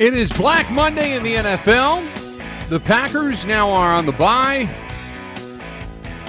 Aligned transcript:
It 0.00 0.14
is 0.14 0.32
Black 0.32 0.70
Monday 0.70 1.14
in 1.14 1.22
the 1.22 1.34
NFL. 1.34 2.70
The 2.70 2.80
Packers 2.80 3.44
now 3.44 3.68
are 3.68 3.92
on 3.92 4.06
the 4.06 4.12
bye. 4.12 4.66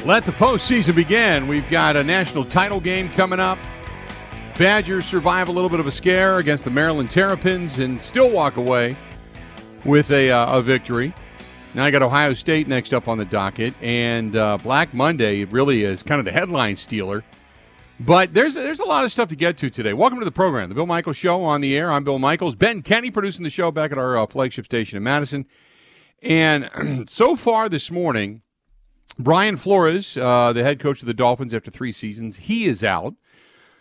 Let 0.03 0.25
the 0.25 0.33
postseason 0.33 0.93
begin. 0.93 1.47
We've 1.47 1.69
got 1.69 1.95
a 1.95 2.03
national 2.03 2.43
title 2.43 2.81
game 2.81 3.09
coming 3.11 3.39
up. 3.39 3.57
Badgers 4.57 5.05
survive 5.05 5.47
a 5.47 5.53
little 5.53 5.69
bit 5.69 5.79
of 5.79 5.87
a 5.87 5.91
scare 5.91 6.35
against 6.35 6.65
the 6.65 6.69
Maryland 6.69 7.11
Terrapins 7.11 7.79
and 7.79 8.01
still 8.01 8.29
walk 8.29 8.57
away 8.57 8.97
with 9.85 10.11
a, 10.11 10.29
uh, 10.29 10.57
a 10.57 10.61
victory. 10.61 11.13
Now 11.73 11.85
I 11.85 11.91
got 11.91 12.01
Ohio 12.01 12.33
State 12.33 12.67
next 12.67 12.93
up 12.93 13.07
on 13.07 13.17
the 13.17 13.23
docket, 13.23 13.73
and 13.81 14.35
uh, 14.35 14.57
Black 14.57 14.93
Monday 14.93 15.45
really 15.45 15.85
is 15.85 16.03
kind 16.03 16.19
of 16.19 16.25
the 16.25 16.33
headline 16.33 16.75
stealer. 16.75 17.23
But 18.05 18.33
there's 18.33 18.55
there's 18.55 18.79
a 18.79 18.85
lot 18.85 19.05
of 19.05 19.11
stuff 19.11 19.29
to 19.29 19.35
get 19.35 19.59
to 19.59 19.69
today. 19.69 19.93
Welcome 19.93 20.17
to 20.17 20.25
the 20.25 20.31
program, 20.31 20.69
the 20.69 20.75
Bill 20.75 20.87
Michaels 20.87 21.17
Show 21.17 21.43
on 21.43 21.61
the 21.61 21.77
air. 21.77 21.91
I'm 21.91 22.03
Bill 22.03 22.17
Michaels. 22.17 22.55
Ben 22.55 22.81
Kenny 22.81 23.11
producing 23.11 23.43
the 23.43 23.51
show 23.51 23.69
back 23.69 23.91
at 23.91 23.99
our 23.99 24.17
uh, 24.17 24.25
flagship 24.25 24.65
station 24.65 24.97
in 24.97 25.03
Madison. 25.03 25.45
And 26.23 27.07
so 27.07 27.35
far 27.35 27.69
this 27.69 27.91
morning, 27.91 28.41
Brian 29.19 29.55
Flores, 29.55 30.17
uh, 30.17 30.51
the 30.51 30.63
head 30.63 30.79
coach 30.79 31.01
of 31.01 31.05
the 31.05 31.13
Dolphins 31.13 31.53
after 31.53 31.69
three 31.69 31.91
seasons, 31.91 32.37
he 32.37 32.65
is 32.65 32.83
out. 32.83 33.13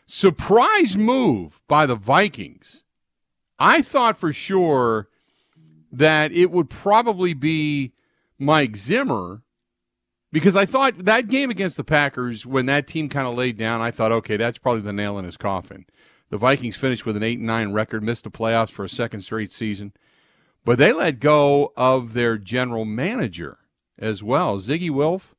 Surprise 0.06 0.98
move 0.98 1.58
by 1.66 1.86
the 1.86 1.96
Vikings. 1.96 2.82
I 3.58 3.80
thought 3.80 4.18
for 4.18 4.34
sure 4.34 5.08
that 5.90 6.30
it 6.30 6.50
would 6.50 6.68
probably 6.68 7.32
be 7.32 7.94
Mike 8.38 8.76
Zimmer 8.76 9.44
because 10.32 10.56
I 10.56 10.66
thought 10.66 11.04
that 11.04 11.28
game 11.28 11.50
against 11.50 11.76
the 11.76 11.84
Packers, 11.84 12.46
when 12.46 12.66
that 12.66 12.86
team 12.86 13.08
kind 13.08 13.26
of 13.26 13.34
laid 13.34 13.56
down, 13.56 13.80
I 13.80 13.90
thought, 13.90 14.12
okay, 14.12 14.36
that's 14.36 14.58
probably 14.58 14.82
the 14.82 14.92
nail 14.92 15.18
in 15.18 15.24
his 15.24 15.36
coffin. 15.36 15.86
The 16.30 16.38
Vikings 16.38 16.76
finished 16.76 17.04
with 17.04 17.16
an 17.16 17.22
8 17.22 17.38
and 17.38 17.46
9 17.46 17.72
record, 17.72 18.02
missed 18.02 18.24
the 18.24 18.30
playoffs 18.30 18.70
for 18.70 18.84
a 18.84 18.88
second 18.88 19.22
straight 19.22 19.50
season, 19.50 19.92
but 20.64 20.78
they 20.78 20.92
let 20.92 21.18
go 21.18 21.72
of 21.76 22.12
their 22.12 22.38
general 22.38 22.84
manager 22.84 23.58
as 23.98 24.22
well, 24.22 24.58
Zygi 24.58 24.90
Wilf 24.90 25.34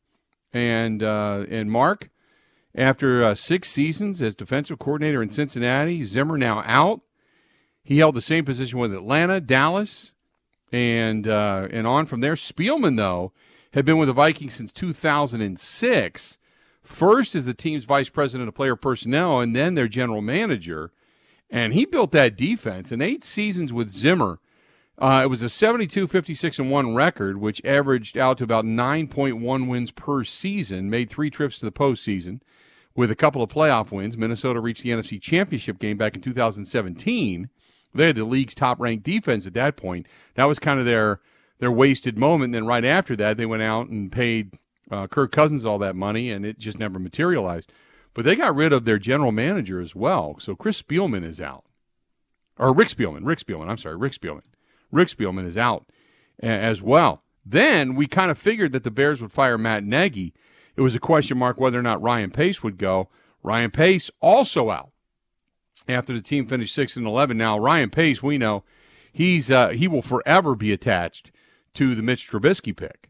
and, 0.51 1.01
uh, 1.01 1.45
and 1.49 1.71
Mark. 1.71 2.09
After 2.73 3.23
uh, 3.23 3.35
six 3.35 3.69
seasons 3.69 4.21
as 4.21 4.33
defensive 4.33 4.79
coordinator 4.79 5.21
in 5.21 5.29
Cincinnati, 5.29 6.03
Zimmer 6.05 6.37
now 6.37 6.63
out. 6.65 7.01
He 7.83 7.97
held 7.97 8.15
the 8.15 8.21
same 8.21 8.45
position 8.45 8.79
with 8.79 8.93
Atlanta, 8.93 9.41
Dallas, 9.41 10.13
and 10.71 11.27
uh, 11.27 11.67
and 11.69 11.85
on 11.85 12.05
from 12.05 12.21
there. 12.21 12.35
Spielman, 12.35 12.95
though, 12.95 13.33
had 13.73 13.85
been 13.85 13.97
with 13.97 14.07
the 14.07 14.13
Vikings 14.13 14.55
since 14.55 14.71
2006. 14.73 16.37
First 16.83 17.35
as 17.35 17.45
the 17.45 17.53
team's 17.53 17.85
vice 17.85 18.09
president 18.09 18.47
of 18.47 18.55
player 18.55 18.75
personnel, 18.75 19.39
and 19.39 19.55
then 19.55 19.75
their 19.75 19.87
general 19.87 20.21
manager. 20.21 20.91
And 21.49 21.73
he 21.73 21.85
built 21.85 22.11
that 22.11 22.35
defense. 22.35 22.91
In 22.91 23.01
eight 23.01 23.23
seasons 23.23 23.71
with 23.71 23.91
Zimmer, 23.91 24.39
uh, 24.97 25.21
it 25.23 25.27
was 25.27 25.41
a 25.41 25.49
72 25.49 26.07
56 26.07 26.59
and 26.59 26.71
1 26.71 26.95
record, 26.95 27.37
which 27.37 27.63
averaged 27.65 28.17
out 28.17 28.37
to 28.37 28.43
about 28.43 28.65
9.1 28.65 29.67
wins 29.67 29.91
per 29.91 30.23
season, 30.23 30.89
made 30.89 31.09
three 31.09 31.29
trips 31.29 31.59
to 31.59 31.65
the 31.65 31.71
postseason 31.71 32.41
with 32.95 33.11
a 33.11 33.15
couple 33.15 33.41
of 33.41 33.49
playoff 33.49 33.91
wins. 33.91 34.17
Minnesota 34.17 34.59
reached 34.59 34.83
the 34.83 34.89
NFC 34.89 35.21
Championship 35.21 35.79
game 35.79 35.97
back 35.97 36.15
in 36.15 36.21
2017. 36.21 37.49
They 37.93 38.07
had 38.07 38.15
the 38.15 38.25
league's 38.25 38.55
top 38.55 38.79
ranked 38.79 39.03
defense 39.03 39.45
at 39.45 39.53
that 39.53 39.75
point. 39.75 40.07
That 40.35 40.45
was 40.45 40.59
kind 40.59 40.79
of 40.79 40.85
their 40.85 41.19
their 41.61 41.71
wasted 41.71 42.17
moment. 42.17 42.45
And 42.45 42.55
then 42.55 42.65
right 42.65 42.83
after 42.83 43.15
that, 43.15 43.37
they 43.37 43.45
went 43.45 43.61
out 43.61 43.87
and 43.87 44.11
paid 44.11 44.57
uh, 44.89 45.07
Kirk 45.07 45.31
Cousins 45.31 45.63
all 45.63 45.77
that 45.77 45.95
money, 45.95 46.31
and 46.31 46.43
it 46.43 46.59
just 46.59 46.79
never 46.79 46.99
materialized. 46.99 47.71
But 48.13 48.25
they 48.25 48.35
got 48.35 48.55
rid 48.55 48.73
of 48.73 48.83
their 48.83 48.97
general 48.97 49.31
manager 49.31 49.79
as 49.79 49.95
well. 49.95 50.35
So 50.39 50.55
Chris 50.55 50.81
Spielman 50.81 51.23
is 51.23 51.39
out. 51.39 51.63
Or 52.57 52.73
Rick 52.73 52.89
Spielman. 52.89 53.25
Rick 53.25 53.39
Spielman. 53.39 53.69
I'm 53.69 53.77
sorry. 53.77 53.95
Rick 53.95 54.13
Spielman. 54.13 54.41
Rick 54.91 55.07
Spielman 55.07 55.45
is 55.45 55.55
out 55.55 55.85
as 56.41 56.81
well. 56.81 57.23
Then 57.45 57.95
we 57.95 58.07
kind 58.07 58.31
of 58.31 58.39
figured 58.39 58.71
that 58.71 58.83
the 58.83 58.91
Bears 58.91 59.21
would 59.21 59.31
fire 59.31 59.57
Matt 59.57 59.83
Nagy. 59.83 60.33
It 60.75 60.81
was 60.81 60.95
a 60.95 60.99
question 60.99 61.37
mark 61.37 61.59
whether 61.59 61.79
or 61.79 61.83
not 61.83 62.01
Ryan 62.01 62.31
Pace 62.31 62.63
would 62.63 62.79
go. 62.79 63.07
Ryan 63.43 63.69
Pace 63.69 64.09
also 64.19 64.71
out 64.71 64.89
after 65.87 66.11
the 66.11 66.21
team 66.21 66.47
finished 66.47 66.73
6 66.73 66.95
and 66.97 67.05
11. 67.05 67.37
Now, 67.37 67.57
Ryan 67.57 67.91
Pace, 67.91 68.21
we 68.21 68.37
know, 68.39 68.63
he's 69.13 69.51
uh, 69.51 69.69
he 69.69 69.87
will 69.87 70.01
forever 70.01 70.55
be 70.55 70.73
attached 70.73 71.31
to 71.75 71.95
the 71.95 72.01
Mitch 72.01 72.29
Trubisky 72.29 72.75
pick. 72.75 73.09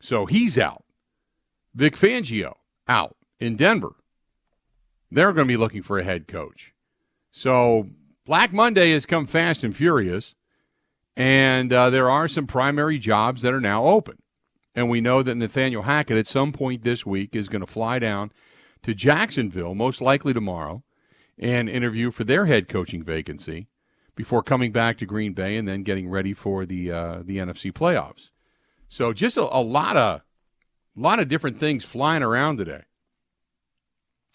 So 0.00 0.26
he's 0.26 0.58
out. 0.58 0.84
Vic 1.74 1.96
Fangio 1.96 2.54
out 2.88 3.16
in 3.40 3.56
Denver. 3.56 3.94
They're 5.10 5.32
going 5.32 5.46
to 5.46 5.52
be 5.52 5.56
looking 5.56 5.82
for 5.82 5.98
a 5.98 6.04
head 6.04 6.26
coach. 6.26 6.72
So 7.30 7.88
Black 8.24 8.52
Monday 8.52 8.92
has 8.92 9.06
come 9.06 9.26
fast 9.26 9.64
and 9.64 9.76
furious, 9.76 10.34
and 11.16 11.72
uh, 11.72 11.90
there 11.90 12.10
are 12.10 12.28
some 12.28 12.46
primary 12.46 12.98
jobs 12.98 13.42
that 13.42 13.54
are 13.54 13.60
now 13.60 13.86
open. 13.86 14.18
And 14.74 14.88
we 14.88 15.00
know 15.00 15.22
that 15.22 15.34
Nathaniel 15.34 15.82
Hackett 15.82 16.16
at 16.16 16.26
some 16.26 16.52
point 16.52 16.82
this 16.82 17.04
week 17.04 17.36
is 17.36 17.48
going 17.48 17.60
to 17.60 17.66
fly 17.66 17.98
down 17.98 18.32
to 18.82 18.94
Jacksonville, 18.94 19.74
most 19.74 20.00
likely 20.00 20.32
tomorrow, 20.32 20.82
and 21.38 21.68
interview 21.68 22.10
for 22.10 22.24
their 22.24 22.46
head 22.46 22.68
coaching 22.68 23.02
vacancy 23.02 23.68
before 24.14 24.42
coming 24.42 24.72
back 24.72 24.98
to 24.98 25.06
Green 25.06 25.32
Bay 25.32 25.56
and 25.56 25.66
then 25.66 25.82
getting 25.82 26.08
ready 26.08 26.34
for 26.34 26.66
the 26.66 26.90
uh, 26.90 27.22
the 27.24 27.38
NFC 27.38 27.72
playoffs. 27.72 28.30
So 28.88 29.12
just 29.12 29.36
a, 29.36 29.42
a 29.42 29.62
lot 29.62 29.96
of 29.96 30.20
a 30.96 31.00
lot 31.00 31.18
of 31.18 31.28
different 31.28 31.58
things 31.58 31.84
flying 31.84 32.22
around 32.22 32.58
today. 32.58 32.82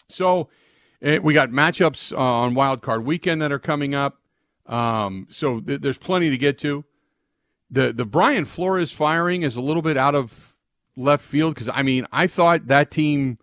So 0.10 0.50
eh, 1.02 1.20
we 1.20 1.34
got 1.34 1.50
matchups 1.50 2.14
uh, 2.14 2.18
on 2.18 2.56
Wild 2.56 2.82
Card 2.82 3.06
Weekend 3.06 3.42
that 3.42 3.52
are 3.52 3.60
coming 3.60 3.94
up. 3.94 4.20
Um, 4.66 5.28
so 5.30 5.60
th- 5.60 5.82
there's 5.82 5.98
plenty 5.98 6.30
to 6.30 6.38
get 6.38 6.58
to. 6.59 6.84
The 7.70 7.94
the 7.94 8.06
Brian 8.06 8.46
Flores 8.46 8.92
firing 8.92 9.44
is 9.44 9.56
a 9.56 9.62
little 9.62 9.82
bit 9.82 9.98
out 9.98 10.16
of 10.16 10.56
left 10.96 11.24
field 11.24 11.54
because 11.54 11.70
I 11.70 11.84
mean 11.84 12.08
I 12.12 12.28
thought 12.28 12.68
that 12.68 12.90
team 12.90 13.38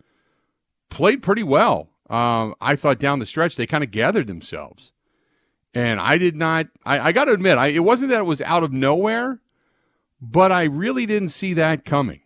played 0.89 1.21
pretty 1.21 1.43
well. 1.43 1.89
Um, 2.09 2.55
I 2.61 2.75
thought 2.75 2.99
down 2.99 3.19
the 3.19 3.25
stretch 3.25 3.55
they 3.55 3.65
kind 3.65 3.83
of 3.83 3.91
gathered 3.91 4.27
themselves. 4.27 4.91
And 5.75 5.99
I 5.99 6.17
did 6.17 6.37
not, 6.37 6.67
I, 6.85 7.09
I 7.09 7.11
got 7.11 7.25
to 7.25 7.33
admit, 7.33 7.57
I, 7.57 7.67
it 7.67 7.79
wasn't 7.79 8.09
that 8.11 8.21
it 8.21 8.25
was 8.25 8.39
out 8.41 8.63
of 8.63 8.71
nowhere, 8.71 9.41
but 10.21 10.49
I 10.49 10.63
really 10.63 11.05
didn't 11.05 11.29
see 11.29 11.53
that 11.53 11.83
coming. 11.83 12.21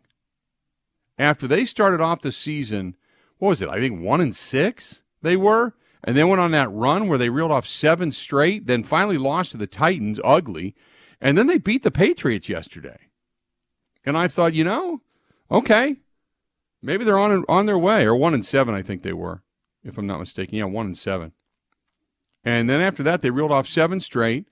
After 1.18 1.48
they 1.48 1.66
started 1.66 2.00
off 2.00 2.22
the 2.22 2.32
season, 2.32 2.96
what 3.40 3.50
was 3.50 3.62
it? 3.64 3.68
I 3.68 3.80
think 3.80 4.02
one 4.02 4.22
and 4.22 4.36
six 4.36 5.02
they 5.24 5.36
were, 5.36 5.74
and 6.04 6.16
then 6.16 6.30
went 6.30 6.40
on 6.40 6.52
that 6.52 6.72
run 6.72 7.08
where 7.08 7.18
they 7.18 7.30
reeled 7.30 7.52
off 7.52 7.66
seven 7.66 8.12
straight, 8.12 8.68
then 8.68 8.84
finally 8.84 9.18
lost 9.18 9.52
to 9.52 9.58
the 9.58 9.68
Titans, 9.68 10.20
ugly, 10.24 10.76
and 11.20 11.36
then 11.36 11.48
they 11.48 11.58
beat 11.58 11.82
the 11.82 11.92
Patriots 11.92 12.48
yesterday. 12.48 13.00
And 14.06 14.16
I 14.16 14.28
thought, 14.28 14.54
you 14.54 14.64
know, 14.64 15.02
okay, 15.52 15.98
maybe 16.82 17.04
they're 17.04 17.20
on 17.20 17.44
on 17.50 17.66
their 17.66 17.80
way, 17.80 18.06
or 18.06 18.16
one 18.16 18.34
and 18.34 18.46
seven, 18.46 18.76
I 18.76 18.84
think 18.84 19.02
they 19.02 19.12
were, 19.12 19.42
if 19.84 19.98
I'm 19.98 20.08
not 20.08 20.20
mistaken. 20.20 20.58
Yeah, 20.58 20.66
one 20.66 20.86
and 20.86 20.98
seven. 20.98 21.34
And 22.44 22.70
then 22.70 22.82
after 22.82 23.04
that, 23.04 23.22
they 23.22 23.30
reeled 23.30 23.52
off 23.52 23.68
seven 23.68 24.00
straight. 24.00 24.48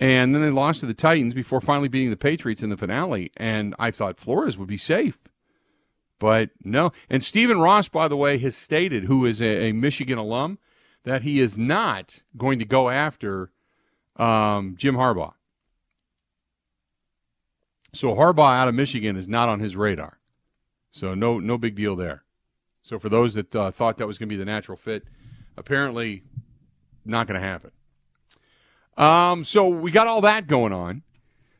And 0.00 0.34
then 0.34 0.42
they 0.42 0.50
lost 0.50 0.80
to 0.80 0.86
the 0.86 0.94
Titans 0.94 1.34
before 1.34 1.60
finally 1.60 1.88
beating 1.88 2.10
the 2.10 2.16
Patriots 2.16 2.62
in 2.62 2.70
the 2.70 2.76
finale. 2.76 3.30
And 3.36 3.74
I 3.78 3.90
thought 3.90 4.18
Flores 4.18 4.58
would 4.58 4.68
be 4.68 4.76
safe. 4.76 5.18
But 6.18 6.50
no. 6.64 6.92
And 7.08 7.22
Stephen 7.22 7.60
Ross, 7.60 7.88
by 7.88 8.08
the 8.08 8.16
way, 8.16 8.38
has 8.38 8.56
stated, 8.56 9.04
who 9.04 9.24
is 9.26 9.40
a, 9.40 9.68
a 9.68 9.72
Michigan 9.72 10.18
alum, 10.18 10.58
that 11.04 11.22
he 11.22 11.40
is 11.40 11.58
not 11.58 12.22
going 12.36 12.58
to 12.58 12.64
go 12.64 12.90
after 12.90 13.50
um, 14.16 14.74
Jim 14.76 14.96
Harbaugh. 14.96 15.34
So 17.92 18.14
Harbaugh 18.14 18.56
out 18.56 18.68
of 18.68 18.74
Michigan 18.74 19.16
is 19.16 19.28
not 19.28 19.48
on 19.48 19.60
his 19.60 19.76
radar. 19.76 20.18
So 20.92 21.14
no 21.14 21.38
no 21.38 21.58
big 21.58 21.74
deal 21.74 21.96
there. 21.96 22.24
So 22.82 22.98
for 22.98 23.08
those 23.08 23.34
that 23.34 23.54
uh, 23.54 23.70
thought 23.70 23.98
that 23.98 24.06
was 24.06 24.18
going 24.18 24.28
to 24.28 24.32
be 24.32 24.38
the 24.38 24.44
natural 24.44 24.76
fit, 24.76 25.04
apparently 25.56 26.22
not 27.04 27.26
going 27.26 27.40
to 27.40 27.46
happen. 27.46 27.70
Um, 28.96 29.44
so 29.44 29.68
we 29.68 29.90
got 29.90 30.06
all 30.06 30.20
that 30.22 30.46
going 30.46 30.72
on. 30.72 31.02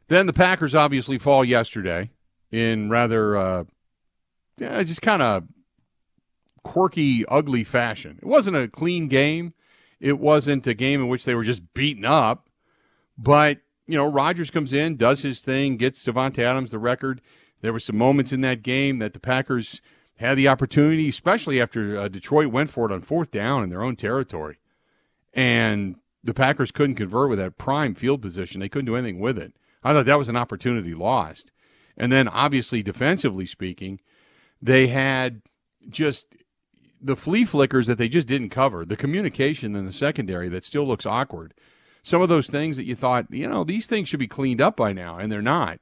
Then 0.09 0.27
the 0.27 0.33
Packers 0.33 0.75
obviously 0.75 1.19
fall 1.19 1.45
yesterday 1.45 2.11
in 2.51 2.91
rather, 2.91 3.37
uh, 3.37 3.65
yeah, 4.59 4.83
just 4.83 5.03
kind 5.03 5.23
of 5.23 5.45
quirky, 6.63 7.25
ugly 7.27 7.65
fashion. 7.65 8.19
It 8.21 8.29
wasn't 8.29 8.57
a 8.57 8.69
clean 8.69 9.09
game. 9.09 9.55
It 10.01 10.19
wasn't 10.19 10.67
a 10.67 10.75
game 10.75 11.01
in 11.01 11.09
which 11.09 11.25
they 11.25 11.35
were 11.35 11.45
just 11.45 11.73
beaten 11.75 12.05
up. 12.05 12.49
But, 13.17 13.59
you 13.87 13.97
know, 13.97 14.05
Rodgers 14.05 14.51
comes 14.51 14.73
in, 14.73 14.97
does 14.97 15.23
his 15.23 15.41
thing, 15.41 15.77
gets 15.77 16.05
Davante 16.05 16.41
Adams 16.41 16.71
the 16.71 16.79
record. 16.79 17.21
There 17.61 17.73
were 17.73 17.81
some 17.81 17.97
moments 17.97 18.33
in 18.33 18.41
that 18.43 18.63
game 18.63 18.99
that 18.99 19.13
the 19.13 19.21
Packers 19.21 19.81
had 20.17 20.37
the 20.37 20.49
opportunity, 20.49 21.09
especially 21.09 21.61
after 21.61 21.97
uh, 21.97 22.09
Detroit 22.09 22.49
went 22.49 22.71
for 22.71 22.87
it 22.87 22.93
on 22.93 23.01
fourth 23.01 23.31
down 23.31 23.63
in 23.63 23.71
their 23.71 23.83
own 23.83 23.97
territory 23.97 24.59
and 25.35 25.97
the 26.25 26.35
Packers 26.35 26.71
couldn't 26.71 26.97
convert 26.97 27.31
with 27.31 27.39
that 27.39 27.59
prime 27.59 27.95
field 27.95 28.23
position. 28.23 28.61
They 28.61 28.69
couldn't 28.69 28.87
do 28.87 28.97
anything 28.97 29.21
with 29.21 29.39
it. 29.39 29.55
I 29.83 29.93
thought 29.93 30.07
that 30.07 30.19
was 30.19 30.29
an 30.29 30.37
opportunity 30.37 30.95
lost. 30.95 31.51
And 31.97 32.13
then, 32.13 32.29
obviously, 32.29 32.83
defensively 32.83 33.47
speaking, 33.47 34.01
they 34.61 34.87
had 34.87 35.43
just 35.89 36.27
the 37.01 37.17
flea 37.17 37.45
flickers 37.45 37.89
that 37.89 37.99
they 37.99 38.09
just 38.09 38.29
didn't 38.29 38.51
cover, 38.51 38.85
the 38.85 38.97
communication 38.97 39.75
in 39.75 39.85
the 39.85 39.93
secondary 39.93 40.49
that 40.49 40.65
still 40.65 40.87
looks 40.87 41.05
awkward. 41.05 41.53
some 42.05 42.23
of 42.23 42.29
those 42.29 42.49
things 42.49 42.77
that 42.77 42.85
you 42.85 42.97
thought, 42.97 43.27
you 43.31 43.49
know, 43.49 43.63
these 43.65 43.87
things 43.87 44.09
should 44.09 44.19
be 44.21 44.29
cleaned 44.29 44.61
up 44.61 44.77
by 44.77 44.93
now, 44.93 45.19
and 45.19 45.31
they're 45.31 45.43
not, 45.43 45.79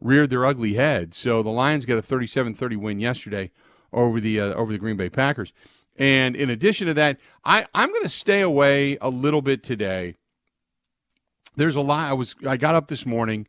reared 0.00 0.30
their 0.30 0.46
ugly 0.46 0.74
heads. 0.74 1.16
So 1.16 1.42
the 1.42 1.50
Lions 1.50 1.84
got 1.84 1.98
a 1.98 2.02
37-30 2.02 2.76
win 2.76 3.00
yesterday 3.00 3.50
over 3.92 4.20
the 4.20 4.40
uh, 4.40 4.54
over 4.54 4.72
the 4.72 4.78
Green 4.78 4.96
Bay 4.96 5.08
Packers. 5.08 5.52
And 6.00 6.34
in 6.34 6.48
addition 6.48 6.86
to 6.86 6.94
that, 6.94 7.18
I, 7.44 7.66
I'm 7.74 7.90
going 7.90 8.02
to 8.02 8.08
stay 8.08 8.40
away 8.40 8.96
a 9.02 9.10
little 9.10 9.42
bit 9.42 9.62
today. 9.62 10.14
There's 11.56 11.76
a 11.76 11.82
lot. 11.82 12.08
I 12.08 12.14
was 12.14 12.34
I 12.46 12.56
got 12.56 12.74
up 12.74 12.88
this 12.88 13.04
morning, 13.04 13.46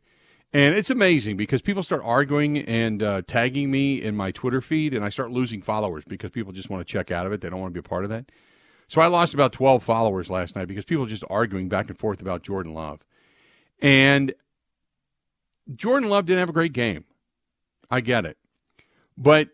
and 0.52 0.74
it's 0.74 0.90
amazing 0.90 1.38
because 1.38 1.62
people 1.62 1.82
start 1.82 2.02
arguing 2.04 2.58
and 2.58 3.02
uh, 3.02 3.22
tagging 3.26 3.70
me 3.70 4.02
in 4.02 4.14
my 4.14 4.32
Twitter 4.32 4.60
feed, 4.60 4.92
and 4.92 5.02
I 5.02 5.08
start 5.08 5.30
losing 5.30 5.62
followers 5.62 6.04
because 6.04 6.30
people 6.30 6.52
just 6.52 6.68
want 6.68 6.86
to 6.86 6.92
check 6.92 7.10
out 7.10 7.26
of 7.26 7.32
it. 7.32 7.40
They 7.40 7.48
don't 7.48 7.58
want 7.58 7.72
to 7.72 7.80
be 7.80 7.84
a 7.84 7.88
part 7.88 8.04
of 8.04 8.10
that. 8.10 8.30
So 8.86 9.00
I 9.00 9.06
lost 9.06 9.32
about 9.32 9.54
12 9.54 9.82
followers 9.82 10.28
last 10.28 10.54
night 10.54 10.68
because 10.68 10.84
people 10.84 11.06
just 11.06 11.24
arguing 11.30 11.70
back 11.70 11.88
and 11.88 11.98
forth 11.98 12.20
about 12.20 12.42
Jordan 12.42 12.74
Love. 12.74 13.00
And 13.80 14.34
Jordan 15.74 16.10
Love 16.10 16.26
didn't 16.26 16.40
have 16.40 16.50
a 16.50 16.52
great 16.52 16.74
game. 16.74 17.04
I 17.90 18.02
get 18.02 18.26
it. 18.26 18.36
But 19.16 19.48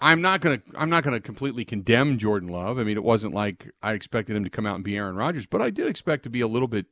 I'm 0.00 0.22
not 0.22 0.40
going 0.40 0.60
to 0.60 0.64
I'm 0.76 0.90
not 0.90 1.04
to 1.04 1.20
completely 1.20 1.64
condemn 1.64 2.18
Jordan 2.18 2.48
Love. 2.48 2.78
I 2.78 2.84
mean, 2.84 2.96
it 2.96 3.04
wasn't 3.04 3.34
like 3.34 3.70
I 3.82 3.92
expected 3.92 4.36
him 4.36 4.44
to 4.44 4.50
come 4.50 4.66
out 4.66 4.76
and 4.76 4.84
be 4.84 4.96
Aaron 4.96 5.16
Rodgers, 5.16 5.46
but 5.46 5.60
I 5.60 5.70
did 5.70 5.86
expect 5.86 6.22
to 6.24 6.30
be 6.30 6.40
a 6.40 6.46
little 6.46 6.68
bit 6.68 6.86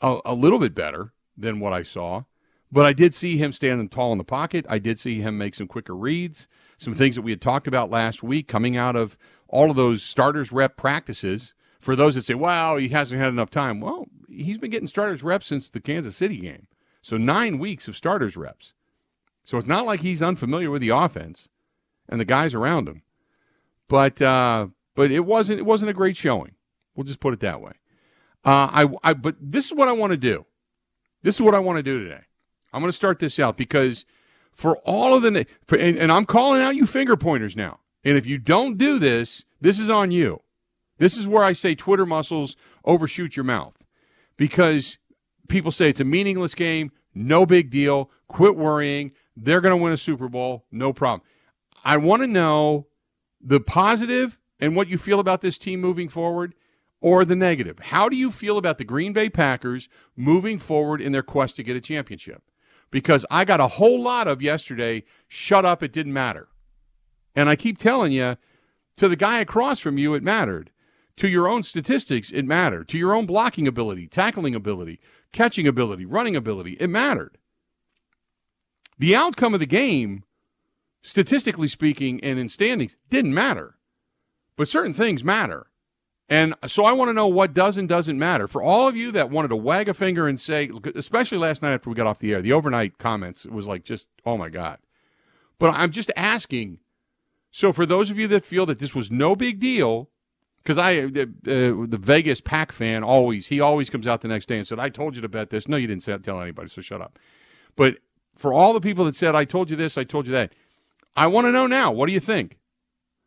a, 0.00 0.18
a 0.24 0.34
little 0.34 0.58
bit 0.58 0.74
better 0.74 1.12
than 1.36 1.60
what 1.60 1.72
I 1.72 1.82
saw. 1.82 2.24
But 2.72 2.84
I 2.84 2.92
did 2.92 3.14
see 3.14 3.36
him 3.36 3.52
standing 3.52 3.88
tall 3.88 4.10
in 4.10 4.18
the 4.18 4.24
pocket. 4.24 4.66
I 4.68 4.78
did 4.80 4.98
see 4.98 5.20
him 5.20 5.38
make 5.38 5.54
some 5.54 5.68
quicker 5.68 5.94
reads, 5.94 6.48
some 6.78 6.94
things 6.94 7.14
that 7.14 7.22
we 7.22 7.30
had 7.30 7.40
talked 7.40 7.68
about 7.68 7.90
last 7.90 8.24
week 8.24 8.48
coming 8.48 8.76
out 8.76 8.96
of 8.96 9.16
all 9.46 9.70
of 9.70 9.76
those 9.76 10.02
starters 10.02 10.50
rep 10.50 10.76
practices. 10.76 11.54
For 11.78 11.94
those 11.94 12.16
that 12.16 12.24
say, 12.24 12.34
"Wow, 12.34 12.76
he 12.76 12.88
hasn't 12.88 13.20
had 13.20 13.28
enough 13.28 13.50
time," 13.50 13.80
well, 13.80 14.08
he's 14.28 14.58
been 14.58 14.72
getting 14.72 14.88
starters 14.88 15.22
reps 15.22 15.46
since 15.46 15.70
the 15.70 15.80
Kansas 15.80 16.16
City 16.16 16.38
game, 16.38 16.66
so 17.02 17.16
nine 17.16 17.60
weeks 17.60 17.86
of 17.86 17.96
starters 17.96 18.36
reps. 18.36 18.72
So 19.44 19.56
it's 19.58 19.68
not 19.68 19.86
like 19.86 20.00
he's 20.00 20.22
unfamiliar 20.22 20.72
with 20.72 20.80
the 20.80 20.88
offense 20.88 21.48
and 22.08 22.20
the 22.20 22.24
guys 22.24 22.54
around 22.54 22.88
him. 22.88 23.02
But 23.88 24.20
uh, 24.20 24.68
but 24.94 25.10
it 25.10 25.20
wasn't 25.20 25.60
it 25.60 25.64
wasn't 25.64 25.90
a 25.90 25.94
great 25.94 26.16
showing. 26.16 26.52
We'll 26.94 27.04
just 27.04 27.20
put 27.20 27.34
it 27.34 27.40
that 27.40 27.60
way. 27.60 27.72
Uh, 28.44 28.68
I, 28.72 28.86
I 29.02 29.14
but 29.14 29.36
this 29.40 29.66
is 29.66 29.74
what 29.74 29.88
I 29.88 29.92
want 29.92 30.12
to 30.12 30.16
do. 30.16 30.46
This 31.22 31.36
is 31.36 31.42
what 31.42 31.54
I 31.54 31.58
want 31.58 31.76
to 31.76 31.82
do 31.82 32.02
today. 32.02 32.22
I'm 32.72 32.80
going 32.80 32.90
to 32.90 32.96
start 32.96 33.18
this 33.18 33.38
out 33.38 33.56
because 33.56 34.04
for 34.52 34.76
all 34.78 35.14
of 35.14 35.22
the 35.22 35.46
for, 35.66 35.76
and, 35.76 35.96
and 35.98 36.10
I'm 36.10 36.24
calling 36.24 36.62
out 36.62 36.76
you 36.76 36.86
finger 36.86 37.16
pointers 37.16 37.56
now. 37.56 37.80
And 38.04 38.16
if 38.16 38.26
you 38.26 38.38
don't 38.38 38.78
do 38.78 38.98
this, 38.98 39.44
this 39.60 39.80
is 39.80 39.90
on 39.90 40.10
you. 40.10 40.42
This 40.98 41.16
is 41.16 41.26
where 41.26 41.42
I 41.42 41.52
say 41.52 41.74
Twitter 41.74 42.06
muscles 42.06 42.56
overshoot 42.84 43.36
your 43.36 43.44
mouth 43.44 43.74
because 44.36 44.98
people 45.48 45.70
say 45.70 45.90
it's 45.90 46.00
a 46.00 46.04
meaningless 46.04 46.54
game, 46.54 46.92
no 47.14 47.44
big 47.44 47.70
deal, 47.70 48.10
quit 48.28 48.56
worrying, 48.56 49.12
they're 49.36 49.60
going 49.60 49.76
to 49.76 49.82
win 49.82 49.92
a 49.92 49.96
Super 49.96 50.28
Bowl, 50.28 50.64
no 50.70 50.92
problem. 50.92 51.26
I 51.86 51.98
want 51.98 52.22
to 52.22 52.26
know 52.26 52.88
the 53.40 53.60
positive 53.60 54.40
and 54.58 54.74
what 54.74 54.88
you 54.88 54.98
feel 54.98 55.20
about 55.20 55.40
this 55.40 55.56
team 55.56 55.80
moving 55.80 56.08
forward 56.08 56.54
or 57.00 57.24
the 57.24 57.36
negative. 57.36 57.78
How 57.78 58.08
do 58.08 58.16
you 58.16 58.32
feel 58.32 58.58
about 58.58 58.78
the 58.78 58.84
Green 58.84 59.12
Bay 59.12 59.30
Packers 59.30 59.88
moving 60.16 60.58
forward 60.58 61.00
in 61.00 61.12
their 61.12 61.22
quest 61.22 61.54
to 61.56 61.62
get 61.62 61.76
a 61.76 61.80
championship? 61.80 62.42
Because 62.90 63.24
I 63.30 63.44
got 63.44 63.60
a 63.60 63.68
whole 63.68 64.00
lot 64.02 64.26
of 64.26 64.42
yesterday, 64.42 65.04
shut 65.28 65.64
up, 65.64 65.80
it 65.80 65.92
didn't 65.92 66.12
matter. 66.12 66.48
And 67.36 67.48
I 67.48 67.54
keep 67.54 67.78
telling 67.78 68.10
you, 68.10 68.36
to 68.96 69.08
the 69.08 69.14
guy 69.14 69.38
across 69.38 69.78
from 69.78 69.96
you, 69.96 70.14
it 70.14 70.24
mattered. 70.24 70.72
To 71.18 71.28
your 71.28 71.46
own 71.46 71.62
statistics, 71.62 72.32
it 72.32 72.44
mattered. 72.44 72.88
To 72.88 72.98
your 72.98 73.14
own 73.14 73.26
blocking 73.26 73.68
ability, 73.68 74.08
tackling 74.08 74.56
ability, 74.56 74.98
catching 75.30 75.68
ability, 75.68 76.04
running 76.04 76.34
ability, 76.34 76.76
it 76.80 76.90
mattered. 76.90 77.38
The 78.98 79.14
outcome 79.14 79.54
of 79.54 79.60
the 79.60 79.66
game 79.66 80.24
statistically 81.06 81.68
speaking 81.68 82.22
and 82.24 82.38
in 82.38 82.48
standings, 82.48 82.96
didn't 83.10 83.32
matter. 83.32 83.76
But 84.56 84.68
certain 84.68 84.92
things 84.92 85.22
matter. 85.22 85.68
And 86.28 86.54
so 86.66 86.84
I 86.84 86.92
want 86.92 87.08
to 87.08 87.14
know 87.14 87.28
what 87.28 87.54
does 87.54 87.76
and 87.76 87.88
doesn't 87.88 88.18
matter. 88.18 88.48
For 88.48 88.60
all 88.60 88.88
of 88.88 88.96
you 88.96 89.12
that 89.12 89.30
wanted 89.30 89.48
to 89.48 89.56
wag 89.56 89.88
a 89.88 89.94
finger 89.94 90.26
and 90.26 90.40
say, 90.40 90.68
especially 90.96 91.38
last 91.38 91.62
night 91.62 91.72
after 91.72 91.88
we 91.88 91.94
got 91.94 92.08
off 92.08 92.18
the 92.18 92.32
air, 92.32 92.42
the 92.42 92.52
overnight 92.52 92.98
comments 92.98 93.46
was 93.46 93.68
like 93.68 93.84
just, 93.84 94.08
oh 94.24 94.36
my 94.36 94.48
God. 94.48 94.78
But 95.60 95.70
I'm 95.70 95.92
just 95.92 96.10
asking. 96.16 96.80
So 97.52 97.72
for 97.72 97.86
those 97.86 98.10
of 98.10 98.18
you 98.18 98.26
that 98.28 98.44
feel 98.44 98.66
that 98.66 98.80
this 98.80 98.94
was 98.94 99.08
no 99.08 99.36
big 99.36 99.60
deal, 99.60 100.10
because 100.62 100.76
I, 100.76 101.02
uh, 101.02 101.08
the 101.44 101.98
Vegas 102.00 102.40
Pack 102.40 102.72
fan, 102.72 103.04
always 103.04 103.46
he 103.46 103.60
always 103.60 103.88
comes 103.88 104.08
out 104.08 104.20
the 104.20 104.28
next 104.28 104.46
day 104.46 104.58
and 104.58 104.66
said, 104.66 104.80
"I 104.80 104.88
told 104.88 105.14
you 105.14 105.22
to 105.22 105.28
bet 105.28 105.50
this." 105.50 105.68
No, 105.68 105.76
you 105.76 105.86
didn't 105.86 106.24
tell 106.24 106.42
anybody, 106.42 106.68
so 106.68 106.82
shut 106.82 107.00
up. 107.00 107.20
But 107.76 107.98
for 108.34 108.52
all 108.52 108.72
the 108.74 108.80
people 108.80 109.04
that 109.04 109.14
said, 109.14 109.36
"I 109.36 109.44
told 109.44 109.70
you 109.70 109.76
this," 109.76 109.96
I 109.96 110.02
told 110.02 110.26
you 110.26 110.32
that, 110.32 110.52
I 111.16 111.26
want 111.26 111.46
to 111.46 111.52
know 111.52 111.66
now. 111.66 111.90
What 111.90 112.06
do 112.06 112.12
you 112.12 112.20
think? 112.20 112.58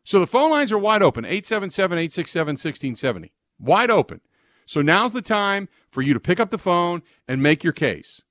So 0.04 0.20
the 0.20 0.26
phone 0.26 0.50
lines 0.50 0.72
are 0.72 0.78
wide 0.78 1.02
open 1.02 1.24
877 1.24 1.98
867 1.98 2.52
1670. 2.52 3.32
Wide 3.58 3.90
open. 3.90 4.20
So 4.66 4.80
now's 4.82 5.12
the 5.12 5.22
time 5.22 5.68
for 5.90 6.00
you 6.00 6.14
to 6.14 6.20
pick 6.20 6.38
up 6.38 6.50
the 6.50 6.58
phone 6.58 7.02
and 7.26 7.42
make 7.42 7.64
your 7.64 7.72
case. 7.72 8.22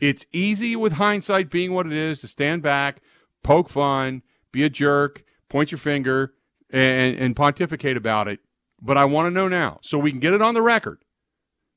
It's 0.00 0.24
easy 0.32 0.74
with 0.74 0.94
hindsight 0.94 1.50
being 1.50 1.74
what 1.74 1.86
it 1.86 1.92
is 1.92 2.22
to 2.22 2.26
stand 2.26 2.62
back, 2.62 3.02
poke 3.42 3.68
fun, 3.68 4.22
be 4.50 4.64
a 4.64 4.70
jerk, 4.70 5.22
point 5.50 5.70
your 5.70 5.78
finger, 5.78 6.32
and, 6.70 7.16
and 7.16 7.36
pontificate 7.36 7.98
about 7.98 8.26
it. 8.26 8.40
But 8.80 8.96
I 8.96 9.04
want 9.04 9.26
to 9.26 9.30
know 9.30 9.48
now 9.48 9.78
so 9.82 9.98
we 9.98 10.10
can 10.10 10.20
get 10.20 10.32
it 10.32 10.40
on 10.40 10.54
the 10.54 10.62
record. 10.62 11.04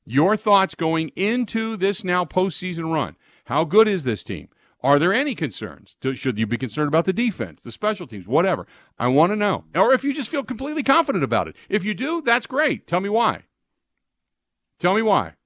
Your 0.06 0.36
thoughts 0.36 0.74
going 0.74 1.10
into 1.10 1.76
this 1.76 2.02
now 2.02 2.24
postseason 2.24 2.92
run. 2.92 3.16
How 3.46 3.64
good 3.64 3.88
is 3.88 4.04
this 4.04 4.22
team? 4.22 4.48
Are 4.84 4.98
there 4.98 5.14
any 5.14 5.34
concerns? 5.34 5.96
Should 6.12 6.38
you 6.38 6.46
be 6.46 6.58
concerned 6.58 6.88
about 6.88 7.06
the 7.06 7.14
defense, 7.14 7.62
the 7.62 7.72
special 7.72 8.06
teams, 8.06 8.28
whatever? 8.28 8.66
I 8.98 9.08
want 9.08 9.32
to 9.32 9.36
know. 9.36 9.64
Or 9.74 9.94
if 9.94 10.04
you 10.04 10.12
just 10.12 10.28
feel 10.28 10.44
completely 10.44 10.82
confident 10.82 11.24
about 11.24 11.48
it. 11.48 11.56
If 11.70 11.86
you 11.86 11.94
do, 11.94 12.20
that's 12.20 12.46
great. 12.46 12.86
Tell 12.86 13.00
me 13.00 13.08
why. 13.08 13.44
Tell 14.78 14.94
me 14.94 15.00
why. 15.00 15.36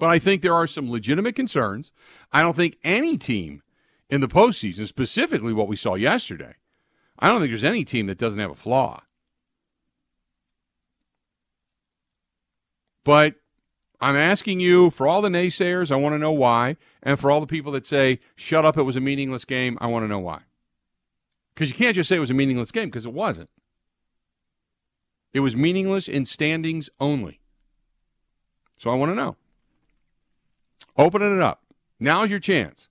But 0.00 0.10
I 0.10 0.18
think 0.18 0.42
there 0.42 0.52
are 0.52 0.66
some 0.66 0.90
legitimate 0.90 1.36
concerns. 1.36 1.92
I 2.32 2.42
don't 2.42 2.56
think 2.56 2.76
any 2.82 3.16
team 3.16 3.62
in 4.08 4.20
the 4.20 4.26
postseason, 4.26 4.88
specifically 4.88 5.52
what 5.52 5.68
we 5.68 5.76
saw 5.76 5.94
yesterday, 5.94 6.56
I 7.20 7.28
don't 7.28 7.38
think 7.38 7.52
there's 7.52 7.62
any 7.62 7.84
team 7.84 8.08
that 8.08 8.18
doesn't 8.18 8.40
have 8.40 8.50
a 8.50 8.56
flaw. 8.56 9.04
But 13.04 13.36
I'm 14.00 14.16
asking 14.16 14.60
you 14.60 14.90
for 14.90 15.06
all 15.06 15.20
the 15.20 15.28
naysayers, 15.28 15.90
I 15.90 15.96
want 15.96 16.14
to 16.14 16.18
know 16.18 16.32
why. 16.32 16.76
And 17.02 17.18
for 17.18 17.30
all 17.30 17.40
the 17.40 17.46
people 17.46 17.72
that 17.72 17.86
say, 17.86 18.20
shut 18.34 18.64
up, 18.64 18.78
it 18.78 18.82
was 18.82 18.96
a 18.96 19.00
meaningless 19.00 19.44
game, 19.44 19.76
I 19.80 19.88
want 19.88 20.04
to 20.04 20.08
know 20.08 20.18
why. 20.18 20.42
Because 21.54 21.68
you 21.68 21.76
can't 21.76 21.94
just 21.94 22.08
say 22.08 22.16
it 22.16 22.20
was 22.20 22.30
a 22.30 22.34
meaningless 22.34 22.72
game, 22.72 22.88
because 22.88 23.04
it 23.04 23.12
wasn't. 23.12 23.50
It 25.34 25.40
was 25.40 25.54
meaningless 25.54 26.08
in 26.08 26.24
standings 26.24 26.88
only. 26.98 27.40
So 28.78 28.90
I 28.90 28.94
want 28.94 29.10
to 29.10 29.16
know. 29.16 29.36
Opening 30.96 31.36
it 31.36 31.42
up. 31.42 31.62
Now's 31.98 32.30
your 32.30 32.40
chance. 32.40 32.88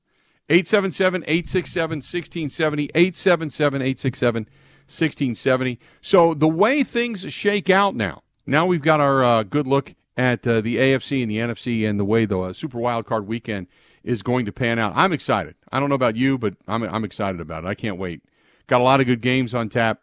877 0.49 1.23
867 1.23 1.97
1670. 1.97 2.83
877 2.93 3.81
867 3.81 4.43
1670. 4.43 5.79
So 6.01 6.33
the 6.33 6.47
way 6.47 6.83
things 6.83 7.31
shake 7.33 7.69
out 7.69 7.95
now, 7.95 8.23
now 8.45 8.65
we've 8.65 8.81
got 8.81 8.99
our 8.99 9.23
uh, 9.23 9.43
good 9.43 9.67
look 9.67 9.93
at 10.17 10.45
uh, 10.45 10.61
the 10.61 10.77
AFC 10.77 11.21
and 11.21 11.31
the 11.31 11.37
NFC 11.37 11.87
and 11.87 11.99
the 11.99 12.05
way 12.05 12.25
the 12.25 12.39
uh, 12.39 12.53
Super 12.53 12.77
Wild 12.77 13.05
Card 13.05 13.27
Weekend 13.27 13.67
is 14.03 14.21
going 14.21 14.45
to 14.45 14.51
pan 14.51 14.79
out. 14.79 14.93
I'm 14.95 15.13
excited. 15.13 15.55
I 15.71 15.79
don't 15.79 15.89
know 15.89 15.95
about 15.95 16.15
you, 16.15 16.37
but 16.37 16.55
I'm 16.67 16.83
I'm 16.83 17.03
excited 17.03 17.41
about 17.41 17.63
it. 17.63 17.67
I 17.67 17.75
can't 17.75 17.97
wait. 17.97 18.21
Got 18.67 18.81
a 18.81 18.83
lot 18.83 18.99
of 18.99 19.07
good 19.07 19.21
games 19.21 19.53
on 19.53 19.69
tap. 19.69 20.01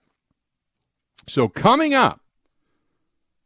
So 1.28 1.48
coming 1.48 1.94
up, 1.94 2.20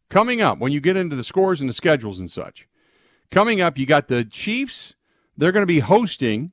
coming 0.08 0.40
up 0.40 0.58
when 0.58 0.72
you 0.72 0.80
get 0.80 0.96
into 0.96 1.16
the 1.16 1.24
scores 1.24 1.60
and 1.60 1.68
the 1.68 1.74
schedules 1.74 2.20
and 2.20 2.30
such, 2.30 2.66
coming 3.30 3.60
up 3.60 3.78
you 3.78 3.86
got 3.86 4.08
the 4.08 4.24
Chiefs. 4.24 4.94
They're 5.36 5.52
going 5.52 5.62
to 5.62 5.66
be 5.66 5.80
hosting. 5.80 6.52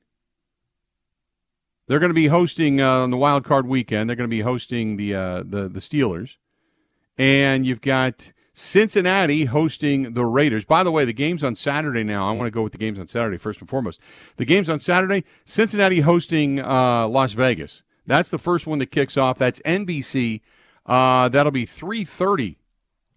They're 1.86 1.98
going 1.98 2.10
to 2.10 2.14
be 2.14 2.28
hosting 2.28 2.80
uh, 2.80 3.00
on 3.00 3.10
the 3.10 3.16
Wild 3.16 3.44
Card 3.44 3.66
Weekend. 3.66 4.08
They're 4.08 4.16
going 4.16 4.28
to 4.28 4.34
be 4.34 4.42
hosting 4.42 4.96
the 4.96 5.14
uh, 5.14 5.42
the 5.46 5.68
the 5.68 5.80
Steelers, 5.80 6.36
and 7.16 7.66
you've 7.66 7.80
got 7.80 8.32
Cincinnati 8.58 9.44
hosting 9.44 10.14
the 10.14 10.24
Raiders. 10.24 10.64
By 10.64 10.82
the 10.82 10.90
way, 10.90 11.04
the 11.04 11.12
game's 11.12 11.44
on 11.44 11.54
Saturday 11.54 12.02
now. 12.02 12.28
I 12.28 12.32
want 12.32 12.48
to 12.48 12.50
go 12.50 12.62
with 12.62 12.72
the 12.72 12.78
games 12.78 12.98
on 12.98 13.06
Saturday 13.06 13.38
first 13.38 13.60
and 13.60 13.70
foremost. 13.70 14.00
The 14.36 14.44
game's 14.44 14.68
on 14.68 14.80
Saturday. 14.80 15.22
Cincinnati 15.44 16.00
hosting 16.00 16.58
uh, 16.58 17.06
Las 17.06 17.34
Vegas. 17.34 17.82
That's 18.04 18.30
the 18.30 18.38
first 18.38 18.66
one 18.66 18.80
that 18.80 18.86
kicks 18.90 19.16
off. 19.16 19.38
That's 19.38 19.60
NBC. 19.60 20.40
Uh, 20.84 21.28
that'll 21.28 21.52
be 21.52 21.66
3:30, 21.66 22.56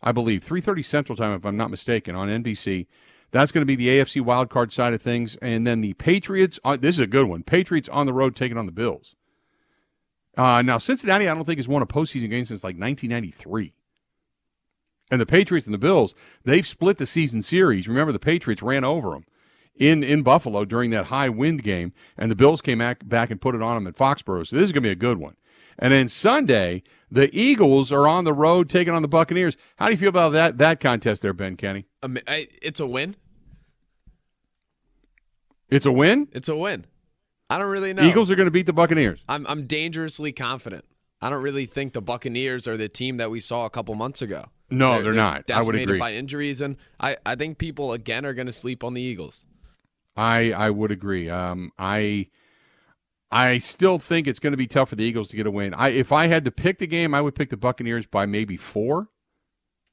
I 0.04 0.12
believe, 0.12 0.46
3:30 0.46 0.86
Central 0.86 1.16
Time, 1.16 1.34
if 1.34 1.44
I'm 1.44 1.58
not 1.58 1.72
mistaken, 1.72 2.16
on 2.16 2.30
NBC. 2.30 2.86
That's 3.32 3.52
going 3.52 3.64
to 3.64 3.66
be 3.66 3.76
the 3.76 3.88
AFC 3.88 4.22
wildcard 4.22 4.72
side 4.72 4.94
of 4.94 5.02
things, 5.02 5.38
and 5.38 5.66
then 5.66 5.82
the 5.82 5.94
Patriots. 5.94 6.60
Uh, 6.64 6.78
this 6.78 6.96
is 6.96 7.00
a 7.00 7.08
good 7.08 7.26
one. 7.26 7.42
Patriots 7.42 7.90
on 7.90 8.06
the 8.06 8.14
road 8.14 8.36
taking 8.36 8.60
on 8.60 8.68
the 8.68 8.72
Bills. 8.72 9.16
Uh, 10.38 10.62
now 10.62 10.78
Cincinnati, 10.78 11.28
I 11.28 11.34
don't 11.34 11.46
think 11.46 11.58
has 11.58 11.68
won 11.68 11.82
a 11.82 11.88
postseason 11.88 12.30
game 12.30 12.46
since 12.46 12.64
like 12.64 12.78
1993. 12.78 13.74
And 15.12 15.20
the 15.20 15.25
Patriots 15.25 15.68
and 15.68 15.74
the 15.74 15.77
Bills, 15.77 16.15
they've 16.46 16.65
split 16.65 16.98
the 16.98 17.06
season 17.06 17.41
series. 17.41 17.88
Remember, 17.88 18.13
the 18.13 18.20
Patriots 18.20 18.63
ran 18.63 18.86
over 18.86 19.12
them 19.12 19.25
in, 19.75 20.03
in 20.03 20.24
Buffalo 20.24 20.63
during 20.63 20.89
that 20.91 21.08
high 21.08 21.27
wind 21.27 21.63
game, 21.63 21.91
and 22.18 22.32
the 22.32 22.36
Bills 22.36 22.62
came 22.62 22.77
back, 22.77 23.08
back 23.08 23.30
and 23.30 23.41
put 23.41 23.53
it 23.53 23.62
on 23.62 23.75
them 23.75 23.88
at 23.88 23.96
Foxborough. 23.96 24.48
So 24.48 24.56
this 24.56 24.65
is 24.65 24.72
going 24.72 24.84
to 24.84 24.88
be 24.88 24.91
a 24.91 24.96
good 24.96 25.18
one. 25.18 25.36
And 25.77 25.91
then 25.91 26.08
Sunday, 26.08 26.84
the 27.10 27.36
Eagles 27.38 27.91
are 27.91 28.08
on 28.08 28.24
the 28.24 28.34
road 28.34 28.70
taking 28.70 28.94
on 28.94 29.01
the 29.01 29.08
Buccaneers. 29.08 29.58
How 29.77 29.88
do 29.88 29.91
you 29.91 29.98
feel 29.98 30.10
about 30.10 30.34
that 30.34 30.58
that 30.60 30.80
contest 30.80 31.22
there, 31.22 31.34
Ben 31.34 31.58
Kenny? 31.58 31.86
Um, 32.03 32.18
I, 32.27 32.48
it's 32.62 32.80
a 32.80 32.88
win. 32.88 33.15
It's 35.70 35.86
a 35.86 35.91
win. 35.91 36.27
It's 36.32 36.50
a 36.50 36.56
win. 36.56 36.86
I 37.50 37.58
don't 37.58 37.70
really 37.70 37.94
know. 37.94 38.03
Eagles 38.03 38.30
are 38.30 38.36
going 38.36 38.48
to 38.48 38.51
beat 38.51 38.65
the 38.65 38.74
Buccaneers. 38.74 39.24
I'm 39.27 39.46
I'm 39.48 39.65
dangerously 39.65 40.32
confident. 40.32 40.86
I 41.22 41.30
don't 41.30 41.44
really 41.44 41.66
think 41.66 41.94
the 41.94 42.01
Buccaneers 42.01 42.68
are 42.68 42.78
the 42.78 42.90
team 42.90 43.18
that 43.18 43.30
we 43.30 43.40
saw 43.40 43.66
a 43.66 43.70
couple 43.70 43.94
months 43.96 44.22
ago. 44.22 44.46
No, 44.72 44.94
they're, 44.94 45.04
they're 45.04 45.13
not. 45.13 45.51
I 45.51 45.63
would 45.63 45.75
agree. 45.75 46.00
by 46.00 46.13
injuries, 46.13 46.62
and 46.62 46.78
I, 47.00 47.18
I 47.25 47.36
think 47.36 47.58
people 47.58 47.92
again 47.92 48.25
are 48.25 48.34
going 48.34 48.48
to 48.48 48.54
sleep 48.54 48.84
on 48.84 48.94
the 48.94 49.01
Eagles. 49.01 49.46
I 50.16 50.51
I 50.51 50.70
would 50.70 50.92
agree. 50.92 51.30
Um, 51.30 51.72
I 51.78 52.28
I 53.32 53.60
still 53.60 54.00
think 54.00 54.28
it's 54.28 54.40
going 54.40 54.51
to 54.51 54.58
be 54.58 54.68
tough 54.68 54.90
for 54.90 54.96
the 54.96 55.04
Eagles 55.04 55.30
to 55.30 55.36
get 55.36 55.46
a 55.46 55.51
win. 55.51 55.74
I 55.74 55.90
if 55.90 56.12
I 56.12 56.28
had 56.28 56.46
to 56.46 56.51
pick 56.51 56.80
the 56.80 56.88
game, 56.88 57.13
I 57.13 57.22
would 57.22 57.36
pick 57.36 57.50
the 57.50 57.58
Buccaneers 57.58 58.06
by 58.06 58.25
maybe 58.25 58.58
four. 58.58 59.10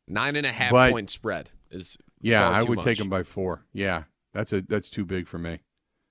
Nine 0.07 0.37
and 0.37 0.47
a 0.47 0.53
half 0.53 0.71
but, 0.71 0.91
point 0.91 1.11
spread 1.11 1.51
is 1.71 1.99
yeah. 2.21 2.49
I 2.49 2.63
would 2.63 2.77
much. 2.77 2.85
take 2.85 2.99
them 2.99 3.11
by 3.11 3.23
four. 3.23 3.65
Yeah, 3.73 4.05
that's 4.33 4.53
a 4.53 4.63
that's 4.63 4.91
too 4.91 5.05
big 5.05 5.29
for 5.29 5.39
me. 5.39 5.61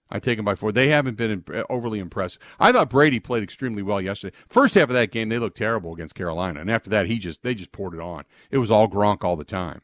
I 0.09 0.19
take 0.19 0.37
them 0.37 0.45
by 0.45 0.55
four. 0.55 0.71
They 0.71 0.89
haven't 0.89 1.17
been 1.17 1.43
overly 1.69 1.99
impressed. 1.99 2.39
I 2.59 2.71
thought 2.71 2.89
Brady 2.89 3.19
played 3.19 3.43
extremely 3.43 3.83
well 3.83 4.01
yesterday. 4.01 4.35
First 4.47 4.75
half 4.75 4.89
of 4.89 4.95
that 4.95 5.11
game, 5.11 5.29
they 5.29 5.39
looked 5.39 5.57
terrible 5.57 5.93
against 5.93 6.15
Carolina, 6.15 6.61
and 6.61 6.71
after 6.71 6.89
that, 6.89 7.07
he 7.07 7.19
just 7.19 7.43
they 7.43 7.53
just 7.53 7.71
poured 7.71 7.93
it 7.93 7.99
on. 7.99 8.23
It 8.51 8.59
was 8.59 8.71
all 8.71 8.87
Gronk 8.87 9.23
all 9.23 9.35
the 9.35 9.43
time. 9.43 9.81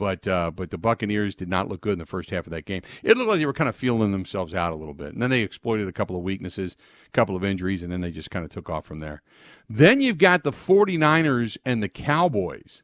But 0.00 0.26
uh, 0.26 0.50
but 0.50 0.70
the 0.70 0.78
Buccaneers 0.78 1.36
did 1.36 1.48
not 1.48 1.68
look 1.68 1.82
good 1.82 1.92
in 1.92 1.98
the 1.98 2.06
first 2.06 2.30
half 2.30 2.46
of 2.46 2.52
that 2.52 2.64
game. 2.64 2.80
It 3.02 3.18
looked 3.18 3.28
like 3.28 3.38
they 3.38 3.44
were 3.44 3.52
kind 3.52 3.68
of 3.68 3.76
feeling 3.76 4.12
themselves 4.12 4.54
out 4.54 4.72
a 4.72 4.76
little 4.76 4.94
bit, 4.94 5.12
and 5.12 5.20
then 5.20 5.28
they 5.28 5.42
exploited 5.42 5.88
a 5.88 5.92
couple 5.92 6.16
of 6.16 6.22
weaknesses, 6.22 6.74
a 7.06 7.10
couple 7.10 7.36
of 7.36 7.44
injuries, 7.44 7.82
and 7.82 7.92
then 7.92 8.00
they 8.00 8.10
just 8.10 8.30
kind 8.30 8.42
of 8.42 8.50
took 8.50 8.70
off 8.70 8.86
from 8.86 9.00
there. 9.00 9.20
Then 9.68 10.00
you've 10.00 10.16
got 10.16 10.42
the 10.42 10.52
49ers 10.52 11.58
and 11.66 11.82
the 11.82 11.88
Cowboys. 11.90 12.82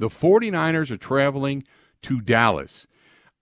The 0.00 0.08
49ers 0.08 0.90
are 0.90 0.96
traveling 0.96 1.62
to 2.02 2.20
Dallas. 2.20 2.88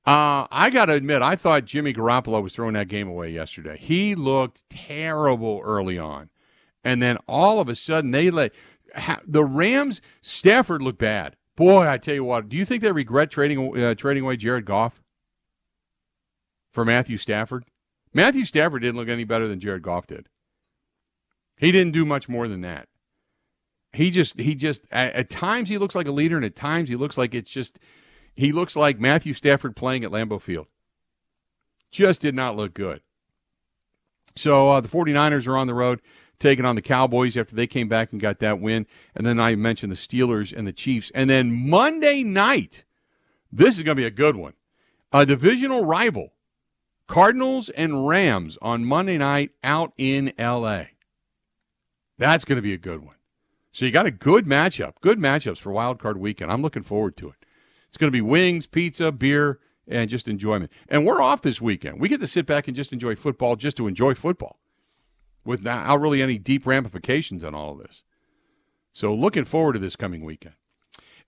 Uh, 0.05 0.49
I 0.51 0.71
got 0.71 0.87
to 0.87 0.95
admit, 0.95 1.23
I 1.23 1.37
thought 1.37 1.65
Jimmy 1.65 1.93
Garoppolo 1.93 2.43
was 2.43 2.53
throwing 2.53 2.75
that 2.75 2.89
game 2.89 3.09
away 3.09 3.31
yesterday. 3.31 3.77
He 3.79 4.17
looked 4.17 4.69
terrible 4.69 5.61
early 5.65 5.97
on. 5.97 6.29
And 6.83 7.01
then 7.01 7.19
all 7.29 7.61
of 7.61 7.69
a 7.69 7.77
sudden, 7.77 8.11
they 8.11 8.31
let 8.31 8.53
the 9.27 9.45
Rams, 9.45 10.01
Stafford 10.21 10.83
looked 10.83 10.99
bad. 10.99 11.37
Boy, 11.55 11.87
I 11.87 11.99
tell 11.99 12.15
you 12.15 12.25
what, 12.25 12.49
do 12.49 12.57
you 12.57 12.65
think 12.65 12.83
they 12.83 12.91
regret 12.91 13.31
trading, 13.31 13.81
uh, 13.81 13.95
trading 13.95 14.25
away 14.25 14.37
Jared 14.37 14.65
Goff 14.65 15.01
for 16.73 16.85
Matthew 16.85 17.17
Stafford? 17.17 17.65
Matthew 18.13 18.45
Stafford 18.45 18.83
didn't 18.83 18.97
look 18.97 19.09
any 19.09 19.25
better 19.25 19.47
than 19.47 19.61
Jared 19.61 19.83
Goff 19.83 20.07
did. 20.07 20.29
He 21.59 21.71
didn't 21.71 21.93
do 21.93 22.05
much 22.05 22.29
more 22.29 22.49
than 22.49 22.63
that. 22.63 22.89
He 23.93 24.11
just, 24.11 24.41
he 24.41 24.55
just, 24.55 24.89
at, 24.91 25.15
at 25.15 25.31
times 25.31 25.69
he 25.69 25.79
looks 25.79 25.95
like 25.95 26.09
a 26.09 26.13
leader, 26.13 26.37
and 26.37 26.45
at 26.45 26.57
times 26.57 26.89
he 26.89 26.97
looks 26.97 27.17
like 27.17 27.35
it's 27.35 27.51
just 27.51 27.79
he 28.35 28.53
looks 28.53 28.77
like 28.77 28.99
Matthew 28.99 29.35
Stafford 29.35 29.77
playing 29.77 30.05
at 30.05 30.11
Lambeau 30.11 30.41
Field. 30.41 30.67
Just 31.91 32.21
did 32.21 32.35
not 32.35 32.57
look 32.57 32.75
good. 32.75 33.03
So 34.35 34.71
uh, 34.71 34.81
the 34.81 34.89
49ers 34.89 35.47
are 35.47 35.57
on 35.57 35.67
the 35.67 35.75
road 35.75 36.01
taking 36.39 36.65
on 36.65 36.75
the 36.75 36.83
Cowboys 36.83 37.37
after 37.37 37.55
they 37.55 37.67
came 37.67 37.89
back 37.89 38.11
and 38.13 38.21
got 38.21 38.41
that 38.41 38.61
win. 38.61 38.87
And 39.15 39.27
then 39.27 39.39
I 39.39 39.55
mentioned 39.55 39.93
the 39.93 39.97
Steelers 39.97 40.57
and 40.57 40.67
the 40.67 40.73
Chiefs. 40.73 41.13
And 41.15 41.31
then 41.31 41.69
Monday 41.71 42.25
night, 42.25 42.85
this 43.51 43.77
is 43.77 43.83
going 43.83 43.97
to 43.97 44.01
be 44.01 44.07
a 44.07 44.11
good 44.11 44.37
one. 44.37 44.55
A 45.13 45.25
divisional 45.25 45.85
rival, 45.85 46.33
Cardinals 47.07 47.69
and 47.71 48.09
Rams 48.09 48.59
on 48.61 48.85
Monday 48.85 49.19
night 49.19 49.53
out 49.63 49.93
in 49.97 50.33
LA. 50.39 50.85
That's 52.19 52.45
going 52.45 52.57
to 52.57 52.63
be 52.63 52.73
a 52.73 52.79
good 52.79 53.05
one. 53.05 53.17
So 53.73 53.85
you 53.85 53.91
got 53.91 54.07
a 54.07 54.11
good 54.11 54.47
matchup, 54.47 54.95
good 55.01 55.19
matchups 55.19 55.59
for 55.59 55.71
Wild 55.71 55.99
Card 55.99 56.19
Weekend. 56.19 56.51
I'm 56.51 56.63
looking 56.63 56.83
forward 56.83 57.17
to 57.19 57.29
it. 57.29 57.42
It's 57.93 57.99
going 57.99 58.09
to 58.09 58.11
be 58.11 58.23
wings, 58.23 58.65
pizza, 58.65 59.13
beer, 59.13 59.59
and 59.87 60.09
just 60.09 60.27
enjoyment. 60.27 60.73
And 60.89 61.05
we're 61.05 61.21
off 61.21 61.43
this 61.43 61.61
weekend. 61.61 62.01
We 62.01 62.09
get 62.09 62.21
to 62.23 62.27
sit 62.27 62.47
back 62.47 62.67
and 62.67 62.75
just 62.75 62.91
enjoy 62.91 63.17
football, 63.17 63.55
just 63.55 63.77
to 63.77 63.87
enjoy 63.87 64.15
football, 64.15 64.59
without 65.45 66.01
really 66.01 66.23
any 66.23 66.39
deep 66.39 66.67
ramifications 66.67 67.45
on 67.45 67.55
all 67.55 67.73
of 67.73 67.81
this. 67.81 68.03
So 68.95 69.13
looking 69.13 69.45
forward 69.45 69.75
to 69.75 69.79
this 69.79 69.95
coming 69.95 70.25
weekend. 70.25 70.55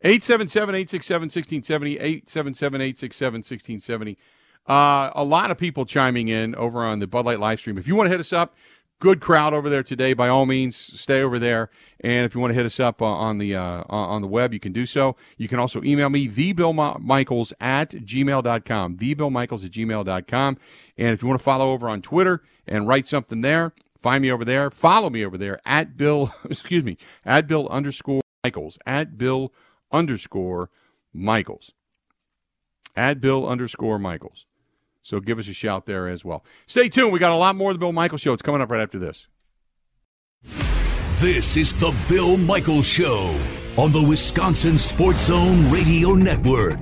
877 0.00 0.74
867 0.74 1.22
1670, 1.24 1.98
877 1.98 2.80
867 2.80 3.34
1670. 3.40 4.18
Uh, 4.66 5.10
a 5.14 5.22
lot 5.22 5.50
of 5.50 5.58
people 5.58 5.84
chiming 5.84 6.28
in 6.28 6.54
over 6.54 6.82
on 6.82 6.98
the 6.98 7.06
Bud 7.06 7.26
Light 7.26 7.40
live 7.40 7.58
stream. 7.58 7.76
If 7.76 7.86
you 7.86 7.94
want 7.94 8.06
to 8.06 8.10
hit 8.10 8.20
us 8.20 8.32
up, 8.32 8.56
good 9.04 9.20
crowd 9.20 9.52
over 9.52 9.68
there 9.68 9.82
today. 9.82 10.14
By 10.14 10.28
all 10.28 10.46
means, 10.46 10.74
stay 10.76 11.20
over 11.20 11.38
there. 11.38 11.68
And 12.00 12.24
if 12.24 12.34
you 12.34 12.40
want 12.40 12.52
to 12.52 12.54
hit 12.54 12.64
us 12.64 12.80
up 12.80 13.02
uh, 13.02 13.04
on 13.04 13.36
the 13.36 13.54
uh, 13.54 13.82
on 13.90 14.22
the 14.22 14.26
web, 14.26 14.54
you 14.54 14.58
can 14.58 14.72
do 14.72 14.86
so. 14.86 15.14
You 15.36 15.46
can 15.46 15.58
also 15.58 15.82
email 15.82 16.08
me, 16.08 16.26
thebillmichaels 16.26 17.52
at 17.60 17.90
gmail.com, 17.90 18.96
thebillmichaels 18.96 19.64
at 19.64 19.70
gmail.com. 19.70 20.56
And 20.96 21.08
if 21.08 21.20
you 21.20 21.28
want 21.28 21.38
to 21.38 21.44
follow 21.44 21.70
over 21.70 21.86
on 21.86 22.00
Twitter 22.00 22.42
and 22.66 22.88
write 22.88 23.06
something 23.06 23.42
there, 23.42 23.74
find 24.02 24.22
me 24.22 24.30
over 24.30 24.44
there. 24.44 24.70
Follow 24.70 25.10
me 25.10 25.22
over 25.22 25.36
there 25.36 25.60
at 25.66 25.98
Bill, 25.98 26.34
excuse 26.48 26.82
me, 26.82 26.96
at 27.26 27.46
Bill 27.46 27.68
underscore 27.68 28.22
Michaels, 28.42 28.78
at 28.86 29.18
Bill 29.18 29.52
underscore 29.92 30.70
Michaels, 31.12 31.72
at 32.96 33.20
Bill 33.20 33.46
underscore 33.46 33.98
Michaels. 33.98 34.46
So 35.04 35.20
give 35.20 35.38
us 35.38 35.48
a 35.48 35.52
shout 35.52 35.84
there 35.84 36.08
as 36.08 36.24
well. 36.24 36.44
Stay 36.66 36.88
tuned. 36.88 37.12
We 37.12 37.18
got 37.18 37.30
a 37.30 37.36
lot 37.36 37.54
more 37.56 37.70
of 37.70 37.74
the 37.74 37.78
Bill 37.78 37.92
Michaels 37.92 38.22
Show. 38.22 38.32
It's 38.32 38.42
coming 38.42 38.62
up 38.62 38.70
right 38.70 38.80
after 38.80 38.98
this. 38.98 39.28
This 41.20 41.56
is 41.56 41.74
the 41.74 41.94
Bill 42.08 42.38
Michaels 42.38 42.88
Show 42.88 43.38
on 43.76 43.92
the 43.92 44.02
Wisconsin 44.02 44.78
Sports 44.78 45.26
Zone 45.26 45.70
Radio 45.70 46.14
Network. 46.14 46.80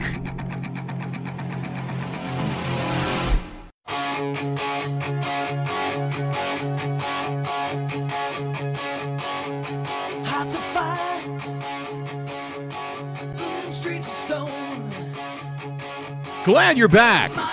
Glad 16.45 16.77
you're 16.77 16.89
back. 16.89 17.52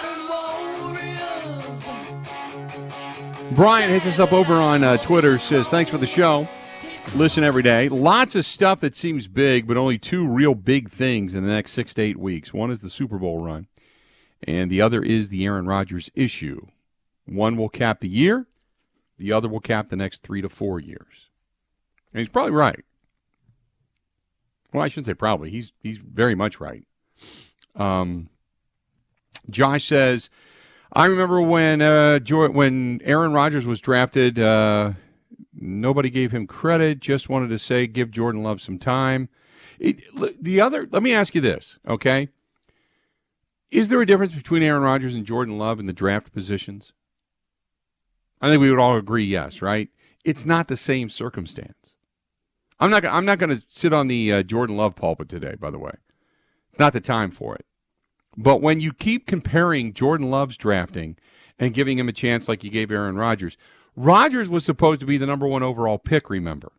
Brian 3.60 3.90
hits 3.90 4.06
us 4.06 4.20
up 4.20 4.32
over 4.32 4.54
on 4.54 4.86
uh, 4.86 4.96
Twitter, 4.96 5.38
says, 5.38 5.68
Thanks 5.68 5.92
for 5.92 5.98
the 5.98 6.08
show. 6.08 6.48
Listen 7.14 7.44
every 7.44 7.62
day. 7.62 7.90
Lots 7.90 8.34
of 8.36 8.46
stuff 8.46 8.80
that 8.80 8.96
seems 8.96 9.28
big, 9.28 9.68
but 9.68 9.76
only 9.76 9.98
two 9.98 10.26
real 10.26 10.56
big 10.56 10.90
things 10.90 11.36
in 11.36 11.44
the 11.44 11.50
next 11.50 11.74
six 11.74 11.94
to 11.96 12.02
eight 12.02 12.16
weeks. 12.16 12.54
One 12.54 12.72
is 12.72 12.80
the 12.80 12.90
Super 12.90 13.18
Bowl 13.18 13.42
run, 13.42 13.68
and 14.42 14.72
the 14.72 14.80
other 14.80 15.04
is 15.04 15.28
the 15.28 15.44
Aaron 15.44 15.66
Rodgers 15.66 16.10
issue. 16.16 16.68
One 17.26 17.58
will 17.58 17.68
cap 17.68 18.00
the 18.00 18.08
year, 18.08 18.48
the 19.18 19.34
other 19.34 19.50
will 19.50 19.60
cap 19.60 19.90
the 19.90 19.98
next 19.98 20.24
three 20.24 20.42
to 20.42 20.48
four 20.48 20.80
years. 20.80 21.28
And 22.14 22.20
he's 22.20 22.30
probably 22.30 22.54
right. 22.54 22.86
Well, 24.72 24.86
I 24.86 24.88
shouldn't 24.88 25.08
say 25.08 25.16
probably. 25.16 25.50
He's 25.50 25.74
he's 25.84 25.98
very 25.98 26.34
much 26.34 26.62
right. 26.62 26.86
Um, 27.76 28.30
Josh 29.50 29.86
says 29.86 30.30
I 30.92 31.06
remember 31.06 31.42
when 31.42 31.82
uh, 31.82 32.20
when 32.20 33.02
Aaron 33.04 33.34
Rodgers 33.34 33.66
was 33.66 33.80
drafted, 33.80 34.40
uh, 34.40 34.94
nobody 35.54 36.10
gave 36.10 36.32
him 36.32 36.48
credit. 36.48 37.00
Just 37.00 37.30
wanted 37.30 37.50
to 37.50 37.60
say, 37.60 37.86
give 37.86 38.12
Jordan 38.12 38.42
Love 38.42 38.62
some 38.62 38.80
time. 38.80 39.30
It, 39.80 40.02
the 40.42 40.60
other, 40.60 40.88
let 40.92 41.04
me 41.04 41.14
ask 41.14 41.34
you 41.36 41.42
this, 41.42 41.78
okay? 41.88 42.30
Is 43.72 43.90
there 43.90 44.02
a 44.02 44.06
difference 44.06 44.36
between 44.36 44.64
Aaron 44.64 44.84
Rodgers 44.84 45.16
and 45.16 45.26
Jordan 45.26 45.58
Love 45.58 45.80
in 45.80 45.86
the 45.86 45.94
draft 45.94 46.34
positions? 46.34 46.92
I 48.42 48.50
think 48.50 48.62
we 48.62 48.70
would 48.70 48.80
all 48.80 48.98
agree, 48.98 49.26
yes, 49.26 49.62
right? 49.62 49.90
It's 50.26 50.46
not 50.46 50.68
the 50.68 50.76
same 50.78 51.10
circumstance. 51.10 51.96
I'm 52.80 52.90
not. 52.90 53.06
I'm 53.06 53.26
not 53.26 53.40
going 53.40 53.56
to 53.56 53.64
sit 53.68 53.94
on 53.94 54.08
the 54.08 54.34
uh, 54.34 54.44
Jordan 54.44 54.78
Love 54.78 54.96
pulpit 54.96 55.30
today. 55.30 55.56
By 55.56 55.70
the 55.70 55.80
way, 55.80 55.92
not 56.78 56.94
the 56.94 57.02
time 57.02 57.30
for 57.30 57.56
it. 57.56 57.66
But 58.38 58.62
when 58.62 58.80
you 58.80 58.94
keep 58.94 59.26
comparing 59.26 59.94
Jordan 59.94 60.30
Love's 60.30 60.58
drafting 60.58 61.18
and 61.58 61.74
giving 61.74 61.98
him 61.98 62.10
a 62.10 62.14
chance 62.14 62.48
like 62.48 62.64
you 62.64 62.70
gave 62.70 62.92
Aaron 62.92 63.16
Rodgers, 63.16 63.58
Rodgers 63.96 64.48
was 64.48 64.64
supposed 64.64 65.00
to 65.02 65.06
be 65.06 65.18
the 65.18 65.26
number 65.26 65.48
one 65.48 65.64
overall 65.64 65.98
pick, 65.98 66.30
remember. 66.30 66.72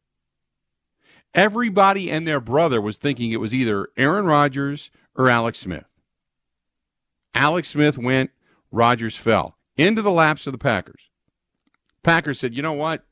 Everybody 1.34 2.10
and 2.10 2.26
their 2.26 2.40
brother 2.40 2.80
was 2.80 2.98
thinking 2.98 3.30
it 3.30 3.40
was 3.40 3.54
either 3.54 3.88
Aaron 3.96 4.26
Rodgers 4.26 4.90
or 5.14 5.28
Alex 5.28 5.60
Smith. 5.60 5.84
Alex 7.34 7.68
Smith 7.68 7.98
went, 7.98 8.30
Rodgers 8.72 9.16
fell 9.16 9.56
into 9.76 10.02
the 10.02 10.10
laps 10.10 10.46
of 10.46 10.52
the 10.52 10.58
Packers. 10.58 11.10
Packers 12.02 12.38
said, 12.38 12.56
you 12.56 12.62
know 12.62 12.72
what? 12.72 13.04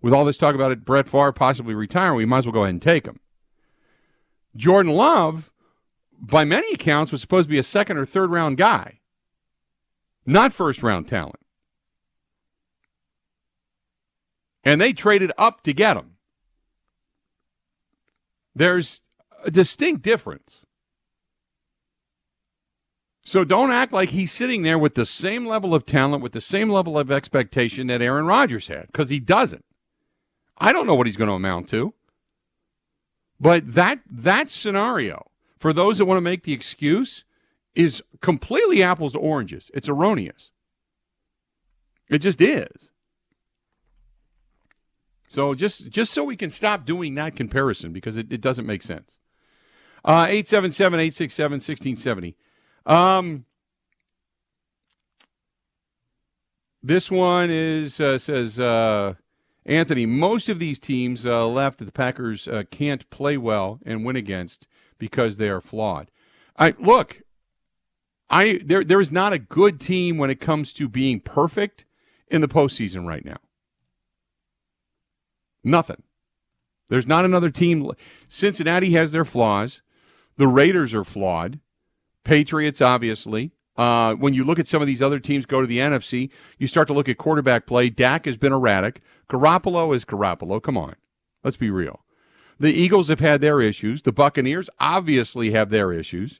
With 0.00 0.12
all 0.12 0.24
this 0.24 0.36
talk 0.36 0.54
about 0.54 0.72
it, 0.72 0.84
Brett 0.84 1.08
Favre 1.08 1.32
possibly 1.32 1.74
retiring, 1.74 2.16
we 2.16 2.26
might 2.26 2.38
as 2.38 2.46
well 2.46 2.52
go 2.52 2.64
ahead 2.64 2.74
and 2.74 2.82
take 2.82 3.06
him. 3.06 3.20
Jordan 4.56 4.92
Love, 4.92 5.51
by 6.22 6.44
many 6.44 6.72
accounts, 6.72 7.10
was 7.10 7.20
supposed 7.20 7.48
to 7.48 7.50
be 7.50 7.58
a 7.58 7.64
second 7.64 7.98
or 7.98 8.06
third 8.06 8.30
round 8.30 8.56
guy, 8.56 9.00
not 10.24 10.52
first 10.52 10.82
round 10.82 11.08
talent. 11.08 11.40
And 14.64 14.80
they 14.80 14.92
traded 14.92 15.32
up 15.36 15.62
to 15.64 15.72
get 15.72 15.96
him. 15.96 16.12
There's 18.54 19.02
a 19.44 19.50
distinct 19.50 20.02
difference. 20.02 20.64
So 23.24 23.44
don't 23.44 23.70
act 23.70 23.92
like 23.92 24.10
he's 24.10 24.32
sitting 24.32 24.62
there 24.62 24.78
with 24.78 24.94
the 24.94 25.06
same 25.06 25.46
level 25.46 25.74
of 25.74 25.86
talent, 25.86 26.22
with 26.22 26.32
the 26.32 26.40
same 26.40 26.68
level 26.68 26.98
of 26.98 27.10
expectation 27.10 27.86
that 27.88 28.02
Aaron 28.02 28.26
Rodgers 28.26 28.68
had, 28.68 28.86
because 28.86 29.10
he 29.10 29.20
doesn't. 29.20 29.64
I 30.58 30.72
don't 30.72 30.86
know 30.86 30.94
what 30.94 31.06
he's 31.06 31.16
going 31.16 31.28
to 31.28 31.34
amount 31.34 31.68
to. 31.70 31.94
But 33.40 33.74
that 33.74 34.00
that 34.08 34.50
scenario, 34.50 35.31
for 35.62 35.72
those 35.72 35.98
that 35.98 36.06
want 36.06 36.16
to 36.16 36.22
make 36.22 36.42
the 36.42 36.52
excuse, 36.52 37.22
is 37.76 38.02
completely 38.20 38.82
apples 38.82 39.12
to 39.12 39.18
oranges. 39.20 39.70
It's 39.72 39.88
erroneous. 39.88 40.50
It 42.10 42.18
just 42.18 42.40
is. 42.40 42.90
So 45.28 45.54
just 45.54 45.88
just 45.88 46.12
so 46.12 46.24
we 46.24 46.36
can 46.36 46.50
stop 46.50 46.84
doing 46.84 47.14
that 47.14 47.36
comparison 47.36 47.92
because 47.92 48.16
it, 48.16 48.32
it 48.32 48.40
doesn't 48.40 48.66
make 48.66 48.82
sense. 48.82 49.16
Uh 50.04 50.26
877 50.28 50.98
867 50.98 51.52
1670. 51.52 52.36
Um, 52.84 53.44
this 56.82 57.08
one 57.08 57.50
is 57.50 58.00
uh, 58.00 58.18
says 58.18 58.58
uh, 58.58 59.14
Anthony. 59.64 60.06
Most 60.06 60.48
of 60.48 60.58
these 60.58 60.80
teams 60.80 61.24
uh, 61.24 61.46
left 61.46 61.78
that 61.78 61.84
the 61.84 61.92
Packers 61.92 62.48
uh, 62.48 62.64
can't 62.72 63.08
play 63.10 63.36
well 63.36 63.78
and 63.86 64.04
win 64.04 64.16
against 64.16 64.66
because 65.02 65.36
they 65.36 65.48
are 65.48 65.60
flawed. 65.60 66.12
I 66.56 66.76
look. 66.78 67.22
I 68.30 68.60
there 68.64 68.84
there 68.84 69.00
is 69.00 69.10
not 69.10 69.32
a 69.32 69.38
good 69.40 69.80
team 69.80 70.16
when 70.16 70.30
it 70.30 70.38
comes 70.38 70.72
to 70.74 70.88
being 70.88 71.18
perfect 71.18 71.84
in 72.28 72.40
the 72.40 72.46
postseason 72.46 73.04
right 73.04 73.24
now. 73.24 73.38
Nothing. 75.64 76.04
There's 76.88 77.06
not 77.06 77.24
another 77.24 77.50
team. 77.50 77.90
Cincinnati 78.28 78.92
has 78.92 79.10
their 79.10 79.24
flaws. 79.24 79.82
The 80.36 80.46
Raiders 80.46 80.94
are 80.94 81.02
flawed. 81.02 81.58
Patriots, 82.22 82.80
obviously. 82.80 83.50
Uh, 83.76 84.14
when 84.14 84.34
you 84.34 84.44
look 84.44 84.60
at 84.60 84.68
some 84.68 84.82
of 84.82 84.86
these 84.86 85.02
other 85.02 85.18
teams 85.18 85.46
go 85.46 85.60
to 85.60 85.66
the 85.66 85.78
NFC, 85.78 86.30
you 86.58 86.68
start 86.68 86.86
to 86.86 86.94
look 86.94 87.08
at 87.08 87.18
quarterback 87.18 87.66
play. 87.66 87.90
Dak 87.90 88.26
has 88.26 88.36
been 88.36 88.52
erratic. 88.52 89.00
Garoppolo 89.28 89.96
is 89.96 90.04
Garoppolo. 90.04 90.62
Come 90.62 90.78
on. 90.78 90.94
Let's 91.42 91.56
be 91.56 91.70
real. 91.70 92.04
The 92.62 92.72
Eagles 92.72 93.08
have 93.08 93.18
had 93.18 93.40
their 93.40 93.60
issues. 93.60 94.02
The 94.02 94.12
Buccaneers 94.12 94.70
obviously 94.78 95.50
have 95.50 95.70
their 95.70 95.92
issues. 95.92 96.38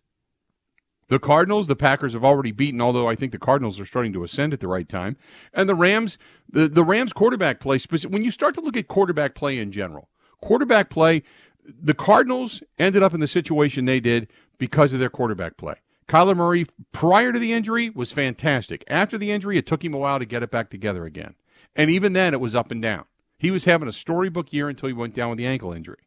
The 1.09 1.19
Cardinals, 1.19 1.67
the 1.67 1.75
Packers 1.75 2.13
have 2.13 2.25
already 2.25 2.53
beaten, 2.53 2.81
although 2.81 3.09
I 3.09 3.17
think 3.17 3.33
the 3.33 3.41
Cardinals 3.41 3.81
are 3.81 3.87
starting 3.87 4.13
to 4.13 4.23
ascend 4.23 4.53
at 4.53 4.61
the 4.61 4.69
right 4.69 4.89
time. 4.89 5.17
And 5.53 5.69
the 5.69 5.75
Rams, 5.75 6.19
the, 6.49 6.69
the 6.69 6.85
Rams 6.85 7.13
quarterback 7.13 7.59
play, 7.59 7.81
when 8.09 8.23
you 8.23 8.31
start 8.31 8.55
to 8.55 8.61
look 8.61 8.77
at 8.77 8.87
quarterback 8.87 9.35
play 9.35 9.59
in 9.59 9.73
general, 9.73 10.11
quarterback 10.41 10.91
play, 10.91 11.25
the 11.67 11.93
Cardinals 11.93 12.63
ended 12.79 13.03
up 13.03 13.15
in 13.15 13.21
the 13.21 13.27
situation 13.27 13.85
they 13.85 13.99
did 13.99 14.29
because 14.59 14.93
of 14.93 15.01
their 15.01 15.11
quarterback 15.11 15.57
play. 15.57 15.75
Kyler 16.09 16.37
Murray, 16.37 16.67
prior 16.93 17.33
to 17.33 17.41
the 17.41 17.53
injury, 17.53 17.91
was 17.91 18.13
fantastic. 18.13 18.85
After 18.87 19.19
the 19.19 19.33
injury, 19.33 19.59
it 19.59 19.67
took 19.67 19.85
him 19.85 19.93
a 19.93 19.99
while 19.99 20.21
to 20.21 20.25
get 20.25 20.45
it 20.45 20.53
back 20.53 20.71
together 20.71 21.05
again. 21.05 21.35
And 21.75 21.91
even 21.91 22.13
then, 22.13 22.33
it 22.33 22.41
was 22.41 22.55
up 22.55 22.71
and 22.71 22.81
down. 22.81 23.07
He 23.39 23.51
was 23.51 23.65
having 23.65 23.89
a 23.89 23.93
storybook 23.93 24.53
year 24.53 24.69
until 24.69 24.87
he 24.87 24.93
went 24.93 25.15
down 25.15 25.31
with 25.31 25.39
the 25.39 25.47
ankle 25.47 25.73
injury. 25.73 25.99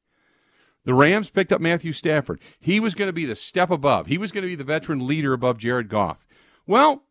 The 0.86 0.94
Rams 0.94 1.30
picked 1.30 1.52
up 1.52 1.62
Matthew 1.62 1.92
Stafford. 1.92 2.40
He 2.60 2.80
was 2.80 2.96
going 2.96 3.10
to 3.10 3.14
be 3.14 3.26
the 3.26 3.36
step 3.36 3.72
above. 3.72 4.08
He 4.08 4.18
was 4.18 4.32
going 4.32 4.44
to 4.44 4.48
be 4.48 4.56
the 4.56 4.64
veteran 4.64 5.06
leader 5.06 5.34
above 5.34 5.58
Jared 5.58 5.90
Goff. 5.90 6.26
Well, 6.68 7.04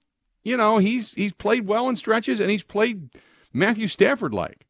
you 0.43 0.57
know, 0.57 0.79
he's 0.79 1.13
he's 1.15 1.33
played 1.33 1.67
well 1.67 1.89
in 1.89 1.97
stretches 1.97 2.41
and 2.41 2.51
he's 2.51 2.63
played 2.63 3.11
Matthew 3.53 3.89
Stafford 3.89 4.33
like. 4.33 4.67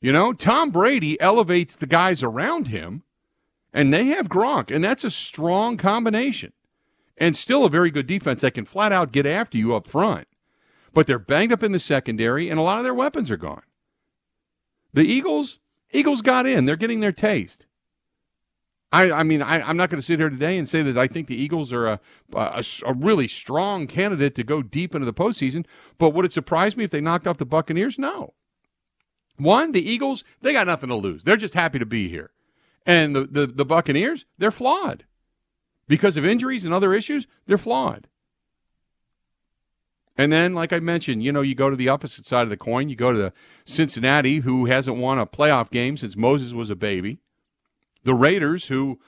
You 0.00 0.12
know, 0.12 0.32
Tom 0.32 0.70
Brady 0.70 1.20
elevates 1.20 1.76
the 1.76 1.86
guys 1.86 2.22
around 2.22 2.68
him 2.68 3.04
and 3.72 3.92
they 3.92 4.06
have 4.06 4.28
Gronk, 4.28 4.74
and 4.74 4.84
that's 4.84 5.04
a 5.04 5.10
strong 5.10 5.76
combination. 5.76 6.52
And 7.16 7.36
still 7.36 7.64
a 7.64 7.70
very 7.70 7.90
good 7.90 8.06
defense 8.06 8.40
that 8.40 8.54
can 8.54 8.64
flat 8.64 8.92
out 8.92 9.12
get 9.12 9.26
after 9.26 9.56
you 9.56 9.74
up 9.74 9.86
front. 9.86 10.26
But 10.92 11.06
they're 11.06 11.18
banged 11.18 11.52
up 11.52 11.62
in 11.62 11.72
the 11.72 11.78
secondary, 11.78 12.50
and 12.50 12.58
a 12.58 12.62
lot 12.62 12.78
of 12.78 12.84
their 12.84 12.94
weapons 12.94 13.30
are 13.30 13.36
gone. 13.36 13.62
The 14.92 15.04
Eagles, 15.04 15.58
Eagles 15.92 16.20
got 16.20 16.46
in. 16.46 16.64
They're 16.64 16.76
getting 16.76 17.00
their 17.00 17.12
taste. 17.12 17.66
I, 18.92 19.10
I 19.10 19.22
mean, 19.22 19.40
I, 19.40 19.68
am 19.68 19.78
not 19.78 19.88
going 19.88 20.00
to 20.00 20.06
sit 20.06 20.18
here 20.18 20.28
today 20.28 20.58
and 20.58 20.68
say 20.68 20.82
that 20.82 20.98
I 20.98 21.08
think 21.08 21.26
the 21.26 21.40
Eagles 21.40 21.72
are 21.72 21.86
a, 21.86 22.00
a, 22.34 22.62
a, 22.84 22.92
really 22.92 23.26
strong 23.26 23.86
candidate 23.86 24.34
to 24.34 24.44
go 24.44 24.60
deep 24.60 24.94
into 24.94 25.06
the 25.06 25.14
postseason. 25.14 25.64
But 25.96 26.10
would 26.10 26.26
it 26.26 26.32
surprise 26.32 26.76
me 26.76 26.84
if 26.84 26.90
they 26.90 27.00
knocked 27.00 27.26
off 27.26 27.38
the 27.38 27.46
Buccaneers? 27.46 27.98
No. 27.98 28.34
One, 29.38 29.72
the 29.72 29.88
Eagles, 29.88 30.24
they 30.42 30.52
got 30.52 30.66
nothing 30.66 30.90
to 30.90 30.94
lose. 30.94 31.24
They're 31.24 31.36
just 31.36 31.54
happy 31.54 31.78
to 31.78 31.86
be 31.86 32.08
here. 32.08 32.32
And 32.84 33.16
the, 33.16 33.24
the, 33.24 33.46
the 33.46 33.64
Buccaneers, 33.64 34.26
they're 34.36 34.50
flawed. 34.50 35.04
Because 35.88 36.18
of 36.18 36.26
injuries 36.26 36.66
and 36.66 36.74
other 36.74 36.92
issues, 36.92 37.26
they're 37.46 37.56
flawed. 37.56 38.08
And 40.18 40.30
then, 40.30 40.52
like 40.52 40.74
I 40.74 40.80
mentioned, 40.80 41.24
you 41.24 41.32
know, 41.32 41.40
you 41.40 41.54
go 41.54 41.70
to 41.70 41.76
the 41.76 41.88
opposite 41.88 42.26
side 42.26 42.42
of 42.42 42.50
the 42.50 42.58
coin. 42.58 42.90
You 42.90 42.96
go 42.96 43.12
to 43.12 43.18
the 43.18 43.32
Cincinnati, 43.64 44.40
who 44.40 44.66
hasn't 44.66 44.98
won 44.98 45.18
a 45.18 45.26
playoff 45.26 45.70
game 45.70 45.96
since 45.96 46.14
Moses 46.14 46.52
was 46.52 46.68
a 46.68 46.76
baby. 46.76 47.21
The 48.04 48.14
Raiders, 48.14 48.66
who 48.66 49.00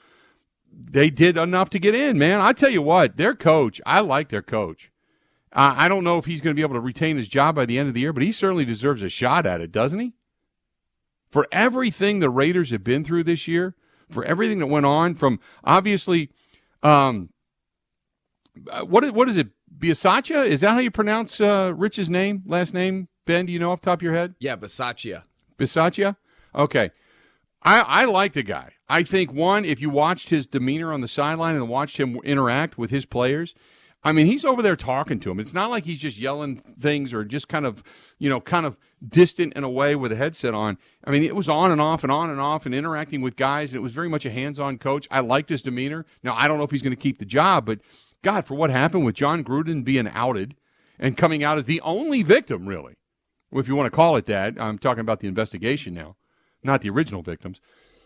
they 0.71 1.09
did 1.09 1.37
enough 1.37 1.69
to 1.71 1.79
get 1.79 1.95
in, 1.95 2.17
man. 2.17 2.41
I 2.41 2.53
tell 2.53 2.69
you 2.69 2.81
what, 2.81 3.17
their 3.17 3.35
coach, 3.35 3.81
I 3.85 3.99
like 4.01 4.29
their 4.29 4.41
coach. 4.41 4.91
Uh, 5.53 5.73
I 5.77 5.87
don't 5.87 6.03
know 6.03 6.17
if 6.17 6.25
he's 6.25 6.41
going 6.41 6.53
to 6.53 6.59
be 6.59 6.63
able 6.63 6.75
to 6.75 6.81
retain 6.81 7.17
his 7.17 7.29
job 7.29 7.55
by 7.55 7.65
the 7.65 7.79
end 7.79 7.87
of 7.87 7.93
the 7.93 8.01
year, 8.01 8.13
but 8.13 8.23
he 8.23 8.31
certainly 8.31 8.65
deserves 8.65 9.01
a 9.01 9.09
shot 9.09 9.45
at 9.45 9.61
it, 9.61 9.71
doesn't 9.71 9.99
he? 9.99 10.13
for 11.35 11.49
everything 11.51 12.19
the 12.19 12.29
Raiders 12.29 12.71
have 12.71 12.81
been 12.81 13.03
through 13.03 13.25
this 13.25 13.45
year, 13.45 13.75
for 14.09 14.23
everything 14.23 14.59
that 14.59 14.67
went 14.67 14.85
on 14.85 15.15
from 15.15 15.41
obviously, 15.65 16.29
um, 16.81 17.27
uh, 18.71 18.83
what 18.83 19.11
what 19.13 19.27
is 19.27 19.35
it? 19.35 19.49
Bisaccia? 19.77 20.47
Is 20.47 20.61
that 20.61 20.71
how 20.71 20.79
you 20.79 20.91
pronounce 20.91 21.41
uh, 21.41 21.73
Rich's 21.75 22.09
name? 22.09 22.43
Last 22.45 22.73
name? 22.73 23.09
Ben, 23.25 23.47
do 23.47 23.51
you 23.51 23.59
know 23.59 23.71
off 23.71 23.81
top 23.81 23.99
of 23.99 24.03
your 24.03 24.13
head? 24.13 24.35
Yeah, 24.39 24.55
Bisaccia. 24.55 25.23
Bisaccia? 25.57 26.15
Okay. 26.55 26.91
I, 27.61 27.81
I 27.81 28.05
like 28.05 28.31
the 28.31 28.43
guy. 28.43 28.74
I 28.87 29.03
think 29.03 29.33
one, 29.33 29.65
if 29.65 29.81
you 29.81 29.89
watched 29.89 30.29
his 30.29 30.45
demeanor 30.45 30.93
on 30.93 31.01
the 31.01 31.07
sideline 31.07 31.55
and 31.55 31.67
watched 31.67 31.97
him 31.97 32.17
interact 32.23 32.77
with 32.77 32.91
his 32.91 33.05
players, 33.05 33.55
I 34.03 34.11
mean, 34.11 34.27
he's 34.27 34.45
over 34.45 34.61
there 34.61 34.75
talking 34.75 35.19
to 35.21 35.31
him. 35.31 35.39
It's 35.39 35.53
not 35.53 35.71
like 35.71 35.85
he's 35.85 35.99
just 35.99 36.19
yelling 36.19 36.57
things 36.79 37.11
or 37.11 37.25
just 37.25 37.47
kind 37.47 37.65
of, 37.65 37.83
you 38.19 38.29
know, 38.29 38.39
kind 38.39 38.67
of 38.67 38.77
distant 39.07 39.53
in 39.53 39.63
a 39.63 39.69
way 39.69 39.95
with 39.95 40.11
a 40.11 40.15
headset 40.15 40.53
on. 40.53 40.77
I 41.03 41.09
mean, 41.09 41.23
it 41.23 41.35
was 41.35 41.49
on 41.49 41.71
and 41.71 41.81
off 41.81 42.03
and 42.03 42.11
on 42.11 42.29
and 42.29 42.39
off 42.39 42.67
and 42.67 42.75
interacting 42.75 43.21
with 43.21 43.35
guys. 43.35 43.71
And 43.71 43.77
it 43.77 43.81
was 43.81 43.93
very 43.93 44.07
much 44.07 44.23
a 44.23 44.29
hands 44.29 44.59
on 44.59 44.77
coach. 44.77 45.07
I 45.09 45.21
liked 45.21 45.49
his 45.49 45.63
demeanor. 45.63 46.05
Now, 46.21 46.35
I 46.35 46.47
don't 46.47 46.59
know 46.59 46.63
if 46.63 46.69
he's 46.69 46.83
going 46.83 46.95
to 46.95 47.01
keep 47.01 47.17
the 47.17 47.25
job, 47.25 47.65
but 47.65 47.79
God, 48.21 48.45
for 48.45 48.53
what 48.53 48.69
happened 48.69 49.05
with 49.05 49.15
Jon 49.15 49.43
Gruden 49.43 49.83
being 49.83 50.07
outed 50.07 50.53
and 50.99 51.17
coming 51.17 51.43
out 51.43 51.57
as 51.57 51.65
the 51.65 51.81
only 51.81 52.21
victim, 52.21 52.67
really, 52.67 52.93
if 53.53 53.67
you 53.67 53.75
want 53.75 53.87
to 53.87 53.95
call 53.95 54.17
it 54.17 54.27
that. 54.27 54.53
I'm 54.59 54.77
talking 54.77 55.01
about 55.01 55.19
the 55.19 55.27
investigation 55.27 55.95
now, 55.95 56.15
not 56.63 56.81
the 56.81 56.91
original 56.91 57.23
victims. 57.23 57.59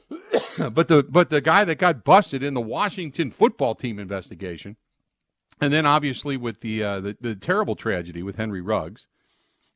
but 0.71 0.87
the 0.87 1.05
but 1.09 1.29
the 1.29 1.41
guy 1.41 1.63
that 1.65 1.75
got 1.75 2.03
busted 2.03 2.43
in 2.43 2.53
the 2.53 2.61
Washington 2.61 3.31
football 3.31 3.75
team 3.75 3.99
investigation 3.99 4.75
and 5.61 5.73
then 5.73 5.85
obviously 5.85 6.37
with 6.37 6.61
the, 6.61 6.83
uh, 6.83 6.99
the, 6.99 7.17
the 7.19 7.35
terrible 7.35 7.75
tragedy 7.75 8.23
with 8.23 8.37
Henry 8.37 8.61
Ruggs, 8.61 9.07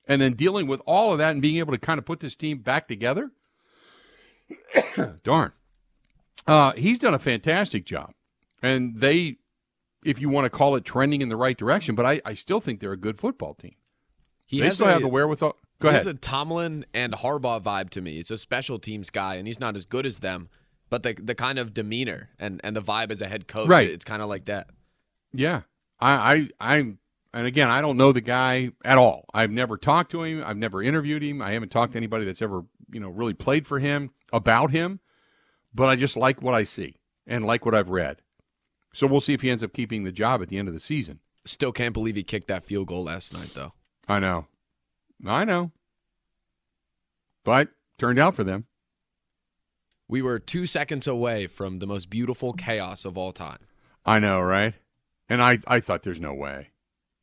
and 0.08 0.22
then 0.22 0.34
dealing 0.34 0.68
with 0.68 0.82
all 0.86 1.12
of 1.12 1.18
that 1.18 1.32
and 1.32 1.42
being 1.42 1.58
able 1.58 1.74
to 1.74 1.80
kind 1.80 1.98
of 1.98 2.06
put 2.06 2.20
this 2.20 2.36
team 2.36 2.60
back 2.60 2.88
together. 2.88 3.32
Darn, 5.24 5.52
uh, 6.48 6.74
he's 6.74 7.00
done 7.00 7.14
a 7.14 7.20
fantastic 7.20 7.86
job, 7.86 8.14
and 8.62 8.98
they, 8.98 9.38
if 10.04 10.20
you 10.20 10.30
want 10.30 10.46
to 10.46 10.50
call 10.50 10.76
it 10.76 10.86
trending 10.86 11.22
in 11.22 11.30
the 11.30 11.38
right 11.38 11.58
direction, 11.58 11.96
but 11.96 12.06
I, 12.06 12.22
I 12.26 12.34
still 12.34 12.60
think 12.60 12.80
they're 12.80 12.92
a 12.92 12.98
good 12.98 13.20
football 13.20 13.54
team. 13.54 13.76
He 14.46 14.60
they 14.60 14.70
still 14.70 14.88
a, 14.88 14.92
have 14.92 15.02
the 15.02 15.08
wherewithal. 15.08 15.58
Go 15.84 15.90
he 15.90 15.96
ahead. 15.96 16.08
has 16.08 16.16
a 16.16 16.18
Tomlin 16.18 16.86
and 16.94 17.12
Harbaugh 17.12 17.62
vibe 17.62 17.90
to 17.90 18.02
me. 18.02 18.14
He's 18.14 18.32
a 18.32 18.38
special 18.38 18.80
teams 18.80 19.10
guy, 19.10 19.36
and 19.36 19.46
he's 19.46 19.60
not 19.60 19.76
as 19.76 19.86
good 19.86 20.06
as 20.06 20.20
them, 20.20 20.48
but 20.90 21.04
the 21.04 21.14
the 21.14 21.36
kind 21.36 21.60
of 21.60 21.74
demeanor 21.74 22.30
and 22.40 22.62
and 22.64 22.74
the 22.74 22.82
vibe 22.82 23.12
as 23.12 23.22
a 23.22 23.28
head 23.28 23.50
coach, 23.50 23.68
right. 23.68 23.90
it's 23.90 24.06
kind 24.06 24.22
of 24.22 24.30
like 24.30 24.46
that. 24.46 24.70
Yeah, 25.34 25.64
I, 26.00 26.50
I, 26.60 26.76
I'm, 26.76 27.00
and 27.34 27.46
again, 27.46 27.70
I 27.70 27.82
don't 27.82 27.98
know 27.98 28.14
the 28.14 28.22
guy 28.22 28.72
at 28.86 28.98
all. 28.98 29.26
I've 29.34 29.52
never 29.52 29.78
talked 29.78 30.12
to 30.12 30.24
him. 30.24 30.42
I've 30.46 30.56
never 30.56 30.82
interviewed 30.82 31.22
him. 31.22 31.42
I 31.42 31.52
haven't 31.52 31.70
talked 31.70 31.94
to 31.94 31.98
anybody 31.98 32.24
that's 32.24 32.42
ever, 32.42 32.64
you 32.92 33.02
know, 33.02 33.10
really 33.10 33.34
played 33.34 33.68
for 33.68 33.80
him 33.80 34.12
about 34.32 34.72
him. 34.72 35.02
But 35.76 35.88
I 35.90 35.98
just 35.98 36.16
like 36.16 36.42
what 36.42 36.54
I 36.54 36.64
see 36.64 36.96
and 37.28 37.44
like 37.46 37.66
what 37.66 37.76
I've 37.76 37.90
read. 37.90 38.22
So 38.94 39.08
we'll 39.08 39.22
see 39.22 39.34
if 39.34 39.42
he 39.42 39.50
ends 39.50 39.64
up 39.64 39.74
keeping 39.74 40.04
the 40.04 40.12
job 40.12 40.42
at 40.42 40.50
the 40.50 40.58
end 40.58 40.68
of 40.68 40.74
the 40.74 40.80
season. 40.80 41.20
Still 41.46 41.72
can't 41.72 41.94
believe 41.94 42.16
he 42.16 42.24
kicked 42.24 42.48
that 42.48 42.64
field 42.64 42.88
goal 42.88 43.04
last 43.04 43.34
night, 43.34 43.52
though. 43.56 43.74
I 44.08 44.20
know. 44.20 44.46
I 45.26 45.46
know. 45.46 45.72
But 47.44 47.70
turned 47.98 48.20
out 48.20 48.36
for 48.36 48.44
them. 48.44 48.66
We 50.08 50.22
were 50.22 50.40
two 50.40 50.66
seconds 50.66 51.08
away 51.08 51.48
from 51.48 51.80
the 51.80 51.88
most 51.88 52.10
beautiful 52.10 52.54
chaos 52.54 53.06
of 53.06 53.18
all 53.18 53.32
time. 53.32 53.60
I 54.06 54.20
know, 54.20 54.40
right? 54.42 54.74
And 55.30 55.42
I, 55.42 55.60
I 55.66 55.80
thought 55.80 56.04
there's 56.04 56.20
no 56.20 56.34
way. 56.34 56.70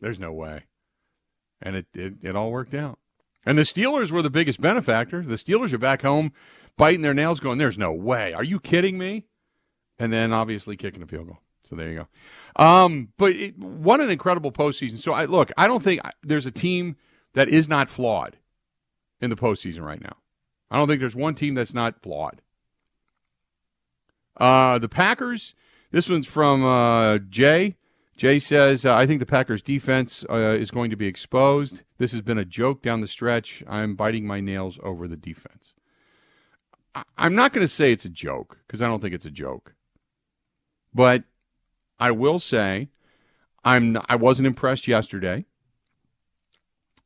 There's 0.01 0.19
no 0.19 0.33
way. 0.33 0.65
And 1.61 1.77
it, 1.77 1.87
it, 1.95 2.15
it 2.23 2.37
all 2.37 2.51
worked 2.51 2.75
out. 2.75 2.99
And 3.45 3.59
the 3.59 3.63
Steelers 3.63 4.11
were 4.11 4.23
the 4.23 4.31
biggest 4.31 4.61
benefactor. 4.61 5.23
The 5.23 5.37
Steelers 5.37 5.73
are 5.73 5.79
back 5.79 6.03
home 6.03 6.33
biting 6.77 7.03
their 7.03 7.15
nails, 7.15 7.41
going, 7.41 7.59
There's 7.59 7.79
no 7.79 7.93
way. 7.93 8.33
Are 8.33 8.45
you 8.45 8.61
kidding 8.61 8.99
me? 8.99 9.27
And 9.99 10.13
then 10.13 10.33
obviously 10.33 10.77
kicking 10.77 11.03
a 11.03 11.07
field 11.07 11.27
goal. 11.27 11.39
So 11.63 11.77
there 11.77 11.91
you 11.91 12.07
go. 12.57 12.65
Um, 12.65 13.09
but 13.19 13.33
it, 13.33 13.59
what 13.59 14.01
an 14.01 14.09
incredible 14.09 14.51
postseason. 14.51 14.97
So 14.97 15.13
I 15.13 15.27
look, 15.27 15.53
I 15.59 15.67
don't 15.69 15.83
think 15.83 16.01
there's 16.23 16.47
a 16.47 16.51
team 16.51 16.97
that 17.35 17.49
is 17.49 17.69
not 17.69 17.91
flawed 17.91 18.37
in 19.21 19.31
the 19.31 19.37
postseason 19.37 19.85
right 19.85 20.01
now. 20.01 20.17
I 20.71 20.79
don't 20.79 20.89
think 20.89 21.01
there's 21.01 21.17
one 21.17 21.35
team 21.35 21.55
that's 21.55 21.75
not 21.75 22.03
flawed. 22.03 22.43
Uh, 24.37 24.79
the 24.79 24.89
Packers. 24.89 25.55
This 25.93 26.09
one's 26.09 26.27
from 26.27 26.65
uh, 26.65 27.19
Jay. 27.19 27.77
Jay 28.17 28.39
says, 28.39 28.85
uh, 28.85 28.95
I 28.95 29.07
think 29.07 29.19
the 29.19 29.27
Packers 29.27 29.63
defense 29.63 30.25
uh, 30.31 30.37
is 30.53 30.71
going 30.71 30.91
to 30.91 30.97
be 30.97 31.07
exposed. 31.07 31.83
This 31.99 32.13
has 32.13 32.21
been 32.21 32.39
a 32.39 32.45
joke 32.45 32.83
down 32.83 33.01
the 33.01 33.09
stretch. 33.09 33.65
I'm 33.67 33.97
biting 33.97 34.27
my 34.27 34.41
nails 34.41 34.79
over 34.83 35.09
the 35.09 35.17
defense. 35.17 35.75
I- 36.95 37.05
I'm 37.19 37.35
not 37.35 37.53
going 37.53 37.67
to 37.67 37.73
say 37.73 37.93
it's 37.93 38.05
a 38.05 38.11
joke 38.11 38.59
because 38.67 38.81
I 38.83 38.87
don't 38.87 39.01
think 39.01 39.15
it's 39.15 39.27
a 39.27 39.31
joke. 39.31 39.75
But 40.95 41.25
I 41.99 42.11
will 42.11 42.39
say 42.39 42.89
I'm 43.65 43.99
I 44.09 44.17
wasn't 44.17 44.47
impressed 44.47 44.89
yesterday. 44.89 45.45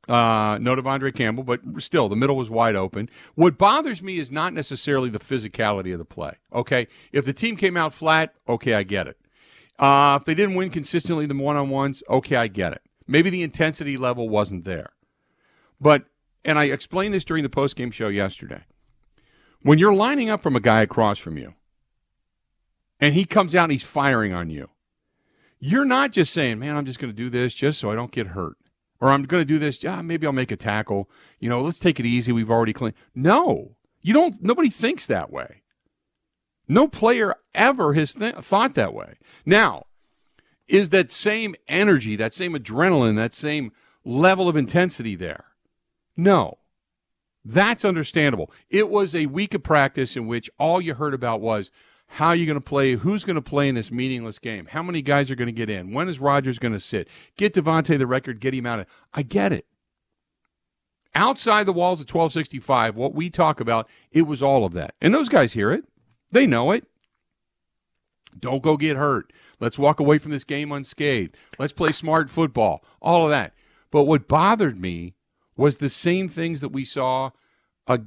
Uh, 0.09 0.59
no 0.61 0.77
De'Vondre 0.77 1.15
Campbell, 1.15 1.45
but 1.45 1.61
still, 1.79 2.09
the 2.09 2.17
middle 2.17 2.37
was 2.37 2.51
wide 2.51 2.77
open. 2.77 3.09
What 3.35 3.57
bothers 3.57 4.03
me 4.03 4.19
is 4.19 4.31
not 4.31 4.53
necessarily 4.53 5.09
the 5.09 5.19
physicality 5.19 5.93
of 5.93 5.99
the 5.99 6.05
play. 6.05 6.35
Okay, 6.53 6.89
if 7.13 7.25
the 7.25 7.33
team 7.33 7.57
came 7.57 7.77
out 7.77 7.95
flat, 7.95 8.35
okay, 8.49 8.75
I 8.75 8.83
get 8.83 9.07
it. 9.07 9.19
Uh, 9.79 10.19
if 10.21 10.25
they 10.25 10.35
didn't 10.35 10.55
win 10.55 10.71
consistently 10.71 11.27
the 11.27 11.35
one 11.35 11.57
on 11.57 11.71
ones, 11.71 12.03
okay, 12.09 12.37
I 12.37 12.49
get 12.49 12.73
it. 12.73 12.83
Maybe 13.07 13.31
the 13.31 13.43
intensity 13.43 13.97
level 13.97 14.29
wasn't 14.29 14.65
there. 14.65 14.91
But, 15.81 16.05
and 16.45 16.59
I 16.59 16.65
explained 16.65 17.15
this 17.15 17.25
during 17.25 17.43
the 17.43 17.49
post 17.49 17.77
game 17.77 17.91
show 17.91 18.09
yesterday. 18.09 18.65
When 19.63 19.79
you're 19.79 19.95
lining 19.95 20.29
up 20.29 20.43
from 20.43 20.57
a 20.57 20.61
guy 20.61 20.83
across 20.83 21.19
from 21.19 21.39
you, 21.39 21.55
and 23.01 23.15
he 23.15 23.25
comes 23.25 23.55
out 23.55 23.65
and 23.65 23.73
he's 23.73 23.83
firing 23.83 24.33
on 24.33 24.51
you, 24.51 24.69
you're 25.59 25.87
not 25.87 26.13
just 26.13 26.33
saying, 26.33 26.59
man, 26.59 26.77
I'm 26.77 26.85
just 26.85 26.99
going 26.99 27.13
to 27.13 27.17
do 27.17 27.31
this 27.31 27.55
just 27.55 27.81
so 27.81 27.91
I 27.91 27.95
don't 27.95 28.13
get 28.13 28.29
hurt. 28.29 28.57
Or 29.05 29.11
I'm 29.11 29.25
going 29.25 29.43
to 29.43 29.45
do 29.45 29.59
this, 29.59 29.83
yeah, 29.83 30.01
maybe 30.01 30.27
I'll 30.27 30.33
make 30.33 30.51
a 30.51 30.57
tackle. 30.57 31.11
You 31.39 31.51
know, 31.51 31.61
let's 31.61 31.79
take 31.79 32.01
it 32.01 32.07
easy. 32.07 32.33
We've 32.33 32.51
already 32.51 32.73
cleaned. 32.73 32.95
No, 33.15 33.77
you 34.01 34.15
don't, 34.15 34.43
nobody 34.43 34.71
thinks 34.71 35.05
that 35.05 35.31
way. 35.31 35.61
No 36.69 36.89
player 36.89 37.35
ever 37.55 37.93
has 37.93 38.15
th- 38.15 38.37
thought 38.37 38.73
that 38.77 38.95
way. 38.95 39.17
Now, 39.45 39.85
is 40.69 40.89
that 40.89 41.11
same 41.11 41.55
energy, 41.69 42.17
that 42.17 42.33
same 42.33 42.55
adrenaline, 42.55 43.17
that 43.17 43.35
same 43.35 43.73
level 44.07 44.49
of 44.49 44.57
intensity 44.57 45.17
there? 45.17 45.45
No. 46.17 46.57
That's 47.45 47.85
understandable. 47.85 48.51
It 48.71 48.89
was 48.89 49.15
a 49.15 49.27
week 49.27 49.53
of 49.53 49.63
practice 49.63 50.17
in 50.17 50.27
which 50.27 50.49
all 50.59 50.81
you 50.81 50.95
heard 50.95 51.13
about 51.13 51.43
was 51.43 51.71
how 52.15 52.29
are 52.29 52.37
you 52.37 52.47
going 52.47 52.55
to 52.55 52.61
play? 52.61 52.93
Who's 52.93 53.25
going 53.25 53.35
to 53.35 53.43
play 53.43 53.69
in 53.69 53.75
this 53.75 53.91
meaningless 53.91 54.39
game? 54.39 54.67
How 54.67 54.85
many 54.85 55.03
guys 55.03 55.33
are 55.33 55.35
going 55.35 55.47
to 55.47 55.53
get 55.53 55.69
in? 55.69 55.93
When 55.93 56.09
is 56.09 56.21
Rodgers 56.21 56.61
going 56.61 56.73
to 56.73 56.79
sit? 56.79 57.09
Get 57.37 57.55
Davante 57.55 57.99
the 57.99 58.07
record, 58.07 58.39
get 58.39 58.55
him 58.55 58.67
out 58.67 58.79
of 58.79 58.87
I 59.13 59.23
get 59.23 59.53
it. 59.53 59.67
Outside 61.17 61.67
the 61.67 61.73
walls 61.73 62.01
of 62.01 62.05
1265, 62.05 62.95
what 62.95 63.15
we 63.15 63.31
talk 63.31 63.59
about, 63.59 63.89
it 64.13 64.23
was 64.23 64.45
all 64.45 64.65
of 64.65 64.75
that. 64.75 64.95
And 65.01 65.13
those 65.13 65.29
guys 65.29 65.55
hear 65.55 65.73
it. 65.73 65.87
They 66.31 66.47
know 66.47 66.71
it. 66.71 66.87
Don't 68.39 68.63
go 68.63 68.77
get 68.77 68.97
hurt. 68.97 69.33
Let's 69.59 69.79
walk 69.79 69.99
away 69.99 70.19
from 70.19 70.31
this 70.31 70.45
game 70.45 70.71
unscathed. 70.71 71.37
Let's 71.59 71.73
play 71.73 71.91
smart 71.91 72.31
football. 72.31 72.85
All 73.03 73.25
of 73.25 73.31
that. 73.31 73.55
But 73.91 74.05
what 74.05 74.29
bothered 74.29 74.81
me 74.81 75.15
was 75.57 75.79
the 75.79 75.91
same 75.91 76.29
things 76.29 76.61
that 76.61 76.71
we 76.71 76.85
saw, 76.85 77.31
uh, 77.89 77.99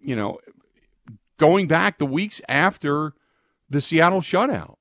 you 0.00 0.14
know, 0.14 0.38
going 1.36 1.66
back 1.66 1.98
the 1.98 2.06
weeks 2.06 2.40
after 2.48 3.12
the 3.68 3.80
Seattle 3.80 4.20
shutout. 4.20 4.76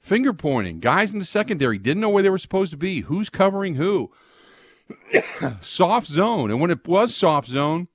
Finger 0.00 0.32
pointing. 0.32 0.80
Guys 0.80 1.12
in 1.12 1.18
the 1.18 1.24
secondary 1.24 1.78
didn't 1.78 2.00
know 2.00 2.08
where 2.08 2.22
they 2.22 2.30
were 2.30 2.38
supposed 2.38 2.72
to 2.72 2.76
be. 2.76 3.02
Who's 3.02 3.30
covering 3.30 3.76
who? 3.76 4.10
soft 5.62 6.08
zone. 6.08 6.50
And 6.50 6.60
when 6.60 6.70
it 6.70 6.86
was 6.86 7.14
soft 7.14 7.48
zone, 7.48 7.88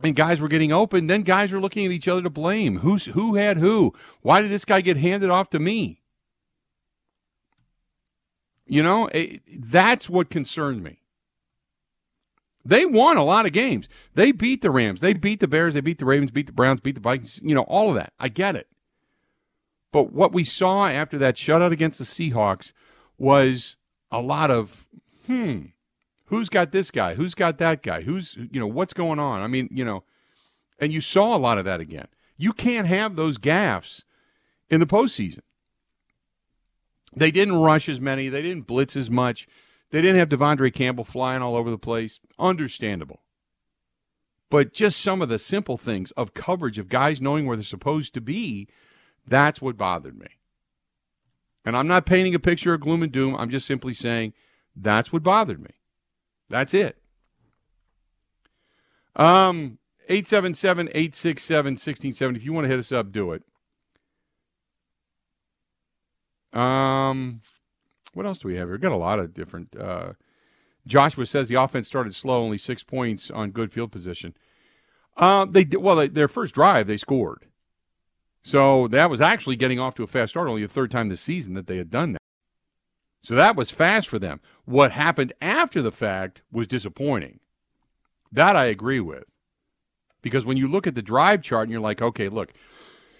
and 0.00 0.14
guys 0.14 0.40
were 0.40 0.48
getting 0.48 0.72
open, 0.72 1.08
then 1.08 1.22
guys 1.22 1.52
were 1.52 1.60
looking 1.60 1.84
at 1.84 1.92
each 1.92 2.08
other 2.08 2.22
to 2.22 2.30
blame. 2.30 2.78
Who's 2.78 3.06
who 3.06 3.34
had 3.34 3.56
who? 3.56 3.94
Why 4.22 4.40
did 4.40 4.50
this 4.50 4.64
guy 4.64 4.80
get 4.80 4.96
handed 4.96 5.30
off 5.30 5.50
to 5.50 5.58
me? 5.58 6.02
You 8.66 8.82
know, 8.82 9.08
it, 9.08 9.42
that's 9.48 10.08
what 10.08 10.30
concerned 10.30 10.82
me. 10.82 11.02
They 12.64 12.84
won 12.84 13.16
a 13.16 13.24
lot 13.24 13.46
of 13.46 13.52
games. 13.52 13.88
They 14.14 14.30
beat 14.30 14.60
the 14.60 14.70
Rams. 14.70 15.00
They 15.00 15.14
beat 15.14 15.40
the 15.40 15.48
Bears. 15.48 15.74
They 15.74 15.80
beat 15.80 15.98
the 15.98 16.04
Ravens, 16.04 16.30
beat 16.30 16.46
the 16.46 16.52
Browns, 16.52 16.80
beat 16.80 16.94
the 16.94 17.00
Vikings. 17.00 17.40
You 17.42 17.54
know, 17.54 17.62
all 17.62 17.88
of 17.88 17.94
that. 17.94 18.12
I 18.20 18.28
get 18.28 18.56
it. 18.56 18.68
But 19.92 20.12
what 20.12 20.32
we 20.32 20.44
saw 20.44 20.86
after 20.86 21.18
that 21.18 21.36
shutout 21.36 21.72
against 21.72 21.98
the 21.98 22.04
Seahawks 22.04 22.72
was 23.16 23.76
a 24.10 24.20
lot 24.20 24.50
of, 24.50 24.86
hmm, 25.26 25.66
who's 26.26 26.48
got 26.48 26.72
this 26.72 26.90
guy? 26.90 27.14
Who's 27.14 27.34
got 27.34 27.58
that 27.58 27.82
guy? 27.82 28.02
Who's, 28.02 28.36
you 28.36 28.60
know, 28.60 28.66
what's 28.66 28.92
going 28.92 29.18
on? 29.18 29.40
I 29.40 29.46
mean, 29.46 29.68
you 29.72 29.84
know, 29.84 30.04
and 30.78 30.92
you 30.92 31.00
saw 31.00 31.36
a 31.36 31.38
lot 31.38 31.58
of 31.58 31.64
that 31.64 31.80
again. 31.80 32.08
You 32.36 32.52
can't 32.52 32.86
have 32.86 33.16
those 33.16 33.38
gaffes 33.38 34.04
in 34.70 34.80
the 34.80 34.86
postseason. 34.86 35.40
They 37.16 37.30
didn't 37.30 37.56
rush 37.56 37.88
as 37.88 38.00
many, 38.00 38.28
they 38.28 38.42
didn't 38.42 38.66
blitz 38.66 38.94
as 38.94 39.10
much. 39.10 39.48
They 39.90 40.02
didn't 40.02 40.18
have 40.18 40.28
De'Vondre 40.28 40.72
Campbell 40.72 41.04
flying 41.04 41.40
all 41.40 41.56
over 41.56 41.70
the 41.70 41.78
place. 41.78 42.20
Understandable. 42.38 43.22
But 44.50 44.72
just 44.72 45.00
some 45.00 45.22
of 45.22 45.28
the 45.28 45.38
simple 45.38 45.78
things 45.78 46.10
of 46.12 46.34
coverage 46.34 46.78
of 46.78 46.88
guys 46.88 47.20
knowing 47.20 47.46
where 47.46 47.56
they're 47.56 47.64
supposed 47.64 48.14
to 48.14 48.20
be, 48.20 48.68
that's 49.28 49.60
what 49.60 49.76
bothered 49.76 50.18
me. 50.18 50.28
And 51.64 51.76
I'm 51.76 51.88
not 51.88 52.06
painting 52.06 52.34
a 52.34 52.38
picture 52.38 52.74
of 52.74 52.80
gloom 52.80 53.02
and 53.02 53.12
doom. 53.12 53.36
I'm 53.36 53.50
just 53.50 53.66
simply 53.66 53.94
saying 53.94 54.32
that's 54.74 55.12
what 55.12 55.22
bothered 55.22 55.60
me. 55.60 55.70
That's 56.48 56.72
it. 56.72 56.96
Um, 59.16 59.78
877 60.08 60.88
867 60.88 61.72
1670. 61.72 62.38
If 62.38 62.44
you 62.44 62.52
want 62.52 62.64
to 62.64 62.70
hit 62.70 62.78
us 62.78 62.92
up, 62.92 63.12
do 63.12 63.32
it. 63.32 63.42
Um, 66.52 67.42
what 68.14 68.24
else 68.24 68.38
do 68.38 68.48
we 68.48 68.54
have 68.54 68.68
here? 68.68 68.72
We've 68.72 68.80
got 68.80 68.92
a 68.92 68.96
lot 68.96 69.18
of 69.18 69.34
different. 69.34 69.76
Uh, 69.76 70.12
Joshua 70.86 71.26
says 71.26 71.48
the 71.48 71.56
offense 71.56 71.86
started 71.86 72.14
slow, 72.14 72.42
only 72.42 72.58
six 72.58 72.82
points 72.82 73.30
on 73.30 73.50
good 73.50 73.72
field 73.72 73.92
position. 73.92 74.34
Uh, 75.16 75.44
they 75.44 75.64
well, 75.64 75.96
they, 75.96 76.08
their 76.08 76.28
first 76.28 76.54
drive 76.54 76.86
they 76.86 76.96
scored, 76.96 77.44
so 78.42 78.88
that 78.88 79.10
was 79.10 79.20
actually 79.20 79.56
getting 79.56 79.78
off 79.78 79.94
to 79.96 80.02
a 80.02 80.06
fast 80.06 80.30
start. 80.30 80.48
Only 80.48 80.62
the 80.62 80.68
third 80.68 80.90
time 80.90 81.08
this 81.08 81.20
season 81.20 81.54
that 81.54 81.66
they 81.66 81.76
had 81.76 81.90
done 81.90 82.12
that, 82.12 82.22
so 83.22 83.34
that 83.34 83.56
was 83.56 83.70
fast 83.70 84.08
for 84.08 84.18
them. 84.18 84.40
What 84.64 84.92
happened 84.92 85.32
after 85.40 85.82
the 85.82 85.92
fact 85.92 86.42
was 86.50 86.66
disappointing. 86.66 87.40
That 88.30 88.56
I 88.56 88.66
agree 88.66 89.00
with, 89.00 89.24
because 90.20 90.44
when 90.44 90.58
you 90.58 90.68
look 90.68 90.86
at 90.86 90.94
the 90.94 91.02
drive 91.02 91.42
chart 91.42 91.62
and 91.64 91.72
you're 91.72 91.80
like, 91.80 92.02
okay, 92.02 92.28
look, 92.28 92.52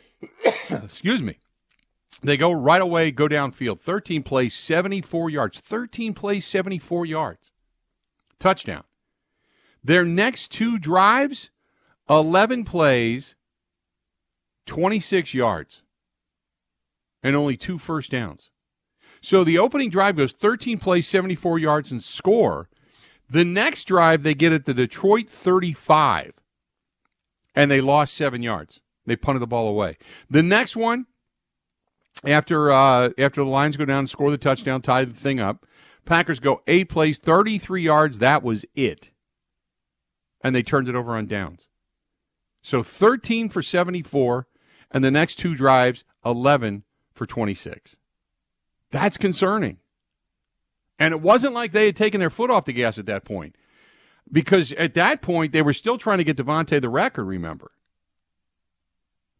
excuse 0.70 1.22
me, 1.22 1.38
they 2.22 2.36
go 2.36 2.52
right 2.52 2.82
away, 2.82 3.10
go 3.10 3.28
downfield. 3.28 3.80
13 3.80 4.22
plays, 4.22 4.54
74 4.54 5.30
yards. 5.30 5.60
13 5.60 6.14
plays, 6.14 6.46
74 6.46 7.06
yards. 7.06 7.52
Touchdown. 8.38 8.84
Their 9.82 10.04
next 10.04 10.50
two 10.50 10.78
drives, 10.78 11.50
11 12.10 12.64
plays, 12.64 13.36
26 14.68 15.34
yards, 15.34 15.82
and 17.22 17.34
only 17.34 17.56
two 17.56 17.78
first 17.78 18.12
downs. 18.12 18.50
So 19.20 19.42
the 19.42 19.58
opening 19.58 19.90
drive 19.90 20.16
goes 20.16 20.32
13 20.32 20.78
plays, 20.78 21.08
74 21.08 21.58
yards, 21.58 21.90
and 21.90 22.02
score. 22.02 22.68
The 23.28 23.44
next 23.44 23.84
drive, 23.84 24.22
they 24.22 24.34
get 24.34 24.52
at 24.52 24.64
the 24.64 24.74
Detroit 24.74 25.28
35, 25.28 26.34
and 27.54 27.70
they 27.70 27.80
lost 27.80 28.14
seven 28.14 28.42
yards. 28.42 28.80
They 29.04 29.16
punted 29.16 29.42
the 29.42 29.46
ball 29.46 29.68
away. 29.68 29.96
The 30.30 30.42
next 30.42 30.76
one, 30.76 31.06
after 32.24 32.70
uh, 32.70 33.10
after 33.18 33.42
the 33.42 33.50
Lions 33.50 33.76
go 33.76 33.84
down 33.84 34.00
and 34.00 34.10
score 34.10 34.30
the 34.30 34.38
touchdown, 34.38 34.82
tie 34.82 35.04
the 35.04 35.14
thing 35.14 35.40
up. 35.40 35.66
Packers 36.04 36.40
go 36.40 36.62
eight 36.66 36.88
plays, 36.88 37.18
33 37.18 37.82
yards. 37.82 38.18
That 38.18 38.42
was 38.42 38.64
it. 38.74 39.10
And 40.42 40.54
they 40.54 40.62
turned 40.62 40.88
it 40.88 40.94
over 40.94 41.16
on 41.16 41.26
downs. 41.26 41.68
So 42.62 42.82
13 42.82 43.48
for 43.48 43.62
74, 43.62 44.46
and 44.90 45.04
the 45.04 45.10
next 45.10 45.36
two 45.36 45.54
drives, 45.54 46.04
11 46.24 46.84
for 47.12 47.26
26. 47.26 47.96
That's 48.90 49.16
concerning. 49.16 49.78
And 50.98 51.12
it 51.12 51.20
wasn't 51.20 51.54
like 51.54 51.72
they 51.72 51.86
had 51.86 51.96
taken 51.96 52.20
their 52.20 52.30
foot 52.30 52.50
off 52.50 52.64
the 52.64 52.72
gas 52.72 52.98
at 52.98 53.06
that 53.06 53.24
point. 53.24 53.56
Because 54.30 54.72
at 54.72 54.94
that 54.94 55.22
point, 55.22 55.52
they 55.52 55.62
were 55.62 55.72
still 55.72 55.96
trying 55.96 56.18
to 56.18 56.24
get 56.24 56.36
Davante 56.36 56.80
the 56.80 56.88
record, 56.88 57.24
remember? 57.24 57.70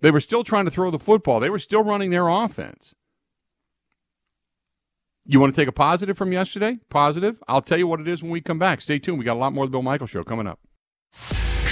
They 0.00 0.10
were 0.10 0.20
still 0.20 0.44
trying 0.44 0.64
to 0.64 0.70
throw 0.70 0.90
the 0.90 0.98
football. 0.98 1.40
They 1.40 1.50
were 1.50 1.58
still 1.58 1.82
running 1.82 2.10
their 2.10 2.28
offense. 2.28 2.94
You 5.26 5.40
want 5.40 5.54
to 5.54 5.60
take 5.60 5.68
a 5.68 5.72
positive 5.72 6.16
from 6.16 6.32
yesterday? 6.32 6.78
Positive? 6.88 7.42
I'll 7.48 7.60
tell 7.60 7.76
you 7.76 7.86
what 7.86 8.00
it 8.00 8.08
is 8.08 8.22
when 8.22 8.32
we 8.32 8.40
come 8.40 8.58
back. 8.58 8.80
Stay 8.80 8.98
tuned. 8.98 9.18
We 9.18 9.24
got 9.24 9.34
a 9.34 9.40
lot 9.40 9.52
more 9.52 9.64
of 9.64 9.70
the 9.70 9.74
Bill 9.74 9.82
Michael 9.82 10.06
Show 10.06 10.24
coming 10.24 10.46
up. 10.46 10.60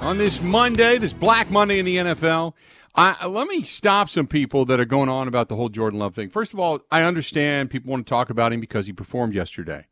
on 0.00 0.16
this 0.16 0.40
Monday, 0.40 0.98
this 0.98 1.12
Black 1.12 1.50
Monday 1.50 1.78
in 1.78 1.84
the 1.84 1.96
NFL. 1.96 2.54
I, 2.94 3.26
let 3.26 3.46
me 3.46 3.62
stop 3.62 4.08
some 4.08 4.26
people 4.26 4.64
that 4.64 4.80
are 4.80 4.84
going 4.84 5.08
on 5.08 5.28
about 5.28 5.48
the 5.48 5.56
whole 5.56 5.68
Jordan 5.68 5.98
Love 5.98 6.14
thing. 6.14 6.30
First 6.30 6.52
of 6.52 6.58
all, 6.58 6.80
I 6.90 7.02
understand 7.02 7.70
people 7.70 7.90
want 7.90 8.06
to 8.06 8.10
talk 8.10 8.30
about 8.30 8.52
him 8.52 8.60
because 8.60 8.86
he 8.86 8.92
performed 8.92 9.34
yesterday, 9.34 9.86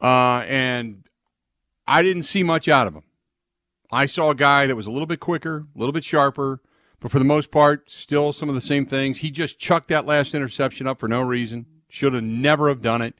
uh, 0.00 0.44
and 0.46 1.04
I 1.86 2.02
didn't 2.02 2.24
see 2.24 2.42
much 2.42 2.68
out 2.68 2.86
of 2.86 2.94
him. 2.94 3.02
I 3.90 4.06
saw 4.06 4.30
a 4.30 4.34
guy 4.34 4.66
that 4.66 4.76
was 4.76 4.86
a 4.86 4.92
little 4.92 5.06
bit 5.06 5.20
quicker, 5.20 5.66
a 5.74 5.78
little 5.78 5.92
bit 5.92 6.04
sharper, 6.04 6.60
but 7.00 7.10
for 7.10 7.18
the 7.18 7.24
most 7.24 7.50
part, 7.50 7.90
still 7.90 8.32
some 8.32 8.48
of 8.48 8.54
the 8.54 8.60
same 8.60 8.86
things. 8.86 9.18
He 9.18 9.30
just 9.30 9.58
chucked 9.58 9.88
that 9.88 10.06
last 10.06 10.34
interception 10.34 10.86
up 10.86 11.00
for 11.00 11.08
no 11.08 11.22
reason. 11.22 11.66
Should 11.88 12.12
have 12.12 12.22
never 12.22 12.68
have 12.68 12.82
done 12.82 13.02
it. 13.02 13.16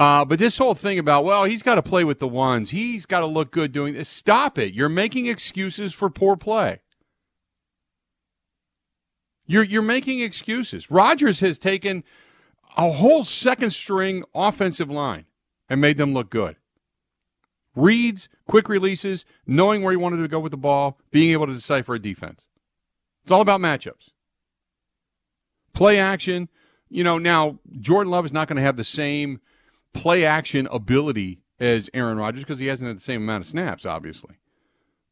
Uh, 0.00 0.24
but 0.24 0.38
this 0.38 0.56
whole 0.56 0.74
thing 0.74 0.98
about, 0.98 1.26
well, 1.26 1.44
he's 1.44 1.62
got 1.62 1.74
to 1.74 1.82
play 1.82 2.04
with 2.04 2.20
the 2.20 2.26
ones. 2.26 2.70
He's 2.70 3.04
got 3.04 3.20
to 3.20 3.26
look 3.26 3.50
good 3.50 3.70
doing 3.70 3.92
this. 3.92 4.08
Stop 4.08 4.56
it. 4.56 4.72
You're 4.72 4.88
making 4.88 5.26
excuses 5.26 5.92
for 5.92 6.08
poor 6.08 6.36
play. 6.36 6.80
You're, 9.46 9.62
you're 9.62 9.82
making 9.82 10.20
excuses. 10.20 10.90
Rodgers 10.90 11.40
has 11.40 11.58
taken 11.58 12.02
a 12.78 12.90
whole 12.92 13.24
second 13.24 13.70
string 13.70 14.24
offensive 14.34 14.90
line 14.90 15.26
and 15.68 15.82
made 15.82 15.98
them 15.98 16.14
look 16.14 16.30
good. 16.30 16.56
Reads, 17.76 18.30
quick 18.48 18.70
releases, 18.70 19.26
knowing 19.46 19.82
where 19.82 19.90
he 19.90 19.98
wanted 19.98 20.22
to 20.22 20.28
go 20.28 20.40
with 20.40 20.52
the 20.52 20.56
ball, 20.56 20.98
being 21.10 21.32
able 21.32 21.46
to 21.46 21.52
decipher 21.52 21.96
a 21.96 21.98
defense. 21.98 22.46
It's 23.22 23.30
all 23.30 23.42
about 23.42 23.60
matchups. 23.60 24.12
Play 25.74 25.98
action. 25.98 26.48
You 26.88 27.04
know, 27.04 27.18
now 27.18 27.58
Jordan 27.80 28.10
Love 28.10 28.24
is 28.24 28.32
not 28.32 28.48
going 28.48 28.56
to 28.56 28.62
have 28.62 28.78
the 28.78 28.82
same 28.84 29.40
play 29.92 30.24
action 30.24 30.68
ability 30.70 31.42
as 31.58 31.90
Aaron 31.92 32.18
Rodgers 32.18 32.42
because 32.42 32.58
he 32.58 32.66
hasn't 32.66 32.88
had 32.88 32.96
the 32.96 33.02
same 33.02 33.22
amount 33.22 33.44
of 33.44 33.48
snaps, 33.48 33.84
obviously. 33.84 34.36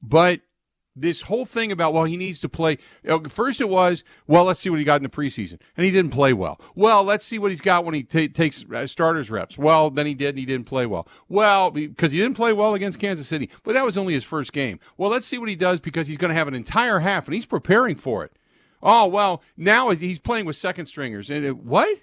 But 0.03 0.41
this 1.01 1.23
whole 1.23 1.47
thing 1.47 1.71
about 1.71 1.95
well 1.95 2.05
he 2.05 2.17
needs 2.17 2.41
to 2.41 2.49
play 2.49 2.79
first 3.29 3.61
it 3.61 3.69
was 3.69 4.03
well 4.27 4.45
let's 4.45 4.61
see 4.61 4.71
what 4.71 4.79
he 4.79 4.85
got 4.85 4.97
in 4.97 5.03
the 5.03 5.09
preseason 5.09 5.59
and 5.77 5.85
he 5.85 5.91
didn't 5.91 6.11
play 6.11 6.33
well. 6.33 6.61
Well 6.75 7.05
let's 7.05 7.25
see 7.25 7.39
what 7.39 7.51
he's 7.51 7.61
got 7.61 7.85
when 7.85 7.95
he 7.95 8.03
t- 8.03 8.29
takes 8.29 8.65
uh, 8.75 8.87
starters 8.87 9.31
reps. 9.31 9.57
Well 9.57 9.91
then 9.91 10.07
he 10.07 10.15
did 10.15 10.31
and 10.31 10.39
he 10.39 10.47
didn't 10.47 10.67
play 10.67 10.87
well. 10.87 11.09
Well 11.29 11.71
because 11.71 12.13
he 12.13 12.19
didn't 12.19 12.37
play 12.37 12.53
well 12.53 12.75
against 12.75 12.99
kansas 12.99 13.29
city 13.29 13.51
but 13.63 13.75
that 13.75 13.85
was 13.85 13.97
only 13.97 14.15
his 14.15 14.25
first 14.25 14.53
game. 14.53 14.81
Well 14.97 15.11
let's 15.11 15.27
see 15.27 15.39
what 15.39 15.49
he 15.49 15.57
does 15.57 15.81
because 15.81 16.09
he's 16.09 16.19
going 16.19 16.31
to 16.31 16.39
have 16.39 16.49
an 16.49 16.55
entire 16.55 17.01
half 17.01 17.27
and 17.27 17.35
he's 17.35 17.47
preparing 17.47 17.97
for 17.97 18.25
it. 18.25 18.33
Oh 18.83 19.07
well 19.07 19.43
now 19.57 19.91
he's 19.91 20.19
playing 20.19 20.47
with 20.47 20.57
second 20.57 20.87
stringers 20.87 21.31
and 21.31 21.45
it, 21.45 21.57
what? 21.59 21.99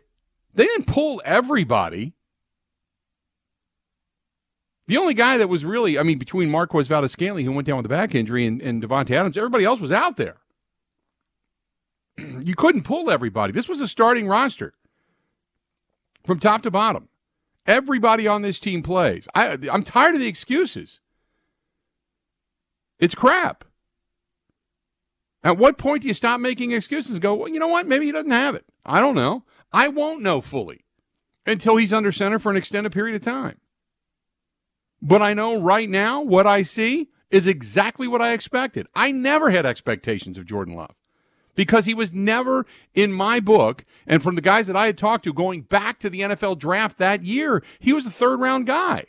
They 0.54 0.66
didn't 0.66 0.88
pull 0.88 1.22
everybody 1.26 2.14
the 4.88 4.98
only 4.98 5.14
guy 5.14 5.38
that 5.38 5.50
was 5.50 5.66
really, 5.66 5.98
I 5.98 6.04
mean, 6.04 6.20
between 6.20 6.50
Marquez 6.50 6.88
Valdes-Scantling, 6.88 7.46
who 7.46 7.52
went 7.52 7.68
down 7.68 7.78
with 7.78 7.86
a 7.88 7.90
back 7.90 8.14
injury, 8.14 8.46
and, 8.46 8.62
and 8.62 8.84
Davante 8.84 9.12
Adams, 9.12 9.38
everybody 9.38 9.66
else 9.66 9.80
was 9.80 9.92
out 9.92 10.18
there. 10.18 10.38
you 12.18 12.56
couldn't 12.56 12.84
pull 12.84 13.10
everybody. 13.10 13.52
This 13.52 13.68
was 13.68 13.82
a 13.82 13.88
starting 13.88 14.28
roster 14.28 14.74
from 16.26 16.40
top 16.40 16.62
to 16.64 16.72
bottom. 16.72 17.10
Everybody 17.66 18.28
on 18.28 18.44
this 18.44 18.60
team 18.60 18.84
plays. 18.84 19.28
I, 19.34 19.58
I'm 19.72 19.84
tired 19.84 20.14
of 20.14 20.22
the 20.22 20.28
excuses. 20.28 21.00
It's 23.00 23.16
crap. 23.16 23.66
At 25.44 25.58
what 25.58 25.78
point 25.78 26.04
do 26.04 26.08
you 26.08 26.14
stop 26.14 26.40
making 26.40 26.72
excuses 26.72 27.14
and 27.14 27.22
go, 27.22 27.36
well, 27.36 27.50
you 27.50 27.60
know 27.60 27.68
what? 27.68 27.88
Maybe 27.88 28.06
he 28.06 28.12
doesn't 28.12 28.32
have 28.32 28.56
it. 28.56 28.66
I 28.86 29.02
don't 29.02 29.16
know. 29.16 29.44
I 29.74 29.88
won't 29.88 30.22
know 30.22 30.42
fully 30.42 30.86
until 31.46 31.78
he's 31.78 31.94
under 31.94 32.12
center 32.12 32.40
for 32.40 32.50
an 32.50 32.58
extended 32.58 32.92
period 32.92 33.16
of 33.16 33.22
time. 33.22 33.60
But 35.06 35.22
I 35.22 35.36
know 35.36 35.62
right 35.62 35.88
now 35.88 36.20
what 36.22 36.48
I 36.48 36.64
see 36.64 37.10
is 37.30 37.46
exactly 37.46 38.08
what 38.08 38.24
I 38.24 38.34
expected. 38.34 38.88
I 38.96 39.12
never 39.12 39.52
had 39.52 39.64
expectations 39.64 40.36
of 40.36 40.48
Jordan 40.48 40.74
Love 40.74 40.96
because 41.54 41.86
he 41.86 41.94
was 41.94 42.12
never 42.12 42.66
in 42.96 43.14
my 43.14 43.40
book 43.40 43.86
and 44.08 44.24
from 44.24 44.34
the 44.34 44.42
guys 44.42 44.66
that 44.66 44.76
I 44.76 44.88
had 44.88 44.98
talked 44.98 45.24
to 45.26 45.32
going 45.34 45.62
back 45.62 46.00
to 46.00 46.10
the 46.10 46.22
NFL 46.22 46.58
draft 46.58 46.98
that 46.98 47.24
year, 47.24 47.62
he 47.78 47.94
was 47.94 48.04
the 48.04 48.10
third 48.10 48.40
round 48.40 48.66
guy. 48.66 49.06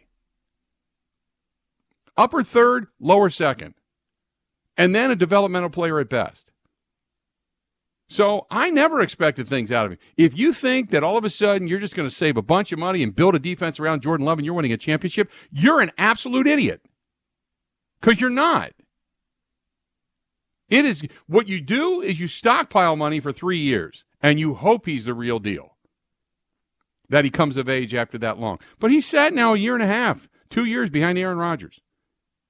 Upper 2.14 2.42
third, 2.42 2.88
lower 3.00 3.30
second. 3.30 3.72
And 4.76 4.94
then 4.94 5.10
a 5.10 5.16
developmental 5.16 5.70
player 5.70 5.98
at 5.98 6.10
best. 6.10 6.52
So 8.08 8.46
I 8.50 8.70
never 8.70 9.00
expected 9.00 9.48
things 9.48 9.72
out 9.72 9.86
of 9.86 9.92
him. 9.92 9.98
If 10.16 10.36
you 10.38 10.52
think 10.52 10.90
that 10.90 11.02
all 11.02 11.16
of 11.16 11.24
a 11.24 11.30
sudden 11.30 11.66
you're 11.66 11.80
just 11.80 11.96
going 11.96 12.08
to 12.08 12.14
save 12.14 12.36
a 12.36 12.42
bunch 12.42 12.70
of 12.70 12.78
money 12.78 13.02
and 13.02 13.14
build 13.14 13.34
a 13.34 13.40
defense 13.40 13.80
around 13.80 14.02
Jordan 14.02 14.24
Love 14.24 14.38
and 14.38 14.46
you're 14.46 14.54
winning 14.54 14.72
a 14.72 14.76
championship, 14.76 15.30
you're 15.50 15.80
an 15.80 15.90
absolute 15.98 16.46
idiot. 16.46 16.82
Because 18.00 18.20
you're 18.20 18.30
not. 18.30 18.72
It 20.68 20.84
is 20.84 21.02
what 21.26 21.48
you 21.48 21.60
do 21.60 22.00
is 22.00 22.20
you 22.20 22.28
stockpile 22.28 22.96
money 22.96 23.18
for 23.18 23.32
three 23.32 23.58
years 23.58 24.04
and 24.22 24.38
you 24.38 24.54
hope 24.54 24.86
he's 24.86 25.04
the 25.04 25.14
real 25.14 25.38
deal. 25.38 25.76
That 27.08 27.24
he 27.24 27.30
comes 27.30 27.56
of 27.56 27.68
age 27.68 27.94
after 27.94 28.18
that 28.18 28.38
long. 28.38 28.58
But 28.78 28.90
he's 28.90 29.06
sat 29.06 29.32
now 29.32 29.54
a 29.54 29.58
year 29.58 29.74
and 29.74 29.82
a 29.82 29.86
half, 29.86 30.28
two 30.50 30.64
years 30.64 30.90
behind 30.90 31.18
Aaron 31.18 31.38
Rodgers. 31.38 31.80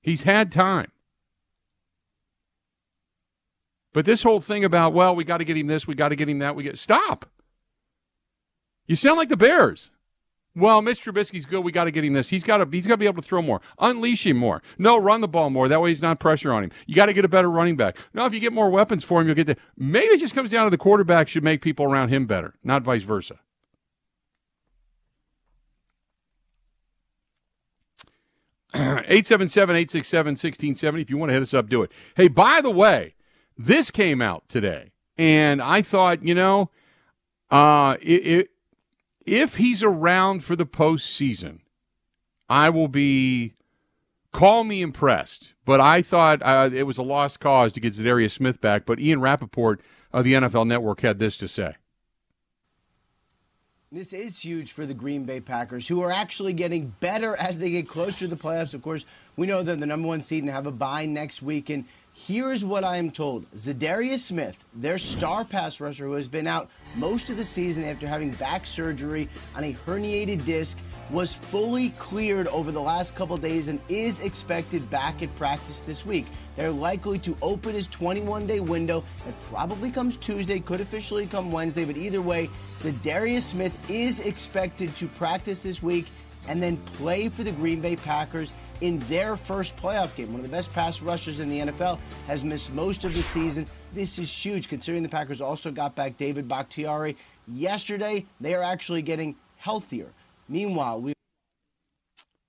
He's 0.00 0.22
had 0.22 0.52
time. 0.52 0.90
But 3.96 4.04
this 4.04 4.22
whole 4.22 4.42
thing 4.42 4.62
about, 4.62 4.92
well, 4.92 5.16
we 5.16 5.24
got 5.24 5.38
to 5.38 5.44
get 5.44 5.56
him 5.56 5.68
this, 5.68 5.86
we 5.86 5.94
got 5.94 6.10
to 6.10 6.16
get 6.16 6.28
him 6.28 6.40
that, 6.40 6.54
we 6.54 6.62
get 6.62 6.78
stop. 6.78 7.24
You 8.86 8.94
sound 8.94 9.16
like 9.16 9.30
the 9.30 9.38
Bears. 9.38 9.90
Well, 10.54 10.82
Mitch 10.82 11.02
Trubisky's 11.02 11.46
good. 11.46 11.64
We 11.64 11.72
got 11.72 11.84
to 11.84 11.90
get 11.90 12.04
him 12.04 12.12
this. 12.12 12.28
He's 12.28 12.44
got 12.44 12.58
to. 12.58 12.68
He's 12.70 12.86
got 12.86 12.92
to 12.92 12.98
be 12.98 13.06
able 13.06 13.22
to 13.22 13.26
throw 13.26 13.40
more, 13.40 13.62
unleash 13.78 14.26
him 14.26 14.36
more. 14.36 14.62
No, 14.76 14.98
run 14.98 15.22
the 15.22 15.28
ball 15.28 15.48
more. 15.48 15.66
That 15.66 15.80
way, 15.80 15.88
he's 15.88 16.02
not 16.02 16.20
pressure 16.20 16.52
on 16.52 16.64
him. 16.64 16.72
You 16.84 16.94
got 16.94 17.06
to 17.06 17.14
get 17.14 17.24
a 17.24 17.28
better 17.28 17.50
running 17.50 17.74
back. 17.74 17.96
No, 18.12 18.26
if 18.26 18.34
you 18.34 18.40
get 18.40 18.52
more 18.52 18.68
weapons 18.68 19.02
for 19.02 19.18
him, 19.18 19.28
you'll 19.28 19.34
get 19.34 19.46
the. 19.46 19.56
Maybe 19.78 20.08
it 20.08 20.20
just 20.20 20.34
comes 20.34 20.50
down 20.50 20.64
to 20.64 20.70
the 20.70 20.76
quarterback 20.76 21.26
should 21.26 21.42
make 21.42 21.62
people 21.62 21.86
around 21.86 22.10
him 22.10 22.26
better, 22.26 22.52
not 22.62 22.82
vice 22.82 23.04
versa. 23.04 23.38
Eight 29.08 29.24
seven 29.24 29.48
seven 29.48 29.74
eight 29.74 29.90
six 29.90 30.06
seven 30.06 30.36
sixteen 30.36 30.74
seventy. 30.74 31.00
If 31.00 31.08
you 31.08 31.16
want 31.16 31.30
to 31.30 31.32
hit 31.32 31.40
us 31.40 31.54
up, 31.54 31.70
do 31.70 31.82
it. 31.82 31.90
Hey, 32.14 32.28
by 32.28 32.60
the 32.60 32.70
way, 32.70 33.14
this 33.56 33.90
came 33.90 34.20
out 34.20 34.48
today, 34.48 34.92
and 35.16 35.62
I 35.62 35.82
thought, 35.82 36.22
you 36.22 36.34
know, 36.34 36.70
uh, 37.50 37.96
it, 38.00 38.26
it, 38.26 38.50
if 39.24 39.56
he's 39.56 39.82
around 39.82 40.44
for 40.44 40.56
the 40.56 40.66
postseason, 40.66 41.60
I 42.48 42.70
will 42.70 42.88
be 42.88 43.54
call 44.36 44.64
me 44.64 44.82
impressed. 44.82 45.54
But 45.64 45.80
I 45.80 46.02
thought 46.02 46.42
uh, 46.42 46.70
it 46.72 46.84
was 46.84 46.98
a 46.98 47.02
lost 47.02 47.40
cause 47.40 47.72
to 47.72 47.80
get 47.80 47.94
Za'Darius 47.94 48.32
Smith 48.32 48.60
back. 48.60 48.84
But 48.84 49.00
Ian 49.00 49.20
Rapoport 49.20 49.80
of 50.12 50.24
the 50.24 50.34
NFL 50.34 50.66
Network 50.66 51.00
had 51.00 51.18
this 51.18 51.36
to 51.38 51.48
say. 51.48 51.76
This 53.90 54.12
is 54.12 54.38
huge 54.38 54.72
for 54.72 54.84
the 54.84 54.94
Green 54.94 55.24
Bay 55.24 55.40
Packers, 55.40 55.88
who 55.88 56.02
are 56.02 56.10
actually 56.10 56.52
getting 56.52 56.94
better 57.00 57.36
as 57.36 57.58
they 57.58 57.70
get 57.70 57.88
closer 57.88 58.18
to 58.18 58.26
the 58.26 58.36
playoffs. 58.36 58.74
Of 58.74 58.82
course, 58.82 59.06
we 59.36 59.46
know 59.46 59.62
they're 59.62 59.76
the 59.76 59.86
number 59.86 60.08
one 60.08 60.22
seed 60.22 60.42
and 60.42 60.52
have 60.52 60.66
a 60.66 60.72
bye 60.72 61.06
next 61.06 61.40
week. 61.40 61.70
And 61.70 61.84
Here's 62.18 62.64
what 62.64 62.82
I 62.82 62.96
am 62.96 63.10
told. 63.10 63.48
Za'Darius 63.52 64.20
Smith, 64.20 64.64
their 64.74 64.96
star 64.96 65.44
pass 65.44 65.80
rusher 65.80 66.06
who 66.06 66.14
has 66.14 66.26
been 66.26 66.46
out 66.46 66.70
most 66.96 67.28
of 67.28 67.36
the 67.36 67.44
season 67.44 67.84
after 67.84 68.08
having 68.08 68.30
back 68.32 68.66
surgery 68.66 69.28
on 69.54 69.62
a 69.62 69.74
herniated 69.74 70.44
disc, 70.46 70.78
was 71.10 71.34
fully 71.34 71.90
cleared 71.90 72.48
over 72.48 72.72
the 72.72 72.80
last 72.80 73.14
couple 73.14 73.36
days 73.36 73.68
and 73.68 73.78
is 73.88 74.18
expected 74.20 74.88
back 74.90 75.22
at 75.22 75.32
practice 75.36 75.80
this 75.80 76.06
week. 76.06 76.26
They're 76.56 76.70
likely 76.70 77.18
to 77.20 77.36
open 77.42 77.74
his 77.74 77.86
21 77.86 78.46
day 78.46 78.60
window. 78.60 79.04
That 79.26 79.38
probably 79.42 79.90
comes 79.90 80.16
Tuesday, 80.16 80.58
could 80.58 80.80
officially 80.80 81.26
come 81.26 81.52
Wednesday, 81.52 81.84
but 81.84 81.98
either 81.98 82.22
way, 82.22 82.48
Za'Darius 82.78 83.42
Smith 83.42 83.78
is 83.90 84.26
expected 84.26 84.96
to 84.96 85.06
practice 85.06 85.62
this 85.62 85.82
week 85.82 86.06
and 86.48 86.62
then 86.62 86.76
play 86.78 87.28
for 87.28 87.44
the 87.44 87.52
Green 87.52 87.80
Bay 87.80 87.96
Packers 87.96 88.52
in 88.80 88.98
their 89.00 89.36
first 89.36 89.76
playoff 89.76 90.14
game. 90.14 90.28
One 90.28 90.40
of 90.40 90.42
the 90.42 90.48
best 90.48 90.72
pass 90.72 91.00
rushers 91.00 91.40
in 91.40 91.48
the 91.48 91.60
NFL 91.60 91.98
has 92.26 92.44
missed 92.44 92.72
most 92.72 93.04
of 93.04 93.14
the 93.14 93.22
season. 93.22 93.66
This 93.92 94.18
is 94.18 94.30
huge 94.30 94.68
considering 94.68 95.02
the 95.02 95.08
Packers 95.08 95.40
also 95.40 95.70
got 95.70 95.94
back 95.94 96.16
David 96.16 96.46
Bakhtiari 96.48 97.16
yesterday. 97.48 98.26
They 98.40 98.54
are 98.54 98.62
actually 98.62 99.02
getting 99.02 99.36
healthier. 99.56 100.12
Meanwhile, 100.48 101.00
we 101.00 101.12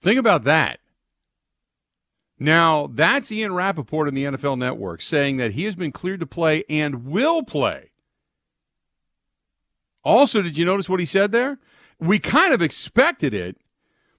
Think 0.01 0.19
about 0.19 0.43
that. 0.43 0.79
Now, 2.39 2.88
that's 2.93 3.31
Ian 3.31 3.53
Rapoport 3.53 4.07
in 4.07 4.13
the 4.13 4.25
NFL 4.25 4.57
Network 4.57 5.01
saying 5.01 5.38
that 5.38 5.53
he 5.53 5.63
has 5.63 5.75
been 5.75 5.91
cleared 5.91 6.19
to 6.19 6.27
play 6.27 6.63
and 6.69 7.05
will 7.05 7.41
play. 7.43 7.91
Also, 10.03 10.41
did 10.41 10.57
you 10.57 10.65
notice 10.65 10.88
what 10.88 10.99
he 10.99 11.05
said 11.05 11.31
there? 11.31 11.57
We 11.99 12.19
kind 12.19 12.53
of 12.53 12.62
expected 12.62 13.33
it, 13.33 13.57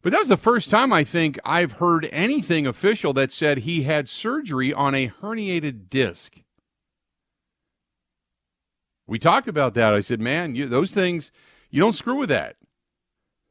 but 0.02 0.12
that 0.12 0.20
was 0.20 0.28
the 0.28 0.36
first 0.36 0.70
time 0.70 0.92
I 0.92 1.04
think 1.04 1.38
I've 1.44 1.72
heard 1.72 2.08
anything 2.12 2.66
official 2.66 3.12
that 3.14 3.32
said 3.32 3.58
he 3.58 3.82
had 3.82 4.08
surgery 4.08 4.72
on 4.72 4.94
a 4.94 5.08
herniated 5.08 5.90
disc. 5.90 6.36
We 9.06 9.18
talked 9.18 9.48
about 9.48 9.74
that. 9.74 9.94
I 9.94 10.00
said, 10.00 10.20
man, 10.20 10.54
you, 10.54 10.66
those 10.66 10.92
things, 10.92 11.32
you 11.70 11.80
don't 11.80 11.94
screw 11.94 12.16
with 12.16 12.28
that. 12.28 12.56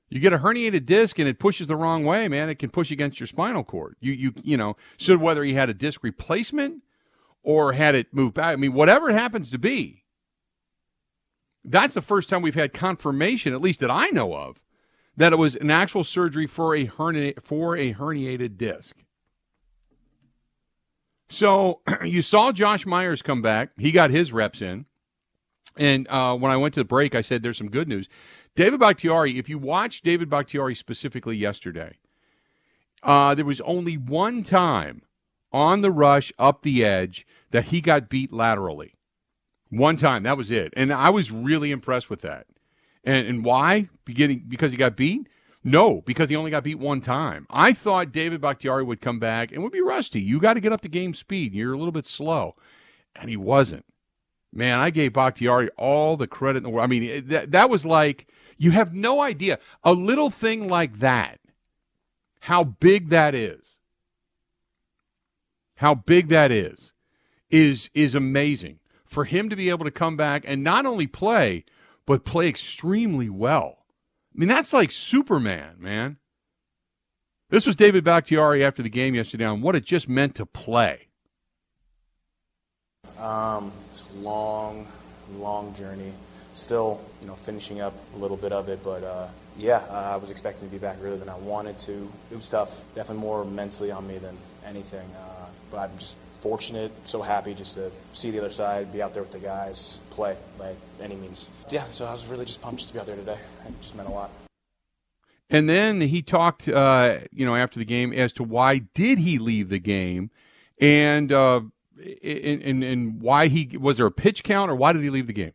You 0.10 0.20
get 0.20 0.34
a 0.34 0.38
herniated 0.38 0.86
disc 0.86 1.20
and 1.20 1.28
it 1.28 1.40
pushes 1.40 1.68
the 1.68 1.76
wrong 1.76 2.06
way, 2.06 2.28
man. 2.28 2.50
It 2.50 2.60
can 2.60 2.70
push 2.70 2.92
against 2.92 3.20
your 3.20 3.28
spinal 3.28 3.64
cord. 3.64 3.98
You 4.00 4.14
you 4.14 4.34
you 4.42 4.56
know, 4.56 4.78
so 4.98 5.18
whether 5.18 5.44
he 5.44 5.54
had 5.54 5.70
a 5.70 5.74
disc 5.74 6.02
replacement 6.04 6.84
or 7.44 7.74
had 7.74 7.94
it 7.96 8.14
moved 8.14 8.36
back, 8.36 8.54
I 8.54 8.56
mean, 8.56 8.74
whatever 8.74 9.10
it 9.10 9.14
happens 9.16 9.52
to 9.52 9.58
be, 9.58 10.06
that's 11.66 11.94
the 11.94 12.02
first 12.02 12.30
time 12.30 12.42
we've 12.42 12.56
had 12.56 12.74
confirmation, 12.74 13.54
at 13.54 13.62
least 13.62 13.82
that 13.82 13.92
I 13.92 14.08
know 14.08 14.34
of, 14.34 14.62
that 15.18 15.34
it 15.34 15.38
was 15.38 15.56
an 15.56 15.72
actual 15.72 16.04
surgery 16.04 16.48
for 16.48 16.76
a 16.76 16.86
hernia 16.86 17.34
for 17.42 17.76
a 17.76 17.94
herniated 17.94 18.58
disc. 18.58 18.96
So 21.30 21.82
you 22.04 22.22
saw 22.22 22.52
Josh 22.52 22.86
Myers 22.86 23.22
come 23.22 23.42
back. 23.42 23.72
He 23.78 23.92
got 23.92 24.12
his 24.12 24.32
reps 24.32 24.62
in. 24.62 24.86
And 25.76 26.08
uh, 26.10 26.36
when 26.36 26.52
I 26.52 26.58
went 26.58 26.74
to 26.76 26.80
the 26.80 26.86
break, 26.86 27.14
I 27.14 27.22
said 27.22 27.44
there's 27.44 27.58
some 27.58 27.70
good 27.70 27.88
news. 27.88 28.08
David 28.56 28.80
Bakhtiari, 28.80 29.38
if 29.38 29.50
you 29.50 29.60
watched 29.60 30.04
David 30.04 30.30
Bakhtiari 30.30 30.74
specifically 30.74 31.38
yesterday, 31.38 31.98
uh, 33.04 33.36
there 33.36 33.46
was 33.46 33.62
only 33.62 33.96
one 33.98 34.42
time 34.42 35.04
on 35.52 35.82
the 35.82 35.92
rush 35.92 36.34
up 36.40 36.64
the 36.64 36.84
edge 36.84 37.28
that 37.52 37.66
he 37.66 37.82
got 37.82 38.10
beat 38.10 38.34
laterally. 38.34 38.96
One 39.70 39.98
time, 39.98 40.24
that 40.24 40.38
was 40.38 40.50
it. 40.50 40.74
And 40.76 40.92
I 40.92 41.10
was 41.10 41.30
really 41.30 41.72
impressed 41.72 42.10
with 42.10 42.22
that. 42.22 42.48
And, 43.08 43.26
and 43.26 43.46
why? 43.46 43.88
Beginning 44.04 44.44
because 44.50 44.72
he 44.72 44.78
got 44.78 44.98
beat? 44.98 45.30
No, 45.64 46.02
because 46.02 46.30
he 46.30 46.36
only 46.36 46.52
got 46.52 46.66
beat 46.66 46.78
one 46.78 47.00
time. 47.00 47.48
I 47.50 47.72
thought 47.72 48.12
David 48.12 48.42
Bakhtiari 48.42 48.84
would 48.84 49.00
come 49.00 49.18
back 49.18 49.52
and 49.52 49.64
would 49.64 49.72
be 49.72 49.82
rusty. 49.82 50.20
You 50.20 50.42
got 50.42 50.54
to 50.54 50.60
get 50.60 50.74
up 50.74 50.82
to 50.82 50.90
game 50.90 51.14
speed. 51.14 51.54
You're 51.54 51.74
a 51.74 51.78
little 51.78 51.94
bit 51.94 52.06
slow. 52.06 52.56
And 53.16 53.30
he 53.30 53.38
wasn't. 53.38 53.86
Man, 54.52 54.78
I 54.80 54.90
gave 54.90 55.14
Bakhtiari 55.14 55.70
all 55.78 56.18
the 56.18 56.28
credit 56.28 56.58
in 56.58 56.64
the 56.64 56.70
world. 56.70 56.84
I 56.84 56.88
mean, 56.88 57.10
eh, 57.10 57.22
that, 57.28 57.52
that 57.52 57.70
was 57.70 57.86
like, 57.86 58.28
you 58.58 58.72
have 58.72 58.94
no 58.94 59.22
idea. 59.22 59.60
A 59.86 59.94
little 59.94 60.30
thing 60.30 60.68
like 60.68 61.00
that, 61.00 61.40
how 62.42 62.66
big 62.66 63.10
that 63.10 63.34
is, 63.34 63.78
how 65.76 65.96
big 65.96 66.28
that 66.28 66.52
is, 66.52 66.92
is, 67.50 67.90
is 67.94 68.16
amazing. 68.16 68.80
For 69.06 69.24
him 69.24 69.50
to 69.50 69.56
be 69.56 69.70
able 69.70 69.86
to 69.86 69.92
come 69.92 70.18
back 70.18 70.44
and 70.46 70.62
not 70.62 70.86
only 70.86 71.08
play, 71.08 71.64
but 72.08 72.26
play 72.26 72.48
extremely 72.48 73.30
well. 73.30 73.78
I 74.34 74.40
mean, 74.40 74.50
that's 74.50 74.74
like 74.74 74.92
Superman, 74.92 75.76
man. 75.78 76.18
This 77.50 77.68
was 77.68 77.76
David 77.76 78.04
Bakhtiari 78.04 78.64
after 78.64 78.82
the 78.82 78.90
game 78.90 79.14
yesterday 79.14 79.46
on 79.46 79.62
what 79.62 79.76
it 79.76 79.86
just 79.86 80.10
meant 80.10 80.36
to 80.36 80.46
play. 80.46 81.08
Um, 83.20 83.72
long, 84.22 84.88
long 85.36 85.74
journey. 85.76 86.12
Still, 86.54 87.00
you 87.22 87.28
know, 87.28 87.36
finishing 87.36 87.82
up 87.82 87.94
a 88.16 88.18
little 88.18 88.38
bit 88.38 88.52
of 88.52 88.68
it, 88.68 88.84
but 88.84 89.04
uh, 89.04 89.28
yeah, 89.58 89.84
uh, 89.90 90.14
I 90.14 90.16
was 90.16 90.32
expecting 90.32 90.68
to 90.68 90.72
be 90.72 90.80
back 90.80 90.98
earlier 91.04 91.18
than 91.18 91.30
I 91.30 91.38
wanted 91.38 91.78
to. 91.80 92.12
It 92.32 92.36
was 92.36 92.50
tough, 92.50 92.82
definitely 92.96 93.22
more 93.22 93.46
mentally 93.46 93.92
on 93.92 94.08
me 94.08 94.18
than 94.18 94.36
anything. 94.66 95.08
Uh, 95.16 95.46
but 95.70 95.78
I'm 95.78 95.98
just 96.00 96.18
fortunate, 96.42 96.92
so 97.04 97.22
happy 97.22 97.54
just 97.54 97.76
to 97.76 97.92
see 98.14 98.32
the 98.32 98.40
other 98.40 98.50
side, 98.50 98.92
be 98.92 99.02
out 99.02 99.14
there 99.14 99.24
with 99.24 99.32
the 99.32 99.40
guys, 99.40 100.04
play 100.10 100.36
by 100.58 100.74
any 101.02 101.16
means. 101.16 101.50
Yeah, 101.70 101.84
so 101.92 102.06
I 102.06 102.12
was 102.12 102.26
really 102.26 102.46
just 102.46 102.62
pumped 102.62 102.80
just 102.80 102.90
to 102.90 102.94
be 102.94 103.00
out 103.00 103.06
there 103.06 103.16
today. 103.16 103.38
It 103.68 103.82
just 103.82 103.96
meant 103.96 104.10
a 104.10 104.12
lot. 104.12 104.30
And 105.50 105.70
then 105.70 106.02
he 106.02 106.22
talked, 106.22 106.68
uh, 106.68 107.20
you 107.32 107.46
know, 107.46 107.56
after 107.56 107.80
the 107.80 107.86
game 107.86 108.12
as 108.12 108.34
to 108.34 108.44
why 108.44 108.80
did 108.94 109.20
he 109.20 109.38
leave 109.38 109.70
the 109.70 109.80
game, 109.80 110.30
and 110.80 111.32
uh, 111.32 111.62
and, 111.98 112.62
and 112.62 112.84
and 112.84 113.22
why 113.22 113.48
he 113.48 113.78
was 113.78 113.98
there 113.98 114.06
a 114.06 114.12
pitch 114.12 114.44
count 114.44 114.70
or 114.70 114.76
why 114.76 114.92
did 114.94 115.04
he 115.04 115.10
leave 115.10 115.28
the 115.28 115.34
game? 115.34 115.54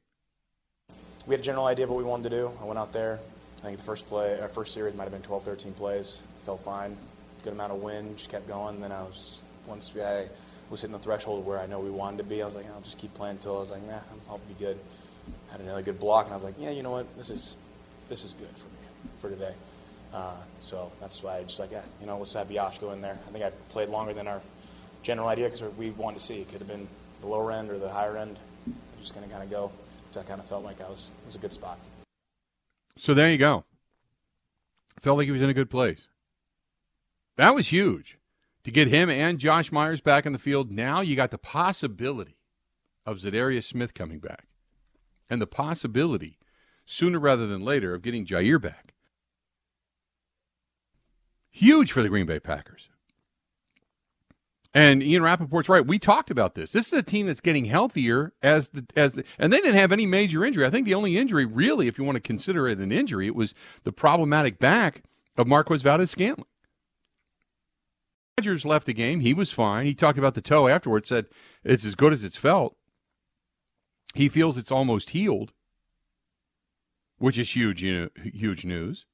We 1.26 1.34
had 1.34 1.40
a 1.40 1.44
general 1.44 1.66
idea 1.66 1.84
of 1.84 1.90
what 1.90 1.98
we 1.98 2.04
wanted 2.04 2.30
to 2.30 2.36
do. 2.36 2.50
I 2.60 2.64
went 2.64 2.78
out 2.78 2.92
there. 2.92 3.20
I 3.60 3.66
think 3.66 3.76
the 3.76 3.84
first 3.84 4.08
play, 4.08 4.40
our 4.40 4.48
first 4.48 4.74
series 4.74 4.94
might 4.94 5.04
have 5.04 5.12
been 5.12 5.22
12, 5.22 5.44
13 5.44 5.72
plays. 5.74 6.20
Felt 6.44 6.62
fine, 6.62 6.96
good 7.44 7.52
amount 7.52 7.72
of 7.72 7.80
wind. 7.80 8.16
Just 8.16 8.28
kept 8.28 8.48
going. 8.48 8.74
And 8.74 8.82
then 8.82 8.90
I 8.90 9.02
was 9.02 9.44
once 9.66 9.92
I 9.96 10.26
was 10.72 10.80
hitting 10.80 10.92
the 10.92 10.98
threshold 10.98 11.44
where 11.44 11.58
I 11.58 11.66
know 11.66 11.80
we 11.80 11.90
wanted 11.90 12.16
to 12.16 12.24
be. 12.24 12.40
I 12.40 12.46
was 12.46 12.56
like, 12.56 12.66
I'll 12.74 12.80
just 12.80 12.96
keep 12.96 13.12
playing 13.12 13.36
until 13.36 13.58
I 13.58 13.60
was 13.60 13.70
like, 13.70 13.86
nah, 13.86 13.98
I'll 14.28 14.38
be 14.38 14.54
good. 14.58 14.78
Had 15.50 15.60
another 15.60 15.82
good 15.82 16.00
block, 16.00 16.24
and 16.24 16.32
I 16.32 16.36
was 16.36 16.42
like, 16.42 16.54
yeah, 16.58 16.70
you 16.70 16.82
know 16.82 16.90
what, 16.90 17.06
this 17.16 17.28
is 17.30 17.56
this 18.08 18.24
is 18.24 18.32
good 18.32 18.48
for 18.56 18.66
me 18.66 19.10
for 19.20 19.28
today. 19.28 19.54
Uh, 20.12 20.36
so 20.60 20.90
that's 20.98 21.22
why 21.22 21.36
I 21.36 21.42
just 21.42 21.60
like, 21.60 21.70
yeah, 21.70 21.82
you 22.00 22.06
know, 22.06 22.18
let's 22.18 22.34
have 22.34 22.50
Yash 22.50 22.78
go 22.78 22.90
in 22.92 23.02
there. 23.02 23.18
I 23.28 23.30
think 23.30 23.44
I 23.44 23.50
played 23.68 23.90
longer 23.90 24.14
than 24.14 24.26
our 24.26 24.40
general 25.02 25.28
idea 25.28 25.48
because 25.48 25.62
we 25.76 25.90
wanted 25.90 26.18
to 26.18 26.24
see. 26.24 26.40
It 26.40 26.48
could 26.48 26.58
have 26.58 26.68
been 26.68 26.88
the 27.20 27.26
lower 27.26 27.52
end 27.52 27.70
or 27.70 27.78
the 27.78 27.88
higher 27.88 28.16
end. 28.16 28.38
I'm 28.66 28.74
just 29.00 29.14
going 29.14 29.26
to 29.26 29.32
kind 29.32 29.44
of 29.44 29.50
go. 29.50 29.70
So 30.10 30.20
I 30.20 30.24
kind 30.24 30.40
of 30.40 30.46
felt 30.46 30.64
like 30.64 30.80
I 30.80 30.88
was 30.88 31.10
was 31.26 31.36
a 31.36 31.38
good 31.38 31.52
spot. 31.52 31.78
So 32.96 33.14
there 33.14 33.30
you 33.30 33.38
go. 33.38 33.64
Felt 35.00 35.18
like 35.18 35.26
he 35.26 35.32
was 35.32 35.42
in 35.42 35.50
a 35.50 35.54
good 35.54 35.70
place. 35.70 36.08
That 37.36 37.54
was 37.54 37.68
huge 37.68 38.18
to 38.64 38.70
get 38.70 38.88
him 38.88 39.10
and 39.10 39.38
Josh 39.38 39.72
Myers 39.72 40.00
back 40.00 40.26
in 40.26 40.32
the 40.32 40.38
field. 40.38 40.70
Now 40.70 41.00
you 41.00 41.16
got 41.16 41.30
the 41.30 41.38
possibility 41.38 42.36
of 43.04 43.18
Za'Darius 43.18 43.64
Smith 43.64 43.94
coming 43.94 44.18
back, 44.18 44.46
and 45.28 45.40
the 45.40 45.46
possibility 45.46 46.38
sooner 46.84 47.18
rather 47.18 47.46
than 47.46 47.64
later 47.64 47.94
of 47.94 48.02
getting 48.02 48.26
Jaire 48.26 48.60
back. 48.60 48.94
Huge 51.50 51.92
for 51.92 52.02
the 52.02 52.08
Green 52.08 52.26
Bay 52.26 52.40
Packers. 52.40 52.88
And 54.74 55.02
Ian 55.02 55.22
Rapoport's 55.22 55.68
right. 55.68 55.86
We 55.86 55.98
talked 55.98 56.30
about 56.30 56.54
this. 56.54 56.72
This 56.72 56.86
is 56.86 56.92
a 56.94 57.02
team 57.02 57.26
that's 57.26 57.42
getting 57.42 57.66
healthier 57.66 58.32
as 58.42 58.70
the 58.70 58.86
as 58.96 59.12
the, 59.12 59.24
and 59.38 59.52
they 59.52 59.58
didn't 59.58 59.74
have 59.74 59.92
any 59.92 60.06
major 60.06 60.46
injury. 60.46 60.64
I 60.64 60.70
think 60.70 60.86
the 60.86 60.94
only 60.94 61.18
injury, 61.18 61.44
really, 61.44 61.88
if 61.88 61.98
you 61.98 62.04
want 62.04 62.16
to 62.16 62.22
consider 62.22 62.66
it 62.68 62.78
an 62.78 62.90
injury, 62.90 63.26
it 63.26 63.34
was 63.34 63.54
the 63.84 63.92
problematic 63.92 64.58
back 64.58 65.02
of 65.36 65.46
Marquez 65.46 65.82
Valdes-Scantling. 65.82 66.46
Rodgers 68.38 68.64
left 68.64 68.86
the 68.86 68.94
game. 68.94 69.20
He 69.20 69.34
was 69.34 69.52
fine. 69.52 69.86
He 69.86 69.94
talked 69.94 70.18
about 70.18 70.34
the 70.34 70.40
toe 70.40 70.68
afterwards. 70.68 71.08
Said 71.08 71.26
it's 71.64 71.84
as 71.84 71.94
good 71.94 72.12
as 72.12 72.24
it's 72.24 72.36
felt. 72.36 72.76
He 74.14 74.28
feels 74.28 74.58
it's 74.58 74.72
almost 74.72 75.10
healed, 75.10 75.52
which 77.18 77.38
is 77.38 77.54
huge. 77.54 77.82
You 77.82 78.00
know, 78.00 78.08
huge 78.22 78.64
news. 78.64 79.06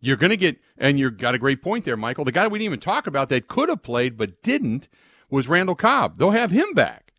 You're 0.00 0.16
going 0.16 0.30
to 0.30 0.36
get, 0.36 0.58
and 0.76 0.98
you 0.98 1.10
got 1.10 1.36
a 1.36 1.38
great 1.38 1.62
point 1.62 1.84
there, 1.84 1.96
Michael. 1.96 2.24
The 2.24 2.32
guy 2.32 2.48
we 2.48 2.58
didn't 2.58 2.66
even 2.66 2.80
talk 2.80 3.06
about 3.06 3.28
that 3.28 3.46
could 3.46 3.68
have 3.68 3.84
played 3.84 4.16
but 4.16 4.42
didn't 4.42 4.88
was 5.30 5.46
Randall 5.46 5.76
Cobb. 5.76 6.18
They'll 6.18 6.32
have 6.32 6.50
him 6.50 6.74
back. 6.74 7.12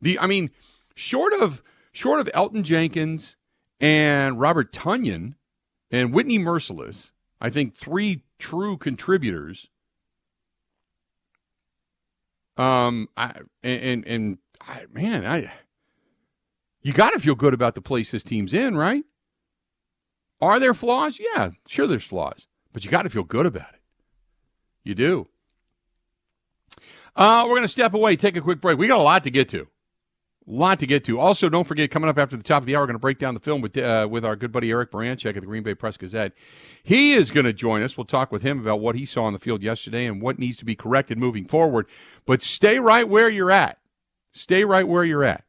The, 0.00 0.18
I 0.18 0.26
mean, 0.26 0.50
short 0.94 1.32
of 1.32 1.62
short 1.92 2.20
of 2.20 2.28
Elgton 2.28 2.62
Jenkins 2.62 3.36
and 3.80 4.38
Robert 4.38 4.72
Tonyan 4.72 5.34
and 5.90 6.12
Whitney 6.12 6.38
Mercilus, 6.38 7.10
I 7.40 7.50
think 7.50 7.74
three 7.74 8.22
true 8.38 8.76
contributors. 8.76 9.68
Um, 12.56 13.08
I 13.16 13.40
and 13.62 14.06
and, 14.06 14.38
I, 14.60 14.84
man, 14.92 15.24
I 15.24 15.52
you 16.82 16.92
got 16.92 17.10
to 17.10 17.20
feel 17.20 17.34
good 17.34 17.54
about 17.54 17.74
the 17.74 17.80
place 17.80 18.10
this 18.10 18.22
team's 18.22 18.52
in, 18.52 18.76
right? 18.76 19.04
Are 20.40 20.58
there 20.58 20.74
flaws? 20.74 21.18
Yeah, 21.18 21.50
sure 21.68 21.86
there's 21.86 22.04
flaws, 22.04 22.46
but 22.72 22.84
you 22.84 22.90
got 22.90 23.02
to 23.02 23.10
feel 23.10 23.22
good 23.22 23.46
about 23.46 23.72
it. 23.74 23.80
You 24.84 24.94
do. 24.94 25.28
Uh, 27.14 27.44
we're 27.44 27.52
going 27.54 27.62
to 27.62 27.68
step 27.68 27.94
away, 27.94 28.16
take 28.16 28.36
a 28.36 28.40
quick 28.40 28.60
break. 28.60 28.78
We 28.78 28.88
got 28.88 29.00
a 29.00 29.04
lot 29.04 29.22
to 29.24 29.30
get 29.30 29.48
to. 29.50 29.68
Lot 30.44 30.80
to 30.80 30.86
get 30.86 31.04
to. 31.04 31.20
Also, 31.20 31.48
don't 31.48 31.66
forget, 31.66 31.90
coming 31.92 32.10
up 32.10 32.18
after 32.18 32.36
the 32.36 32.42
top 32.42 32.62
of 32.62 32.66
the 32.66 32.74
hour, 32.74 32.82
we're 32.82 32.88
going 32.88 32.94
to 32.96 33.00
break 33.00 33.18
down 33.18 33.34
the 33.34 33.40
film 33.40 33.60
with 33.60 33.78
uh, 33.78 34.08
with 34.10 34.24
our 34.24 34.34
good 34.34 34.50
buddy 34.50 34.70
Eric 34.70 34.90
Baranchek 34.90 35.36
at 35.36 35.40
the 35.40 35.46
Green 35.46 35.62
Bay 35.62 35.74
Press 35.74 35.96
Gazette. 35.96 36.32
He 36.82 37.12
is 37.12 37.30
going 37.30 37.46
to 37.46 37.52
join 37.52 37.82
us. 37.82 37.96
We'll 37.96 38.06
talk 38.06 38.32
with 38.32 38.42
him 38.42 38.58
about 38.58 38.80
what 38.80 38.96
he 38.96 39.06
saw 39.06 39.22
on 39.22 39.34
the 39.34 39.38
field 39.38 39.62
yesterday 39.62 40.04
and 40.04 40.20
what 40.20 40.40
needs 40.40 40.58
to 40.58 40.64
be 40.64 40.74
corrected 40.74 41.16
moving 41.16 41.46
forward. 41.46 41.86
But 42.26 42.42
stay 42.42 42.80
right 42.80 43.08
where 43.08 43.28
you're 43.28 43.52
at. 43.52 43.78
Stay 44.32 44.64
right 44.64 44.86
where 44.86 45.04
you're 45.04 45.22
at. 45.22 45.44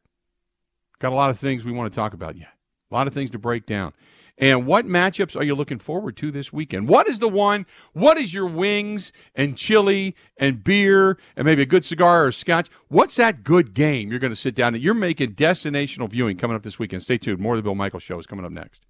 Got 1.00 1.12
a 1.12 1.16
lot 1.16 1.30
of 1.30 1.40
things 1.40 1.64
we 1.64 1.72
want 1.72 1.92
to 1.92 1.96
talk 1.96 2.14
about 2.14 2.36
yet. 2.36 2.52
A 2.90 2.94
lot 2.94 3.08
of 3.08 3.14
things 3.14 3.30
to 3.32 3.38
break 3.38 3.66
down. 3.66 3.94
And 4.36 4.66
what 4.66 4.86
matchups 4.86 5.36
are 5.36 5.44
you 5.44 5.54
looking 5.54 5.78
forward 5.78 6.16
to 6.16 6.30
this 6.30 6.52
weekend? 6.52 6.88
What 6.88 7.08
is 7.08 7.20
the 7.20 7.28
one? 7.28 7.66
What 7.92 8.18
is 8.18 8.34
your 8.34 8.46
wings 8.46 9.12
and 9.34 9.56
chili 9.56 10.16
and 10.36 10.64
beer 10.64 11.18
and 11.36 11.46
maybe 11.46 11.62
a 11.62 11.66
good 11.66 11.84
cigar 11.84 12.26
or 12.26 12.32
scotch? 12.32 12.68
What's 12.88 13.16
that 13.16 13.44
good 13.44 13.74
game 13.74 14.10
you're 14.10 14.18
going 14.18 14.32
to 14.32 14.36
sit 14.36 14.54
down 14.54 14.74
and 14.74 14.82
you're 14.82 14.94
making 14.94 15.34
destinational 15.34 16.10
viewing 16.10 16.36
coming 16.36 16.56
up 16.56 16.64
this 16.64 16.78
weekend? 16.78 17.02
Stay 17.02 17.18
tuned. 17.18 17.38
More 17.38 17.54
of 17.54 17.58
the 17.58 17.62
Bill 17.62 17.76
Michael 17.76 18.00
Show 18.00 18.18
is 18.18 18.26
coming 18.26 18.44
up 18.44 18.52
next. 18.52 18.84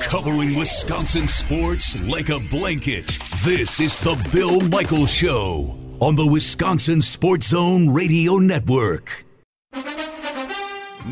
Covering 0.00 0.54
Wisconsin 0.54 1.26
sports 1.26 1.98
like 2.02 2.28
a 2.28 2.38
blanket. 2.38 3.18
This 3.42 3.80
is 3.80 3.96
the 3.96 4.22
Bill 4.32 4.60
Michael 4.60 5.06
Show 5.06 5.78
on 6.00 6.14
the 6.14 6.26
Wisconsin 6.26 7.00
Sports 7.00 7.48
Zone 7.48 7.88
Radio 7.88 8.36
Network. 8.36 9.24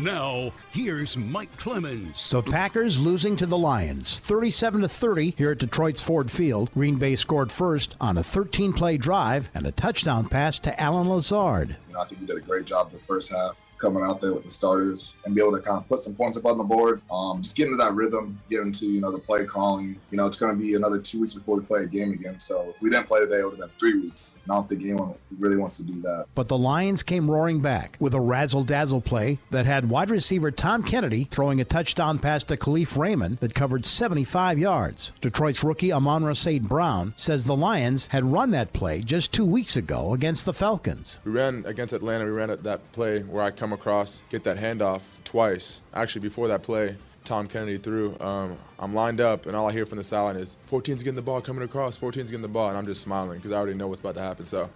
Now, 0.01 0.51
here's 0.71 1.17
Mike 1.17 1.55
Clemens. 1.57 2.29
The 2.29 2.43
Packers 2.43 2.99
losing 2.99 3.35
to 3.37 3.47
the 3.47 3.57
Lions 3.57 4.19
37 4.19 4.81
to 4.81 4.87
30 4.87 5.33
here 5.37 5.51
at 5.51 5.57
Detroit's 5.57 6.03
Ford 6.03 6.29
Field. 6.29 6.69
Green 6.75 6.97
Bay 6.97 7.15
scored 7.15 7.51
first 7.51 7.97
on 7.99 8.19
a 8.19 8.21
13-play 8.21 8.97
drive 8.97 9.49
and 9.55 9.65
a 9.65 9.71
touchdown 9.71 10.29
pass 10.29 10.59
to 10.59 10.79
Allen 10.79 11.09
Lazard. 11.09 11.75
You 11.97 12.01
know, 12.01 12.05
I 12.05 12.09
think 12.09 12.21
we 12.21 12.27
did 12.27 12.37
a 12.37 12.45
great 12.45 12.65
job 12.65 12.91
the 12.91 12.99
first 12.99 13.31
half 13.31 13.63
coming 13.77 14.03
out 14.03 14.21
there 14.21 14.33
with 14.33 14.43
the 14.43 14.51
starters 14.51 15.17
and 15.25 15.35
be 15.35 15.41
able 15.41 15.55
to 15.55 15.61
kind 15.61 15.77
of 15.77 15.87
put 15.87 15.99
some 15.99 16.15
points 16.15 16.37
up 16.37 16.45
on 16.45 16.57
the 16.57 16.63
board. 16.63 17.01
Um, 17.11 17.41
just 17.41 17.55
get 17.55 17.65
into 17.65 17.77
that 17.77 17.93
rhythm, 17.93 18.39
get 18.49 18.61
into, 18.61 18.87
you 18.87 19.01
know, 19.01 19.11
the 19.11 19.19
play 19.19 19.45
calling. 19.45 19.99
You 20.11 20.17
know, 20.17 20.25
it's 20.25 20.37
going 20.37 20.55
to 20.55 20.61
be 20.61 20.75
another 20.75 20.99
two 20.99 21.21
weeks 21.21 21.33
before 21.33 21.57
we 21.57 21.63
play 21.63 21.83
a 21.83 21.87
game 21.87 22.11
again. 22.11 22.39
So 22.39 22.69
if 22.69 22.81
we 22.81 22.89
didn't 22.89 23.07
play 23.07 23.21
today, 23.21 23.39
it 23.39 23.43
would 23.43 23.59
have 23.59 23.59
been 23.59 23.79
three 23.79 23.99
weeks. 23.99 24.35
Not 24.47 24.69
the 24.69 24.75
game 24.75 24.99
really 25.39 25.57
wants 25.57 25.77
to 25.77 25.83
do 25.83 26.01
that. 26.01 26.25
But 26.35 26.47
the 26.47 26.57
Lions 26.57 27.03
came 27.03 27.29
roaring 27.29 27.59
back 27.59 27.97
with 27.99 28.13
a 28.13 28.19
razzle-dazzle 28.19 29.01
play 29.01 29.37
that 29.51 29.65
had 29.65 29.89
wide 29.89 30.09
receiver 30.09 30.51
Tom 30.51 30.83
Kennedy 30.83 31.25
throwing 31.25 31.61
a 31.61 31.65
touchdown 31.65 32.19
pass 32.19 32.43
to 32.45 32.57
Kalif 32.57 32.97
Raymond 32.97 33.37
that 33.39 33.53
covered 33.53 33.85
75 33.85 34.59
yards. 34.59 35.13
Detroit's 35.21 35.63
rookie 35.63 35.91
Amon-Ra 35.91 36.33
St. 36.33 36.67
Brown 36.67 37.13
says 37.15 37.45
the 37.45 37.55
Lions 37.55 38.07
had 38.07 38.23
run 38.23 38.51
that 38.51 38.73
play 38.73 39.01
just 39.01 39.33
two 39.33 39.45
weeks 39.45 39.75
ago 39.75 40.13
against 40.13 40.45
the 40.45 40.53
Falcons. 40.53 41.21
We 41.25 41.31
ran 41.31 41.63
against 41.65 41.86
Atlanta. 41.93 42.25
We 42.25 42.31
ran 42.31 42.55
that 42.63 42.91
play 42.91 43.21
where 43.21 43.43
I 43.43 43.51
come 43.51 43.73
across, 43.73 44.23
get 44.29 44.43
that 44.43 44.57
handoff 44.57 45.01
twice. 45.23 45.81
Actually, 45.93 46.21
before 46.21 46.47
that 46.49 46.63
play, 46.63 46.95
Tom 47.23 47.47
Kennedy 47.47 47.77
threw. 47.77 48.17
Um, 48.19 48.57
I'm 48.79 48.93
lined 48.93 49.19
up, 49.19 49.47
and 49.47 49.55
all 49.55 49.67
I 49.67 49.73
hear 49.73 49.85
from 49.85 49.97
the 49.97 50.03
sideline 50.03 50.37
is 50.37 50.57
14's 50.71 51.03
getting 51.03 51.15
the 51.15 51.21
ball 51.21 51.41
coming 51.41 51.63
across, 51.63 51.97
14's 51.97 52.31
getting 52.31 52.41
the 52.41 52.47
ball, 52.47 52.69
and 52.69 52.77
I'm 52.77 52.85
just 52.85 53.01
smiling 53.01 53.37
because 53.37 53.51
I 53.51 53.57
already 53.57 53.73
know 53.73 53.87
what's 53.87 53.99
about 53.99 54.15
to 54.15 54.21
happen. 54.21 54.45
So 54.45 54.69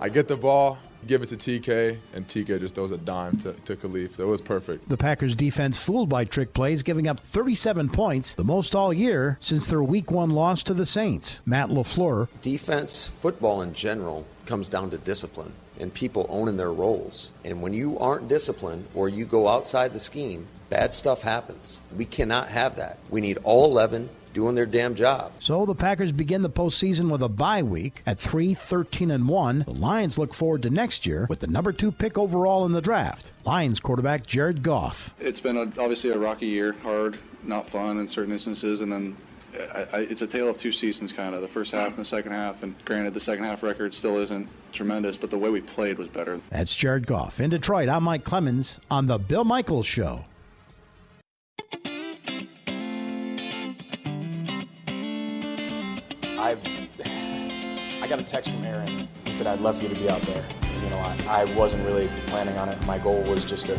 I 0.00 0.08
get 0.08 0.26
the 0.26 0.36
ball, 0.36 0.78
give 1.06 1.22
it 1.22 1.26
to 1.26 1.36
TK, 1.36 1.96
and 2.14 2.26
TK 2.26 2.60
just 2.60 2.74
throws 2.74 2.90
a 2.90 2.98
dime 2.98 3.36
to, 3.38 3.52
to 3.52 3.76
Kalif. 3.76 4.14
So 4.14 4.24
it 4.24 4.28
was 4.28 4.40
perfect. 4.40 4.88
The 4.88 4.96
Packers 4.96 5.34
defense 5.34 5.78
fooled 5.78 6.08
by 6.08 6.24
trick 6.24 6.52
plays, 6.52 6.82
giving 6.82 7.08
up 7.08 7.20
37 7.20 7.88
points, 7.88 8.34
the 8.34 8.44
most 8.44 8.74
all 8.74 8.92
year 8.92 9.36
since 9.40 9.66
their 9.66 9.82
week 9.82 10.10
one 10.10 10.30
loss 10.30 10.62
to 10.64 10.74
the 10.74 10.86
Saints. 10.86 11.42
Matt 11.46 11.68
LaFleur. 11.68 12.28
Defense, 12.42 13.06
football 13.06 13.62
in 13.62 13.74
general, 13.74 14.26
comes 14.46 14.68
down 14.68 14.90
to 14.90 14.98
discipline 14.98 15.52
and 15.78 15.92
people 15.92 16.26
owning 16.28 16.56
their 16.56 16.72
roles. 16.72 17.32
And 17.44 17.62
when 17.62 17.74
you 17.74 17.98
aren't 17.98 18.28
disciplined 18.28 18.86
or 18.94 19.08
you 19.08 19.24
go 19.24 19.48
outside 19.48 19.92
the 19.92 19.98
scheme, 19.98 20.46
bad 20.70 20.94
stuff 20.94 21.22
happens. 21.22 21.80
We 21.96 22.04
cannot 22.04 22.48
have 22.48 22.76
that. 22.76 22.98
We 23.10 23.20
need 23.20 23.38
all 23.44 23.64
11 23.70 24.08
doing 24.32 24.54
their 24.54 24.66
damn 24.66 24.94
job. 24.94 25.32
So 25.38 25.66
the 25.66 25.74
Packers 25.74 26.12
begin 26.12 26.42
the 26.42 26.50
postseason 26.50 27.10
with 27.10 27.22
a 27.22 27.28
bye 27.28 27.62
week 27.62 28.02
at 28.06 28.18
3 28.18 28.54
13 28.54 29.10
and 29.10 29.28
1. 29.28 29.60
The 29.60 29.72
Lions 29.72 30.18
look 30.18 30.34
forward 30.34 30.62
to 30.62 30.70
next 30.70 31.06
year 31.06 31.26
with 31.28 31.40
the 31.40 31.46
number 31.46 31.72
2 31.72 31.92
pick 31.92 32.18
overall 32.18 32.64
in 32.64 32.72
the 32.72 32.80
draft. 32.80 33.32
Lions 33.44 33.80
quarterback 33.80 34.26
Jared 34.26 34.62
Goff. 34.62 35.14
It's 35.20 35.40
been 35.40 35.56
a, 35.56 35.62
obviously 35.62 36.10
a 36.10 36.18
rocky 36.18 36.46
year, 36.46 36.72
hard, 36.82 37.18
not 37.42 37.66
fun 37.66 37.98
in 37.98 38.08
certain 38.08 38.32
instances 38.32 38.80
and 38.80 38.92
then 38.92 39.16
I, 39.54 39.86
I, 39.92 39.98
it's 40.00 40.22
a 40.22 40.26
tale 40.26 40.48
of 40.48 40.56
two 40.56 40.72
seasons, 40.72 41.12
kind 41.12 41.34
of 41.34 41.42
the 41.42 41.48
first 41.48 41.72
half 41.72 41.88
and 41.88 41.98
the 41.98 42.04
second 42.04 42.32
half. 42.32 42.62
And 42.62 42.74
granted, 42.84 43.14
the 43.14 43.20
second 43.20 43.44
half 43.44 43.62
record 43.62 43.92
still 43.94 44.16
isn't 44.18 44.48
tremendous, 44.72 45.16
but 45.16 45.30
the 45.30 45.38
way 45.38 45.50
we 45.50 45.60
played 45.60 45.98
was 45.98 46.08
better. 46.08 46.40
That's 46.50 46.74
Jared 46.74 47.06
Goff 47.06 47.40
in 47.40 47.50
Detroit. 47.50 47.88
I'm 47.88 48.04
Mike 48.04 48.24
Clemens 48.24 48.80
on 48.90 49.06
the 49.06 49.18
Bill 49.18 49.44
Michaels 49.44 49.86
Show. 49.86 50.24
I 58.02 58.08
got 58.08 58.18
a 58.18 58.24
text 58.24 58.50
from 58.50 58.64
Aaron. 58.64 59.06
He 59.24 59.32
said 59.32 59.46
I'd 59.46 59.60
love 59.60 59.76
for 59.76 59.84
you 59.84 59.88
to 59.88 59.94
be 59.94 60.10
out 60.10 60.20
there. 60.22 60.44
You 60.82 60.90
know, 60.90 60.96
I, 61.28 61.42
I 61.42 61.44
wasn't 61.54 61.86
really 61.86 62.08
planning 62.26 62.58
on 62.58 62.68
it. 62.68 62.84
My 62.84 62.98
goal 62.98 63.22
was 63.22 63.44
just 63.44 63.66
to, 63.66 63.78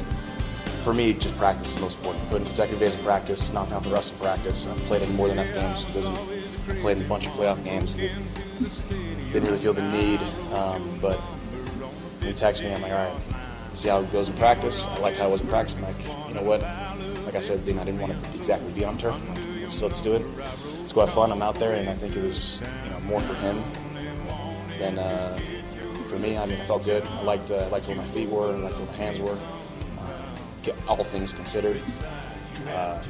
for 0.81 0.93
me, 0.93 1.11
just 1.11 1.35
practice 1.35 1.75
is 1.75 1.81
most 1.81 1.97
important. 1.97 2.29
Put 2.29 2.39
in 2.39 2.45
consecutive 2.45 2.79
days 2.79 2.95
of 2.95 3.01
practice, 3.01 3.51
knock 3.51 3.69
out 3.73 3.83
the 3.83 3.89
rest 3.89 4.13
of 4.13 4.21
practice. 4.21 4.65
I've 4.65 4.77
played 4.85 5.01
in 5.01 5.13
more 5.17 5.27
than 5.27 5.39
enough 5.39 5.53
games. 5.53 5.83
Doesn't 5.93 6.17
I 6.69 6.79
played 6.79 6.99
in 6.99 7.03
a 7.03 7.09
bunch 7.09 7.27
of 7.27 7.33
playoff 7.33 7.61
games. 7.65 7.95
Didn't 7.95 9.43
really 9.43 9.57
feel 9.57 9.73
the 9.73 9.81
need, 9.91 10.21
um, 10.53 10.97
but 11.01 11.19
he 12.21 12.31
texted 12.31 12.63
me, 12.63 12.73
I'm 12.73 12.81
like, 12.81 12.93
all 12.93 13.13
right, 13.13 13.47
see 13.73 13.89
how 13.89 13.99
it 13.99 14.11
goes 14.13 14.29
in 14.29 14.37
practice. 14.37 14.85
I 14.85 14.99
liked 14.99 15.17
how 15.17 15.27
it 15.27 15.31
was 15.31 15.41
in 15.41 15.47
practice. 15.47 15.75
I'm 15.75 15.81
like, 15.81 16.29
you 16.29 16.35
know 16.35 16.43
what? 16.43 16.61
Like 17.25 17.35
I 17.35 17.41
said, 17.41 17.59
I 17.59 17.83
didn't 17.83 17.99
want 17.99 18.13
to 18.13 18.37
exactly 18.37 18.71
be 18.71 18.85
on 18.85 18.97
turf. 18.97 19.21
Like, 19.27 19.39
let's, 19.63 19.81
let's 19.81 20.01
do 20.01 20.13
it. 20.13 20.25
Let's 20.79 20.93
go 20.93 21.01
have 21.01 21.13
fun. 21.13 21.29
I'm 21.29 21.41
out 21.41 21.55
there, 21.55 21.75
and 21.75 21.89
I 21.89 21.93
think 21.93 22.15
it 22.15 22.23
was 22.23 22.61
you 22.85 22.89
know 22.89 22.99
more 23.01 23.19
for 23.19 23.33
him 23.33 23.61
than 24.79 24.99
uh, 24.99 25.37
for 26.09 26.19
me. 26.19 26.37
I 26.37 26.45
mean, 26.45 26.59
I 26.59 26.65
felt 26.65 26.85
good. 26.85 27.05
I 27.05 27.21
liked 27.23 27.51
uh, 27.51 27.67
liked 27.71 27.87
where 27.87 27.97
my 27.97 28.05
feet 28.05 28.29
were. 28.29 28.53
And 28.53 28.59
I 28.59 28.69
liked 28.69 28.77
where 28.77 28.87
my 28.87 28.93
hands 28.93 29.19
were. 29.19 29.37
Uh, 29.99 30.71
all 30.87 31.03
things 31.03 31.33
considered. 31.33 31.81
Uh, 32.69 33.01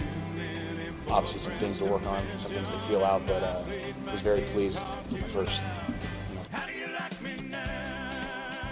obviously, 1.09 1.39
some 1.39 1.53
things 1.53 1.79
to 1.79 1.85
work 1.85 2.05
on, 2.05 2.23
some 2.37 2.51
things 2.51 2.69
to 2.69 2.77
feel 2.79 3.03
out, 3.03 3.25
but 3.27 3.43
uh, 3.43 3.61
I 4.07 4.11
was 4.11 4.21
very 4.21 4.41
pleased 4.41 4.83
with 5.11 5.21
my 5.21 5.27
first. 5.27 5.61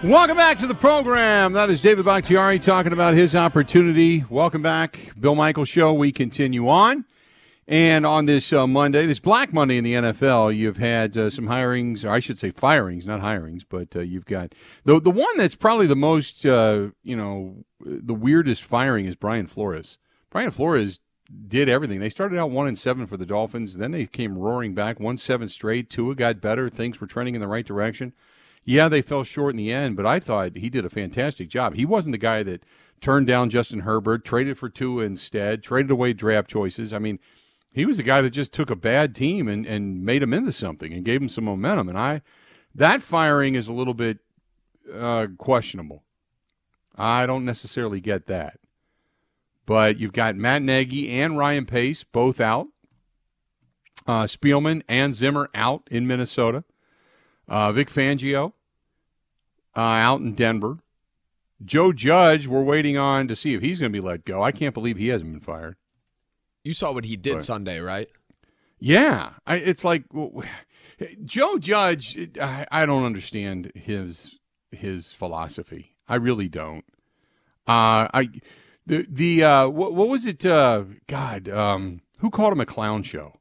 Welcome 0.04 0.38
back 0.38 0.58
to 0.58 0.66
the 0.66 0.74
program. 0.74 1.54
That 1.54 1.70
is 1.70 1.80
David 1.80 2.06
Bakhtiari 2.06 2.58
talking 2.58 2.92
about 2.92 3.14
his 3.14 3.36
opportunity. 3.36 4.26
Welcome 4.30 4.64
back, 4.64 4.98
Bill 5.20 5.36
Michael 5.36 5.66
Show. 5.66 5.94
We 5.94 6.12
continue 6.12 6.68
on. 6.70 7.06
And 7.72 8.06
on 8.06 8.26
this 8.26 8.52
uh, 8.52 8.68
Monday, 8.68 9.06
this 9.06 9.22
Black 9.22 9.54
Monday 9.54 9.78
in 9.78 9.86
the 9.86 9.94
NFL, 9.94 10.54
you've 10.54 10.76
had 10.76 11.18
uh, 11.18 11.30
some 11.30 11.46
hirings, 11.46 12.04
or 12.04 12.10
I 12.10 12.20
should 12.20 12.38
say 12.38 12.52
firings, 12.52 13.08
not 13.08 13.22
hirings, 13.22 13.64
but 13.68 13.96
uh, 13.96 14.02
you've 14.02 14.26
got 14.26 14.54
the 14.84 15.00
the 15.00 15.10
one 15.10 15.38
that's 15.38 15.56
probably 15.56 15.88
the 15.88 15.96
most, 15.96 16.46
uh, 16.46 16.90
you 17.02 17.16
know, 17.16 17.64
the 17.80 18.14
weirdest 18.14 18.62
firing 18.62 19.06
is 19.06 19.16
Brian 19.16 19.48
Flores. 19.48 19.98
Brian 20.30 20.52
Flores 20.52 21.00
did 21.48 21.70
everything. 21.70 22.02
They 22.02 22.10
started 22.10 22.38
out 22.38 22.52
one 22.52 22.68
and 22.68 22.78
seven 22.78 23.08
for 23.08 23.16
the 23.16 23.26
Dolphins, 23.26 23.78
then 23.78 23.92
they 23.92 24.06
came 24.06 24.38
roaring 24.38 24.74
back, 24.74 25.00
one 25.00 25.16
seven 25.16 25.48
straight. 25.48 25.90
Tua 25.90 26.14
got 26.14 26.42
better, 26.42 26.68
things 26.68 27.00
were 27.00 27.08
trending 27.08 27.36
in 27.36 27.42
the 27.42 27.48
right 27.48 27.66
direction. 27.66 28.12
Yeah, 28.66 28.90
they 28.90 29.02
fell 29.02 29.24
short 29.24 29.54
in 29.54 29.58
the 29.58 29.72
end, 29.72 29.96
but 29.96 30.06
I 30.06 30.20
thought 30.20 30.58
he 30.58 30.70
did 30.70 30.84
a 30.84 30.90
fantastic 30.90 31.48
job. 31.48 31.76
He 31.76 31.86
wasn't 31.86 32.12
the 32.12 32.18
guy 32.18 32.44
that 32.44 32.66
turned 33.00 33.28
down 33.28 33.50
Justin 33.50 33.80
Herbert, 33.80 34.26
traded 34.26 34.58
for 34.58 34.68
Tua 34.68 35.06
instead, 35.06 35.64
traded 35.64 35.90
away 35.90 36.12
draft 36.12 36.50
choices. 36.50 36.92
I 36.92 37.00
mean 37.00 37.18
he 37.74 37.86
was 37.86 37.98
the 37.98 38.04
guy 38.04 38.22
that 38.22 38.32
just 38.32 38.52
took 38.52 38.70
a 38.70 38.76
bad 38.76 39.16
team 39.16 39.48
and, 39.48 39.66
and 39.66 40.04
made 40.04 40.22
him 40.22 40.34
into 40.34 40.52
something 40.52 40.94
and 40.94 41.06
gave 41.06 41.22
him 41.22 41.30
some 41.30 41.46
momentum. 41.46 41.90
And 41.90 41.98
I, 41.98 42.22
that 42.76 43.02
firing 43.02 43.56
is 43.56 43.68
a 43.68 43.74
little 43.74 43.94
bit 43.94 44.20
uh, 44.94 45.28
questionable. 45.38 46.04
I 46.96 47.26
don't 47.26 47.46
necessarily 47.46 48.02
get 48.02 48.28
that. 48.28 48.60
But 49.66 50.00
you've 50.00 50.14
got 50.14 50.36
Matt 50.36 50.62
Nagy 50.62 51.10
and 51.10 51.38
Ryan 51.38 51.66
Pace 51.66 52.04
both 52.04 52.42
out. 52.42 52.68
Uh, 54.06 54.24
Spielman 54.24 54.82
and 54.90 55.14
Zimmer 55.14 55.50
out 55.54 55.88
in 55.90 56.08
Minnesota. 56.08 56.64
Uh, 57.48 57.72
Vic 57.72 57.90
Fangio 57.90 58.54
uh, 59.76 59.80
out 59.80 60.20
in 60.20 60.34
Denver. 60.34 60.80
Joe 61.64 61.94
Judge, 61.94 62.48
we're 62.48 62.64
waiting 62.64 62.98
on 62.98 63.28
to 63.28 63.36
see 63.36 63.54
if 63.54 63.62
he's 63.62 63.80
going 63.80 63.92
to 63.92 64.02
be 64.02 64.06
let 64.06 64.26
go. 64.26 64.42
I 64.42 64.52
can't 64.52 64.74
believe 64.74 64.98
he 64.98 65.10
hasn't 65.10 65.32
been 65.32 65.42
fired. 65.42 65.76
You 66.64 66.74
saw 66.74 66.92
what 66.92 67.06
he 67.06 67.18
did. 67.18 67.44
Sunday, 67.44 67.80
right? 67.80 68.10
Yeah, 68.80 69.34
I, 69.46 69.58
it's 69.58 69.84
like 69.84 70.06
well, 70.12 70.44
Joe 71.26 71.58
Judge. 71.58 72.18
I, 72.40 72.66
I, 72.72 72.86
don't 72.86 73.04
understand 73.04 73.72
his 73.76 74.36
his 74.72 75.14
philosophy. 75.14 75.96
I 76.08 76.16
really 76.16 76.50
don't. 76.50 76.86
Uh, 77.68 78.10
I 78.14 78.30
the 78.86 79.06
the 79.10 79.44
uh, 79.44 79.68
what, 79.70 79.94
what 79.94 80.10
was 80.10 80.26
it? 80.26 80.46
Uh, 80.46 80.86
God, 81.08 81.48
um, 81.50 82.02
who 82.20 82.30
called 82.30 82.54
him 82.54 82.60
a 82.60 82.66
clown 82.66 83.04
show? 83.04 83.40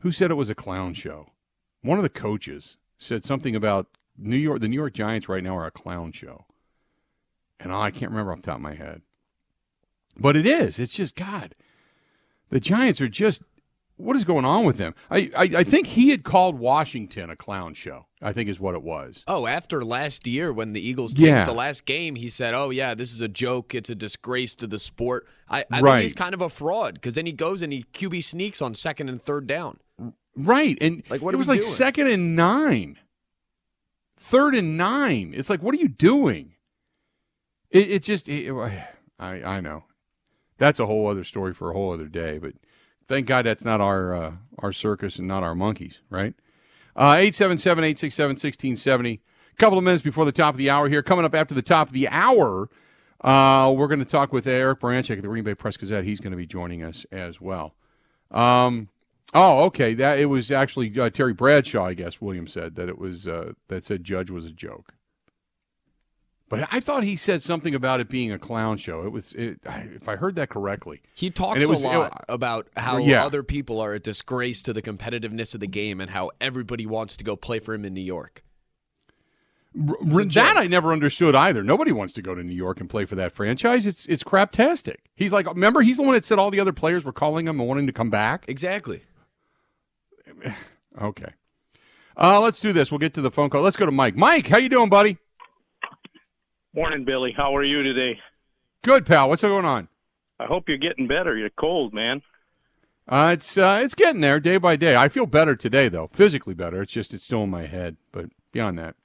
Who 0.00 0.12
said 0.12 0.30
it 0.30 0.34
was 0.34 0.50
a 0.50 0.54
clown 0.54 0.92
show? 0.94 1.30
One 1.82 1.98
of 1.98 2.02
the 2.02 2.10
coaches 2.10 2.76
said 2.98 3.24
something 3.24 3.56
about 3.56 3.86
New 4.18 4.36
York. 4.36 4.60
The 4.60 4.68
New 4.68 4.76
York 4.76 4.92
Giants 4.92 5.28
right 5.28 5.42
now 5.42 5.56
are 5.56 5.66
a 5.66 5.70
clown 5.70 6.12
show, 6.12 6.44
and 7.58 7.72
I 7.72 7.90
can't 7.90 8.10
remember 8.10 8.32
off 8.32 8.42
the 8.42 8.46
top 8.46 8.56
of 8.56 8.62
my 8.62 8.74
head. 8.74 9.00
But 10.18 10.36
it 10.36 10.46
is. 10.46 10.78
It's 10.78 10.92
just 10.94 11.16
God. 11.16 11.54
The 12.50 12.60
Giants 12.60 13.00
are 13.00 13.08
just 13.08 13.42
what 13.96 14.16
is 14.16 14.24
going 14.24 14.44
on 14.44 14.64
with 14.64 14.78
him? 14.78 14.92
I, 15.08 15.30
I, 15.36 15.42
I 15.58 15.64
think 15.64 15.86
he 15.86 16.10
had 16.10 16.24
called 16.24 16.58
Washington 16.58 17.30
a 17.30 17.36
clown 17.36 17.74
show. 17.74 18.06
I 18.20 18.32
think 18.32 18.48
is 18.48 18.58
what 18.58 18.74
it 18.74 18.82
was. 18.82 19.22
Oh, 19.28 19.46
after 19.46 19.84
last 19.84 20.26
year 20.26 20.52
when 20.52 20.72
the 20.72 20.80
Eagles 20.80 21.14
tanked 21.14 21.28
Yeah. 21.28 21.44
the 21.44 21.52
last 21.52 21.84
game, 21.84 22.16
he 22.16 22.28
said, 22.28 22.54
"Oh 22.54 22.70
yeah, 22.70 22.94
this 22.94 23.12
is 23.12 23.20
a 23.20 23.28
joke. 23.28 23.74
It's 23.74 23.90
a 23.90 23.94
disgrace 23.94 24.54
to 24.56 24.66
the 24.66 24.78
sport." 24.80 25.26
I, 25.48 25.64
I 25.70 25.80
Right. 25.80 25.92
think 25.98 26.02
he's 26.02 26.14
kind 26.14 26.34
of 26.34 26.40
a 26.40 26.48
fraud 26.50 26.94
because 26.94 27.14
then 27.14 27.26
he 27.26 27.32
goes 27.32 27.62
and 27.62 27.72
he 27.72 27.84
QB 27.92 28.24
sneaks 28.24 28.60
on 28.62 28.74
second 28.74 29.08
and 29.08 29.20
third 29.22 29.46
down. 29.46 29.78
Right, 30.36 30.76
and 30.80 31.04
Like, 31.08 31.22
what 31.22 31.32
it 31.34 31.36
was 31.36 31.46
like 31.48 31.60
doing? 31.60 31.72
second 31.72 32.08
and 32.08 32.34
nine, 32.34 32.98
third 34.18 34.54
and 34.56 34.76
nine. 34.76 35.32
It's 35.36 35.48
like, 35.50 35.62
what 35.62 35.74
are 35.74 35.78
you 35.78 35.88
doing? 35.88 36.54
It, 37.70 37.90
it 37.90 38.02
just, 38.02 38.28
it, 38.28 38.50
I, 39.18 39.42
I 39.42 39.60
know, 39.60 39.84
that's 40.58 40.78
a 40.78 40.86
whole 40.86 41.08
other 41.08 41.24
story 41.24 41.54
for 41.54 41.70
a 41.70 41.74
whole 41.74 41.92
other 41.92 42.06
day. 42.06 42.38
But 42.38 42.54
thank 43.08 43.26
God 43.26 43.46
that's 43.46 43.64
not 43.64 43.80
our 43.80 44.14
uh, 44.14 44.32
our 44.58 44.72
circus 44.72 45.18
and 45.18 45.28
not 45.28 45.42
our 45.42 45.54
monkeys, 45.54 46.00
right? 46.10 46.34
Uh, 46.96 47.16
Eight 47.18 47.34
seven 47.34 47.58
seven 47.58 47.84
eight 47.84 47.98
six 47.98 48.14
seven 48.14 48.36
sixteen 48.36 48.76
seventy. 48.76 49.20
A 49.52 49.56
couple 49.56 49.78
of 49.78 49.84
minutes 49.84 50.02
before 50.02 50.24
the 50.24 50.32
top 50.32 50.54
of 50.54 50.58
the 50.58 50.70
hour 50.70 50.88
here. 50.88 51.02
Coming 51.02 51.24
up 51.24 51.34
after 51.34 51.54
the 51.54 51.62
top 51.62 51.88
of 51.88 51.92
the 51.92 52.08
hour, 52.08 52.68
uh, 53.20 53.72
we're 53.76 53.86
going 53.86 54.00
to 54.00 54.04
talk 54.04 54.32
with 54.32 54.46
Eric 54.46 54.80
Branchek 54.80 55.16
at 55.16 55.22
the 55.22 55.28
Green 55.28 55.44
Bay 55.44 55.54
Press 55.54 55.76
Gazette. 55.76 56.04
He's 56.04 56.20
going 56.20 56.32
to 56.32 56.36
be 56.36 56.46
joining 56.46 56.82
us 56.82 57.06
as 57.12 57.40
well. 57.40 57.74
Um, 58.32 58.88
oh, 59.32 59.64
okay. 59.64 59.94
That 59.94 60.18
it 60.18 60.26
was 60.26 60.50
actually 60.50 60.92
uh, 60.98 61.10
Terry 61.10 61.32
Bradshaw, 61.32 61.86
I 61.86 61.94
guess. 61.94 62.20
William 62.20 62.48
said 62.48 62.74
that 62.74 62.88
it 62.88 62.98
was 62.98 63.28
uh, 63.28 63.52
that 63.68 63.84
said 63.84 64.02
Judge 64.02 64.30
was 64.30 64.44
a 64.44 64.50
joke. 64.50 64.92
But 66.60 66.68
I 66.70 66.80
thought 66.80 67.04
he 67.04 67.16
said 67.16 67.42
something 67.42 67.74
about 67.74 68.00
it 68.00 68.08
being 68.08 68.32
a 68.32 68.38
clown 68.38 68.76
show. 68.78 69.04
It 69.04 69.10
was, 69.12 69.32
it, 69.34 69.60
if 69.64 70.08
I 70.08 70.16
heard 70.16 70.34
that 70.36 70.48
correctly. 70.50 71.00
He 71.14 71.30
talks 71.30 71.62
it 71.62 71.68
was- 71.68 71.84
a 71.84 71.88
it- 71.88 71.96
lot 71.98 72.24
about 72.28 72.68
how 72.76 72.98
Yeah. 72.98 73.24
other 73.24 73.42
people 73.42 73.80
are 73.80 73.92
a 73.94 73.98
disgrace 74.00 74.62
to 74.62 74.72
the 74.72 74.82
competitiveness 74.82 75.54
of 75.54 75.60
the 75.60 75.66
game 75.66 76.00
and 76.00 76.10
how 76.10 76.30
everybody 76.40 76.86
wants 76.86 77.16
to 77.16 77.24
go 77.24 77.36
play 77.36 77.58
for 77.58 77.74
him 77.74 77.84
in 77.84 77.94
New 77.94 78.00
York. 78.00 78.42
R- 79.76 79.96
that 80.04 80.28
joke. 80.28 80.56
I 80.56 80.68
never 80.68 80.92
understood 80.92 81.34
either. 81.34 81.64
Nobody 81.64 81.90
wants 81.90 82.12
to 82.14 82.22
go 82.22 82.32
to 82.34 82.44
New 82.44 82.54
York 82.54 82.78
and 82.80 82.88
play 82.88 83.04
for 83.06 83.16
that 83.16 83.32
franchise. 83.32 83.86
It's 83.86 84.06
it's 84.06 84.22
craptastic. 84.22 84.98
He's 85.16 85.32
like, 85.32 85.46
remember, 85.48 85.80
he's 85.82 85.96
the 85.96 86.04
one 86.04 86.14
that 86.14 86.24
said 86.24 86.38
all 86.38 86.52
the 86.52 86.60
other 86.60 86.72
players 86.72 87.04
were 87.04 87.12
calling 87.12 87.48
him 87.48 87.58
and 87.58 87.68
wanting 87.68 87.88
to 87.88 87.92
come 87.92 88.08
back. 88.10 88.44
Exactly. 88.46 89.02
Okay. 91.02 91.32
Uh, 92.16 92.40
let's 92.40 92.60
do 92.60 92.72
this. 92.72 92.92
We'll 92.92 93.00
get 93.00 93.14
to 93.14 93.20
the 93.20 93.30
phone 93.32 93.50
call. 93.50 93.62
Let's 93.62 93.74
go 93.76 93.84
to 93.86 93.90
Mike. 93.90 94.14
Mike, 94.16 94.46
how 94.46 94.58
you 94.58 94.68
doing, 94.68 94.88
buddy? 94.88 95.18
Morning, 96.74 97.04
Billy. 97.04 97.32
How 97.36 97.54
are 97.56 97.62
you 97.64 97.82
today? 97.82 98.18
Good, 98.82 99.06
pal. 99.06 99.28
What's 99.28 99.42
going 99.42 99.64
on? 99.64 99.88
I 100.40 100.46
hope 100.46 100.68
you're 100.68 100.78
getting 100.78 101.06
better. 101.06 101.36
You're 101.36 101.50
cold, 101.50 101.94
man. 101.94 102.22
Uh, 103.08 103.30
it's 103.34 103.56
uh, 103.56 103.80
it's 103.82 103.94
getting 103.94 104.20
there 104.20 104.40
day 104.40 104.56
by 104.56 104.76
day. 104.76 104.96
I 104.96 105.08
feel 105.08 105.26
better 105.26 105.54
today, 105.54 105.88
though, 105.88 106.08
physically 106.12 106.54
better. 106.54 106.82
It's 106.82 106.92
just 106.92 107.12
it's 107.14 107.24
still 107.24 107.44
in 107.44 107.50
my 107.50 107.66
head, 107.66 107.96
but 108.12 108.26
beyond 108.50 108.78
that, 108.78 108.96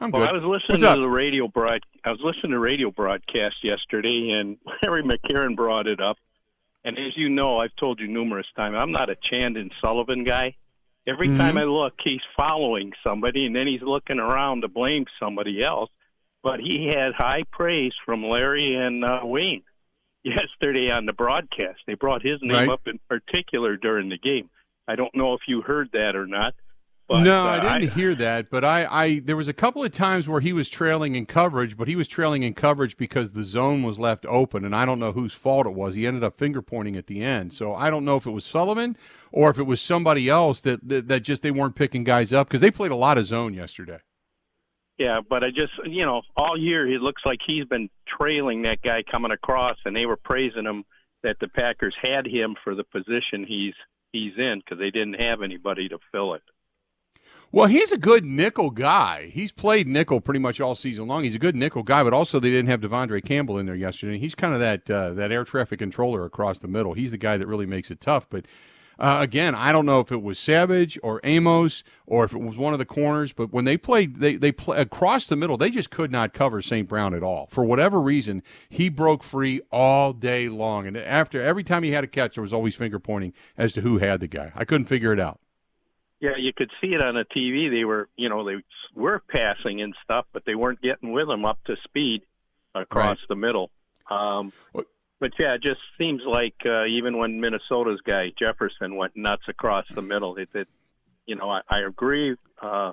I'm 0.00 0.10
Well, 0.12 0.22
good. 0.22 0.30
I 0.30 0.32
was 0.32 0.44
What's 0.44 0.64
listening 0.70 0.88
up? 0.88 0.94
to 0.94 1.00
the 1.00 1.08
radio 1.08 1.48
broad. 1.48 1.80
I 2.04 2.10
was 2.12 2.20
listening 2.22 2.52
to 2.52 2.58
radio 2.58 2.90
broadcast 2.90 3.56
yesterday, 3.62 4.30
and 4.30 4.56
Larry 4.82 5.02
McCarren 5.02 5.56
brought 5.56 5.88
it 5.88 6.00
up. 6.00 6.16
And 6.84 6.96
as 6.96 7.16
you 7.16 7.28
know, 7.28 7.58
I've 7.58 7.74
told 7.76 8.00
you 8.00 8.06
numerous 8.08 8.46
times, 8.56 8.76
I'm 8.78 8.92
not 8.92 9.10
a 9.10 9.16
Chandon 9.16 9.70
Sullivan 9.82 10.24
guy. 10.24 10.54
Every 11.06 11.28
Mhm. 11.28 11.36
time 11.38 11.58
I 11.58 11.64
look, 11.64 11.94
he's 12.02 12.20
following 12.36 12.92
somebody, 13.04 13.44
and 13.46 13.54
then 13.54 13.66
he's 13.66 13.82
looking 13.82 14.18
around 14.20 14.62
to 14.62 14.68
blame 14.68 15.04
somebody 15.18 15.62
else. 15.62 15.90
But 16.42 16.60
he 16.60 16.86
had 16.86 17.12
high 17.14 17.42
praise 17.50 17.92
from 18.04 18.24
Larry 18.24 18.74
and 18.74 19.04
uh, 19.04 19.20
Wayne 19.24 19.62
yesterday 20.24 20.90
on 20.90 21.06
the 21.06 21.12
broadcast. 21.12 21.80
They 21.86 21.94
brought 21.94 22.22
his 22.22 22.38
name 22.42 22.56
Right. 22.56 22.68
up 22.68 22.82
in 22.86 22.98
particular 23.08 23.76
during 23.76 24.08
the 24.08 24.18
game. 24.18 24.48
I 24.88 24.96
don't 24.96 25.14
know 25.14 25.34
if 25.34 25.40
you 25.46 25.62
heard 25.62 25.90
that 25.92 26.16
or 26.16 26.26
not. 26.26 26.54
But, 27.08 27.22
no, 27.24 27.42
uh, 27.42 27.58
I 27.60 27.78
didn't 27.78 27.94
hear 27.94 28.14
that, 28.14 28.50
but 28.50 28.64
I, 28.64 28.84
I 28.84 29.18
there 29.24 29.36
was 29.36 29.48
a 29.48 29.52
couple 29.52 29.82
of 29.82 29.90
times 29.90 30.28
where 30.28 30.40
he 30.40 30.52
was 30.52 30.68
trailing 30.68 31.16
in 31.16 31.26
coverage, 31.26 31.76
but 31.76 31.88
he 31.88 31.96
was 31.96 32.06
trailing 32.06 32.44
in 32.44 32.54
coverage 32.54 32.96
because 32.96 33.32
the 33.32 33.42
zone 33.42 33.82
was 33.82 33.98
left 33.98 34.24
open, 34.26 34.64
and 34.64 34.76
I 34.76 34.84
don't 34.86 35.00
know 35.00 35.10
whose 35.10 35.34
fault 35.34 35.66
it 35.66 35.74
was. 35.74 35.96
He 35.96 36.06
ended 36.06 36.22
up 36.22 36.38
finger 36.38 36.62
pointing 36.62 36.94
at 36.94 37.08
the 37.08 37.20
end, 37.20 37.52
so 37.52 37.74
I 37.74 37.90
don't 37.90 38.04
know 38.04 38.16
if 38.16 38.26
it 38.26 38.30
was 38.30 38.44
Sullivan 38.44 38.96
or 39.32 39.50
if 39.50 39.58
it 39.58 39.64
was 39.64 39.80
somebody 39.82 40.28
else 40.28 40.60
that 40.60 40.88
that, 40.88 41.08
that 41.08 41.20
just 41.24 41.42
they 41.42 41.50
weren't 41.50 41.74
picking 41.74 42.04
guys 42.04 42.32
up 42.32 42.46
because 42.46 42.60
they 42.60 42.70
played 42.70 42.92
a 42.92 42.96
lot 42.96 43.18
of 43.18 43.26
zone 43.26 43.54
yesterday. 43.54 43.98
Yeah, 45.00 45.20
but 45.26 45.42
I 45.42 45.48
just, 45.48 45.72
you 45.86 46.04
know, 46.04 46.20
all 46.36 46.58
year 46.58 46.86
it 46.86 47.00
looks 47.00 47.22
like 47.24 47.38
he's 47.46 47.64
been 47.64 47.88
trailing 48.06 48.62
that 48.62 48.82
guy 48.82 49.02
coming 49.02 49.32
across, 49.32 49.78
and 49.86 49.96
they 49.96 50.04
were 50.04 50.18
praising 50.18 50.66
him 50.66 50.84
that 51.22 51.38
the 51.40 51.48
Packers 51.48 51.96
had 52.02 52.26
him 52.26 52.54
for 52.62 52.74
the 52.74 52.84
position 52.84 53.46
he's 53.48 53.72
he's 54.12 54.34
in 54.36 54.58
because 54.58 54.78
they 54.78 54.90
didn't 54.90 55.14
have 55.14 55.40
anybody 55.40 55.88
to 55.88 55.98
fill 56.12 56.34
it. 56.34 56.42
Well, 57.50 57.66
he's 57.66 57.92
a 57.92 57.96
good 57.96 58.26
nickel 58.26 58.68
guy. 58.68 59.30
He's 59.32 59.52
played 59.52 59.86
nickel 59.86 60.20
pretty 60.20 60.38
much 60.38 60.60
all 60.60 60.74
season 60.74 61.06
long. 61.06 61.24
He's 61.24 61.34
a 61.34 61.38
good 61.38 61.56
nickel 61.56 61.82
guy, 61.82 62.04
but 62.04 62.12
also 62.12 62.38
they 62.38 62.50
didn't 62.50 62.68
have 62.68 62.82
De'Vondre 62.82 63.24
Campbell 63.24 63.56
in 63.56 63.64
there 63.64 63.74
yesterday. 63.74 64.18
He's 64.18 64.34
kind 64.34 64.52
of 64.52 64.60
that 64.60 64.90
uh, 64.90 65.14
that 65.14 65.32
air 65.32 65.44
traffic 65.44 65.78
controller 65.78 66.26
across 66.26 66.58
the 66.58 66.68
middle. 66.68 66.92
He's 66.92 67.12
the 67.12 67.16
guy 67.16 67.38
that 67.38 67.46
really 67.46 67.64
makes 67.64 67.90
it 67.90 68.02
tough. 68.02 68.26
But 68.28 68.44
uh, 69.00 69.18
again, 69.20 69.54
I 69.54 69.72
don't 69.72 69.86
know 69.86 70.00
if 70.00 70.12
it 70.12 70.22
was 70.22 70.38
Savage 70.38 70.98
or 71.02 71.20
Amos 71.24 71.82
or 72.06 72.24
if 72.24 72.32
it 72.34 72.38
was 72.40 72.56
one 72.56 72.72
of 72.74 72.78
the 72.78 72.84
corners. 72.84 73.32
But 73.32 73.52
when 73.52 73.64
they 73.64 73.76
played, 73.76 74.20
they 74.20 74.36
they 74.36 74.52
play 74.52 74.78
across 74.78 75.26
the 75.26 75.36
middle. 75.36 75.56
They 75.56 75.70
just 75.70 75.90
could 75.90 76.12
not 76.12 76.32
cover 76.34 76.60
St. 76.62 76.86
Brown 76.86 77.14
at 77.14 77.22
all 77.22 77.46
for 77.50 77.64
whatever 77.64 78.00
reason. 78.00 78.42
He 78.68 78.88
broke 78.88 79.22
free 79.22 79.60
all 79.72 80.12
day 80.12 80.48
long, 80.48 80.86
and 80.86 80.96
after 80.96 81.40
every 81.42 81.64
time 81.64 81.82
he 81.82 81.90
had 81.92 82.04
a 82.04 82.06
catch, 82.08 82.34
there 82.36 82.42
was 82.42 82.52
always 82.52 82.74
finger 82.76 82.98
pointing 82.98 83.32
as 83.56 83.72
to 83.72 83.80
who 83.80 83.98
had 83.98 84.20
the 84.20 84.28
guy. 84.28 84.52
I 84.54 84.64
couldn't 84.64 84.86
figure 84.86 85.12
it 85.12 85.20
out. 85.20 85.40
Yeah, 86.20 86.36
you 86.36 86.52
could 86.52 86.70
see 86.82 86.88
it 86.88 87.02
on 87.02 87.14
the 87.14 87.24
TV. 87.34 87.70
They 87.70 87.84
were, 87.86 88.10
you 88.16 88.28
know, 88.28 88.44
they 88.44 88.56
were 88.94 89.22
passing 89.30 89.80
and 89.80 89.94
stuff, 90.04 90.26
but 90.34 90.44
they 90.44 90.54
weren't 90.54 90.82
getting 90.82 91.12
with 91.12 91.30
him 91.30 91.46
up 91.46 91.64
to 91.64 91.76
speed 91.84 92.20
across 92.74 93.16
Right. 93.20 93.28
the 93.30 93.36
middle. 93.36 93.70
Um, 94.10 94.52
but 95.20 95.32
yeah, 95.38 95.54
it 95.54 95.62
just 95.62 95.80
seems 95.98 96.22
like 96.26 96.54
uh, 96.66 96.86
even 96.86 97.18
when 97.18 97.40
Minnesota's 97.40 98.00
guy 98.04 98.32
Jefferson 98.38 98.96
went 98.96 99.16
nuts 99.16 99.42
across 99.48 99.84
the 99.94 100.02
middle, 100.02 100.36
it, 100.36 100.48
it 100.54 100.66
you 101.26 101.36
know, 101.36 101.50
I, 101.50 101.60
I 101.68 101.80
agree. 101.86 102.34
Uh, 102.60 102.92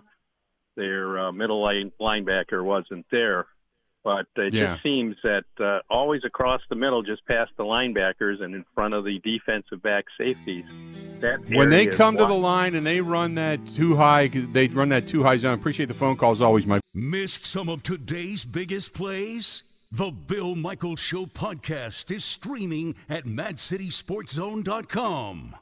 their 0.76 1.18
uh, 1.18 1.32
middle 1.32 1.64
line, 1.64 1.92
linebacker 2.00 2.64
wasn't 2.64 3.06
there, 3.10 3.48
but 4.04 4.28
it 4.36 4.54
Yeah. 4.54 4.74
just 4.74 4.84
seems 4.84 5.16
that 5.24 5.46
uh, 5.60 5.80
always 5.90 6.24
across 6.24 6.62
the 6.70 6.76
middle, 6.76 7.02
just 7.02 7.26
past 7.26 7.52
the 7.58 7.64
linebackers 7.64 8.44
and 8.44 8.54
in 8.54 8.64
front 8.76 8.94
of 8.94 9.04
the 9.04 9.20
defensive 9.20 9.82
back 9.82 10.06
safeties. 10.20 10.66
That 11.20 11.40
when 11.50 11.72
they 11.72 11.88
come 11.88 12.16
to 12.18 12.26
the 12.28 12.34
line 12.36 12.76
and 12.76 12.86
they 12.86 13.02
run 13.02 13.34
that 13.36 13.66
too 13.70 13.96
high, 13.96 14.28
they 14.28 14.68
run 14.68 14.90
that 14.90 15.08
too 15.08 15.24
high 15.24 15.38
zone. 15.38 15.56
Appreciate 15.56 15.88
the 15.88 15.96
phone 15.96 16.16
calls 16.16 16.42
always, 16.42 16.68
Mike. 16.68 16.82
Missed 16.94 17.44
some 17.44 17.70
of 17.70 17.82
today's 17.82 18.46
biggest 18.46 18.94
plays? 18.94 19.64
The 19.92 20.12
Bill 20.12 20.56
Michaels 20.56 21.00
Show 21.00 21.28
podcast 21.28 22.14
is 22.14 22.26
streaming 22.26 22.96
at 23.08 23.24
MadCitySportZone.com. 23.24 25.56